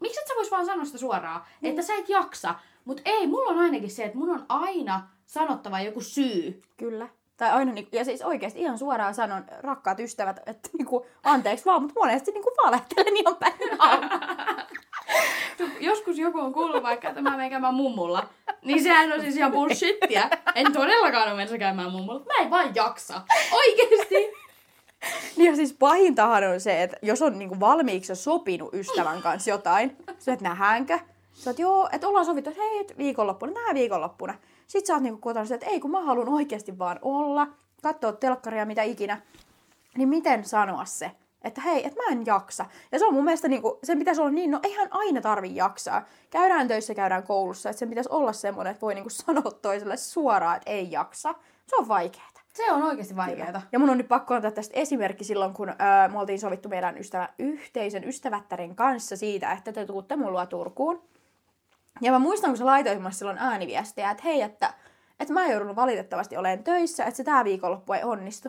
miksi 0.00 0.20
et 0.20 0.26
sä 0.28 0.34
vois 0.36 0.50
vaan 0.50 0.66
sanoa 0.66 0.84
sitä 0.84 0.98
suoraan, 0.98 1.40
että 1.62 1.82
sä 1.82 1.94
et 1.94 2.08
jaksa. 2.08 2.54
Mut 2.84 3.00
ei, 3.04 3.26
mulla 3.26 3.50
on 3.50 3.58
ainakin 3.58 3.90
se, 3.90 4.04
että 4.04 4.18
mun 4.18 4.30
on 4.30 4.46
aina 4.48 5.08
sanottava 5.26 5.80
joku 5.80 6.00
syy. 6.00 6.62
Kyllä. 6.76 7.08
Tai 7.36 7.50
aina, 7.50 7.72
niin, 7.72 7.88
ja 7.92 8.04
siis 8.04 8.22
oikeasti 8.22 8.60
ihan 8.60 8.78
suoraan 8.78 9.14
sanon, 9.14 9.44
rakkaat 9.60 10.00
ystävät, 10.00 10.40
että 10.46 10.68
niinku, 10.78 11.06
anteeksi 11.24 11.64
vaan, 11.64 11.82
mutta 11.82 12.00
monesti 12.00 12.30
niinku 12.30 12.50
valehtelen 12.64 13.16
ihan 13.16 13.36
päin. 13.36 13.54
Joskus 15.80 16.18
joku 16.18 16.38
on 16.40 16.52
kuullut 16.52 16.82
vaikka, 16.82 17.08
että 17.08 17.22
mä 17.22 17.30
menen 17.30 17.50
käymään 17.50 17.74
mummulla. 17.74 18.28
Niin 18.62 18.82
sehän 18.82 19.12
on 19.12 19.20
siis 19.20 19.36
ihan 19.36 19.52
bullshittiä. 19.52 20.30
En 20.54 20.72
todellakaan 20.72 21.28
ole 21.28 21.36
menossa 21.36 21.58
käymään 21.58 21.92
mummolla. 21.92 22.20
Mä 22.24 22.42
en 22.42 22.50
vaan 22.50 22.74
jaksa. 22.74 23.22
Oikeesti. 23.52 24.45
Niin 25.36 25.50
ja 25.50 25.56
siis 25.56 25.72
pahintahan 25.72 26.44
on 26.44 26.60
se, 26.60 26.82
että 26.82 26.96
jos 27.02 27.22
on 27.22 27.38
niinku 27.38 27.60
valmiiksi 27.60 28.14
sopinut 28.14 28.74
ystävän 28.74 29.22
kanssa 29.22 29.50
jotain, 29.50 29.96
sä 30.18 30.32
et 30.32 30.40
nähäänkö? 30.40 30.98
Sä 31.32 31.50
oot, 31.50 31.58
joo, 31.58 31.88
että 31.92 32.08
ollaan 32.08 32.26
sovittu, 32.26 32.50
että 32.50 32.62
hei, 32.62 32.80
et 32.80 32.98
viikonloppuna, 32.98 33.52
nähdään 33.52 33.74
viikonloppuna. 33.74 34.34
Sitten 34.66 34.86
sä 34.86 34.94
oot 34.94 35.02
niinku 35.02 35.20
kotona 35.20 35.54
että 35.54 35.66
ei 35.66 35.80
kun 35.80 35.90
mä 35.90 36.00
haluan 36.00 36.28
oikeasti 36.28 36.78
vaan 36.78 36.98
olla, 37.02 37.48
katsoa 37.82 38.12
telkkaria 38.12 38.66
mitä 38.66 38.82
ikinä. 38.82 39.20
Niin 39.96 40.08
miten 40.08 40.44
sanoa 40.44 40.84
se? 40.84 41.10
Että 41.44 41.60
hei, 41.60 41.86
että 41.86 42.02
mä 42.02 42.12
en 42.12 42.26
jaksa. 42.26 42.66
Ja 42.92 42.98
se 42.98 43.06
on 43.06 43.14
mun 43.14 43.24
mielestä, 43.24 43.48
niinku, 43.48 43.78
sen 43.84 43.98
pitäisi 43.98 44.20
olla 44.20 44.30
niin, 44.30 44.50
no 44.50 44.60
eihän 44.62 44.88
aina 44.90 45.20
tarvi 45.20 45.56
jaksaa. 45.56 46.04
Käydään 46.30 46.68
töissä, 46.68 46.94
käydään 46.94 47.22
koulussa, 47.22 47.70
että 47.70 47.78
sen 47.78 47.88
pitäisi 47.88 48.10
olla 48.12 48.32
semmoinen, 48.32 48.70
että 48.70 48.80
voi 48.80 48.94
niinku 48.94 49.10
sanoa 49.26 49.50
toiselle 49.62 49.96
suoraan, 49.96 50.56
että 50.56 50.70
ei 50.70 50.90
jaksa. 50.90 51.34
Se 51.66 51.76
on 51.76 51.88
vaikeaa. 51.88 52.35
Se 52.56 52.72
on 52.72 52.82
oikeasti 52.82 53.16
vaikeaa. 53.16 53.62
Ja 53.72 53.78
mun 53.78 53.90
on 53.90 53.98
nyt 53.98 54.08
pakko 54.08 54.34
antaa 54.34 54.50
tästä 54.50 54.80
esimerkki 54.80 55.24
silloin, 55.24 55.54
kun 55.54 55.68
öö, 55.68 56.08
me 56.12 56.18
oltiin 56.18 56.38
sovittu 56.38 56.68
meidän 56.68 56.98
ystävä, 56.98 57.28
yhteisen 57.38 58.08
ystävättären 58.08 58.76
kanssa 58.76 59.16
siitä, 59.16 59.52
että 59.52 59.72
te 59.72 59.86
tuutte 59.86 60.16
mulla 60.16 60.46
Turkuun. 60.46 61.02
Ja 62.00 62.12
mä 62.12 62.18
muistan, 62.18 62.50
kun 62.50 62.58
sä 62.58 62.66
laitoit 62.66 62.98
mulle 62.98 63.12
silloin 63.12 63.38
ääniviestiä, 63.38 64.10
että 64.10 64.22
hei, 64.22 64.42
että, 64.42 64.74
että 65.20 65.34
mä 65.34 65.46
joudun 65.46 65.76
valitettavasti 65.76 66.36
olemaan 66.36 66.64
töissä, 66.64 67.04
että 67.04 67.16
se 67.16 67.24
tää 67.24 67.44
viikonloppu 67.44 67.92
ei 67.92 68.02
onnistu. 68.04 68.48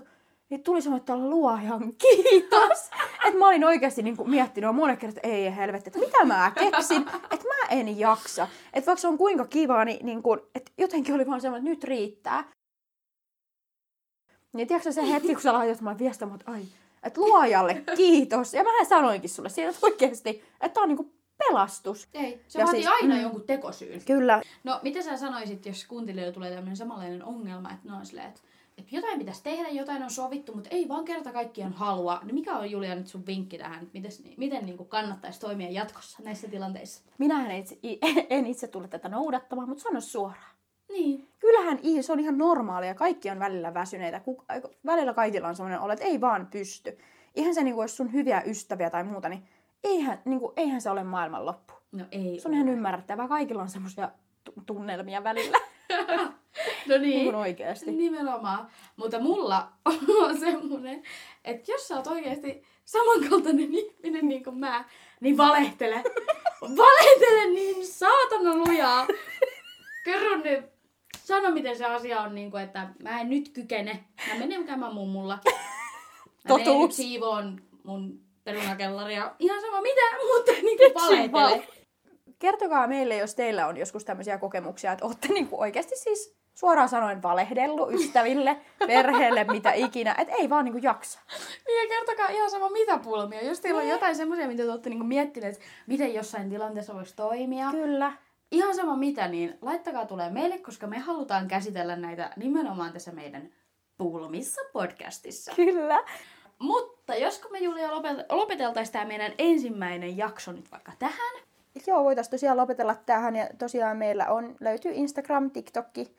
Niin 0.50 0.64
tuli 0.64 0.82
sanoa, 0.82 0.98
että 0.98 1.18
luojan 1.18 1.94
kiitos. 1.98 2.90
että 3.26 3.40
mä 3.40 3.48
olin 3.48 3.64
oikeasti 3.64 4.04
niin 4.04 4.18
kuin 4.18 4.30
miettinyt 4.30 4.76
monen 4.76 4.98
kerran, 4.98 5.18
että 5.18 5.28
ei 5.28 5.56
helvetti, 5.56 5.90
että 5.90 6.00
mitä 6.00 6.26
mä 6.26 6.52
keksin, 6.60 7.02
että 7.32 7.48
mä 7.48 7.70
en 7.70 8.00
jaksa. 8.00 8.48
Että 8.74 8.88
vaikka 8.88 9.02
se 9.02 9.08
on 9.08 9.18
kuinka 9.18 9.46
kiva, 9.46 9.86
niin, 9.86 10.06
niin 10.06 10.24
kuin, 10.24 10.40
että 10.56 10.72
jotenkin 10.78 11.16
oli 11.16 11.28
vaan 11.28 11.42
semmoinen, 11.42 11.72
että 11.72 11.76
nyt 11.76 11.84
riittää. 11.84 12.44
Niin 14.58 14.68
tiedätkö 14.68 14.92
se 14.92 15.10
hetki, 15.12 15.34
kun 15.34 15.42
sä 15.42 15.54
laitat 15.54 15.82
mulle 15.82 16.00
viestiä, 16.00 16.28
että 16.36 16.52
ai, 16.52 16.62
että 17.04 17.22
luojalle 17.22 17.84
kiitos. 17.96 18.54
Ja 18.54 18.64
mä 18.64 18.86
sanoinkin 18.90 19.30
sulle 19.30 19.50
että 19.58 19.80
oikeasti, 19.82 20.30
että 20.30 20.70
tää 20.70 20.84
on 20.84 20.90
niinku 20.90 21.12
pelastus. 21.38 22.08
Ei, 22.14 22.42
se 22.48 22.60
Ja 22.60 22.66
vaatii 22.66 22.84
siis- 22.84 22.94
aina 23.02 23.16
mm. 23.16 23.22
jonkun 23.22 23.44
tekosyyn. 23.44 24.02
Kyllä. 24.06 24.42
No, 24.64 24.80
mitä 24.84 25.02
sä 25.02 25.18
sanoisit, 25.18 25.66
jos 25.66 25.86
kuuntelijoille 25.86 26.34
tulee 26.34 26.50
tämmöinen 26.50 26.78
samanlainen 26.78 27.24
ongelma, 27.24 27.72
että 27.72 27.90
ne 27.90 27.96
on 27.96 28.06
silleen, 28.06 28.28
että, 28.28 28.42
että 28.78 28.96
jotain 28.96 29.20
pitäisi 29.20 29.44
tehdä, 29.44 29.70
jotain 29.70 30.04
on 30.04 30.12
sovittu, 30.12 30.54
mutta 30.54 30.70
ei 30.70 30.88
vaan 30.88 31.06
kerta 31.06 31.32
kaikkiaan 31.32 31.74
halua. 31.74 32.20
Niin 32.24 32.36
mikä 32.36 32.58
on 32.58 32.72
Julia 32.72 32.96
nyt 32.96 33.08
sun 33.08 33.26
vinkki 33.26 33.58
tähän, 33.58 33.84
että 33.84 33.94
miten, 33.94 34.12
miten 34.38 34.66
niin 34.66 34.78
kuin 34.78 34.90
kannattaisi 34.90 35.40
toimia 35.40 35.70
jatkossa 35.70 36.24
näissä 36.24 36.48
tilanteissa? 36.48 37.02
Minähän 37.18 37.52
itse, 37.52 37.78
en 38.30 38.48
itse 38.48 38.68
tule 38.68 38.88
tätä 38.88 39.10
noudattamaan, 39.10 39.70
mutta 39.70 39.84
sano 39.84 40.02
suoraan. 40.02 40.57
Niin. 40.90 41.28
Kyllähän 41.40 41.80
se 42.02 42.14
on 42.14 42.20
ihan 42.20 42.38
normaalia. 42.38 42.96
Kaikki 42.96 43.30
on 43.30 43.40
välillä 43.40 43.74
väsyneitä. 43.74 44.20
Ku- 44.20 44.44
välillä 44.86 45.14
kaikilla 45.14 45.48
on 45.48 45.56
sellainen 45.56 45.80
olo, 45.80 45.94
että 45.94 46.06
ei 46.06 46.22
vaan 46.22 46.48
pysty. 46.52 46.98
Ihan 47.36 47.54
se, 47.56 47.64
niin 47.64 47.76
kuin, 47.76 47.84
jos 47.84 47.98
sun 47.98 48.14
hyviä 48.14 48.42
ystäviä 48.46 48.90
tai 48.90 49.04
muuta, 49.04 49.30
niin 49.30 49.44
eihän, 49.84 50.22
niin 50.26 50.40
kuin, 50.40 50.54
eihän 50.58 50.82
se 50.82 50.90
ole 50.90 51.04
maailmanloppu. 51.04 51.74
No 51.92 52.06
ei. 52.12 52.40
Se 52.40 52.48
on 52.48 52.54
ihan 52.54 52.70
ymmärrettävää. 52.70 53.28
Kaikilla 53.28 53.62
on 53.62 53.70
semmoisia 53.70 54.12
tunnelmia 54.66 55.24
välillä. 55.24 55.58
No 56.88 56.98
niin 56.98 57.18
niin. 57.18 57.36
oikeasti. 57.36 57.92
Nimenomaan. 57.92 58.68
Mutta 58.96 59.20
mulla 59.20 59.72
on 60.24 60.40
semmonen, 60.40 61.04
että 61.46 61.72
jos 61.72 61.88
sä 61.88 61.96
oot 61.96 62.08
oikeasti 62.08 62.64
samankaltainen 62.86 63.74
ihminen 63.74 64.28
niin 64.28 64.44
kuin 64.44 64.58
mä, 64.58 64.86
niin 65.20 65.38
valehtele. 65.38 66.04
valehtele 66.62 67.46
niin 67.46 67.88
saatana 67.88 68.56
lujaa. 68.56 69.08
Kerro 70.04 70.38
nyt. 70.38 70.77
Sano, 71.28 71.52
miten 71.52 71.78
se 71.78 71.86
asia 71.86 72.22
on, 72.22 72.36
niin 72.36 72.52
kuin, 72.52 72.64
että 72.64 72.88
mä 73.04 73.22
en 73.22 73.30
nyt 73.30 73.50
kykene. 73.50 74.04
Mä 74.28 74.40
menen 74.40 74.66
käymään 74.66 74.94
mummulla. 74.94 75.40
Mä 75.46 76.48
Totuus. 76.48 76.96
siivoon 76.96 77.62
mun 77.84 78.20
perunakellaria. 78.44 79.36
Ihan 79.40 79.62
sama 79.62 79.82
mitä, 79.82 80.02
mutta 80.36 80.52
niin 80.52 80.78
kuin 80.78 80.94
valehtele. 80.94 81.68
Kertokaa 82.40 82.88
meille, 82.88 83.16
jos 83.16 83.36
teillä 83.36 83.68
on 83.68 83.78
joskus 83.78 84.06
tämmöisiä 84.06 84.38
kokemuksia, 84.38 84.92
että 84.92 85.06
olette 85.06 85.28
niinku 85.28 85.62
oikeasti 85.62 85.96
siis 85.96 86.38
suoraan 86.54 86.90
sanoen 86.90 87.22
valehdellut 87.22 87.94
ystäville, 87.94 88.58
perheelle, 88.88 89.44
mitä 89.44 89.74
ikinä, 89.74 90.16
että 90.18 90.34
ei 90.34 90.50
vaan 90.50 90.66
niinku 90.66 90.80
jaksa. 90.84 91.20
Niin 91.68 91.84
ja 91.84 91.98
kertokaa 91.98 92.30
ihan 92.30 92.52
sama 92.52 92.70
mitä 92.70 92.98
pulmia. 92.98 93.46
Jos 93.46 93.60
teillä 93.60 93.82
on 93.82 93.88
jotain 93.88 94.16
semmoisia, 94.16 94.48
mitä 94.48 94.64
te 94.64 94.72
olette 94.72 94.90
niinku 94.90 95.06
miettineet, 95.06 95.60
miten 95.88 96.14
jossain 96.14 96.50
tilanteessa 96.50 96.94
voisi 96.94 97.16
toimia. 97.16 97.72
Kyllä. 97.72 98.14
Ihan 98.52 98.76
sama 98.76 98.96
mitä, 98.96 99.28
niin 99.28 99.58
laittakaa 99.62 100.06
tulee 100.06 100.30
meille, 100.30 100.58
koska 100.58 100.88
me 100.88 101.00
halutaan 101.00 101.48
käsitellä 101.48 101.96
näitä 101.96 102.32
nimenomaan 102.36 102.94
tässä 102.94 103.12
meidän 103.12 103.50
Pulmissa 103.98 104.62
podcastissa. 104.74 105.52
Kyllä. 105.56 106.04
Mutta 106.60 107.16
josko 107.16 107.50
me 107.50 107.60
Julia 107.60 107.88
lopet- 107.88 108.26
lopeteltaisiin 108.36 108.94
tämä 108.94 109.06
meidän 109.06 109.32
ensimmäinen 109.38 110.18
jakso 110.18 110.52
nyt 110.52 110.72
vaikka 110.72 110.92
tähän. 111.00 111.44
Joo, 111.88 112.04
voitaisiin 112.04 112.32
tosiaan 112.32 112.58
lopetella 112.58 112.96
tähän. 112.96 113.36
Ja 113.36 113.50
tosiaan 113.58 113.98
meillä 113.98 114.28
on, 114.28 114.56
löytyy 114.60 114.92
Instagram, 114.92 115.52
TikTokki. 115.52 116.16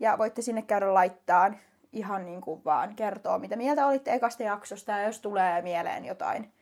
Ja 0.00 0.18
voitte 0.18 0.42
sinne 0.42 0.62
käydä 0.62 0.94
laittaa 0.94 1.52
ihan 1.92 2.26
niin 2.26 2.40
kuin 2.40 2.64
vaan 2.64 2.96
kertoa, 2.96 3.38
mitä 3.38 3.56
mieltä 3.56 3.86
olitte 3.86 4.12
ekasta 4.12 4.42
jaksosta. 4.42 4.92
Ja 4.92 5.02
jos 5.02 5.20
tulee 5.20 5.62
mieleen 5.62 6.04
jotain, 6.04 6.52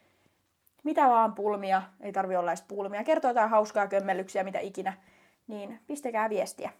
mitä 0.82 1.08
vaan 1.08 1.34
pulmia, 1.34 1.82
ei 2.00 2.12
tarvi 2.12 2.36
olla 2.36 2.50
edes 2.50 2.62
pulmia, 2.62 3.04
kertoo 3.04 3.30
jotain 3.30 3.50
hauskaa 3.50 3.86
kömmellyksiä, 3.86 4.44
mitä 4.44 4.58
ikinä, 4.58 4.92
niin 5.46 5.80
pistäkää 5.86 6.30
viestiä. 6.30 6.70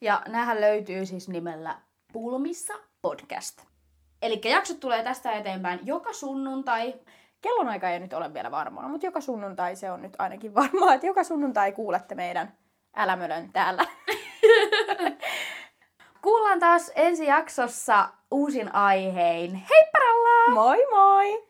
Ja 0.00 0.22
näähän 0.28 0.60
löytyy 0.60 1.06
siis 1.06 1.28
nimellä 1.28 1.76
Pulmissa 2.12 2.74
podcast. 3.02 3.62
Eli 4.22 4.40
jaksot 4.44 4.80
tulee 4.80 5.02
tästä 5.02 5.32
eteenpäin 5.32 5.80
joka 5.82 6.12
sunnuntai. 6.12 6.94
Kellonaika 7.40 7.90
ei 7.90 8.00
nyt 8.00 8.12
ole 8.12 8.34
vielä 8.34 8.50
varmaa, 8.50 8.88
mutta 8.88 9.06
joka 9.06 9.20
sunnuntai 9.20 9.76
se 9.76 9.90
on 9.90 10.02
nyt 10.02 10.16
ainakin 10.18 10.54
varmaa, 10.54 10.94
että 10.94 11.06
joka 11.06 11.24
sunnuntai 11.24 11.72
kuulette 11.72 12.14
meidän 12.14 12.52
älämölön 12.96 13.52
täällä. 13.52 13.86
Kuullaan 16.22 16.60
taas 16.60 16.92
ensi 16.94 17.26
jaksossa 17.26 18.08
uusin 18.30 18.74
aihein. 18.74 19.54
Heipparalla! 19.54 20.54
Moi 20.54 20.86
moi! 20.90 21.49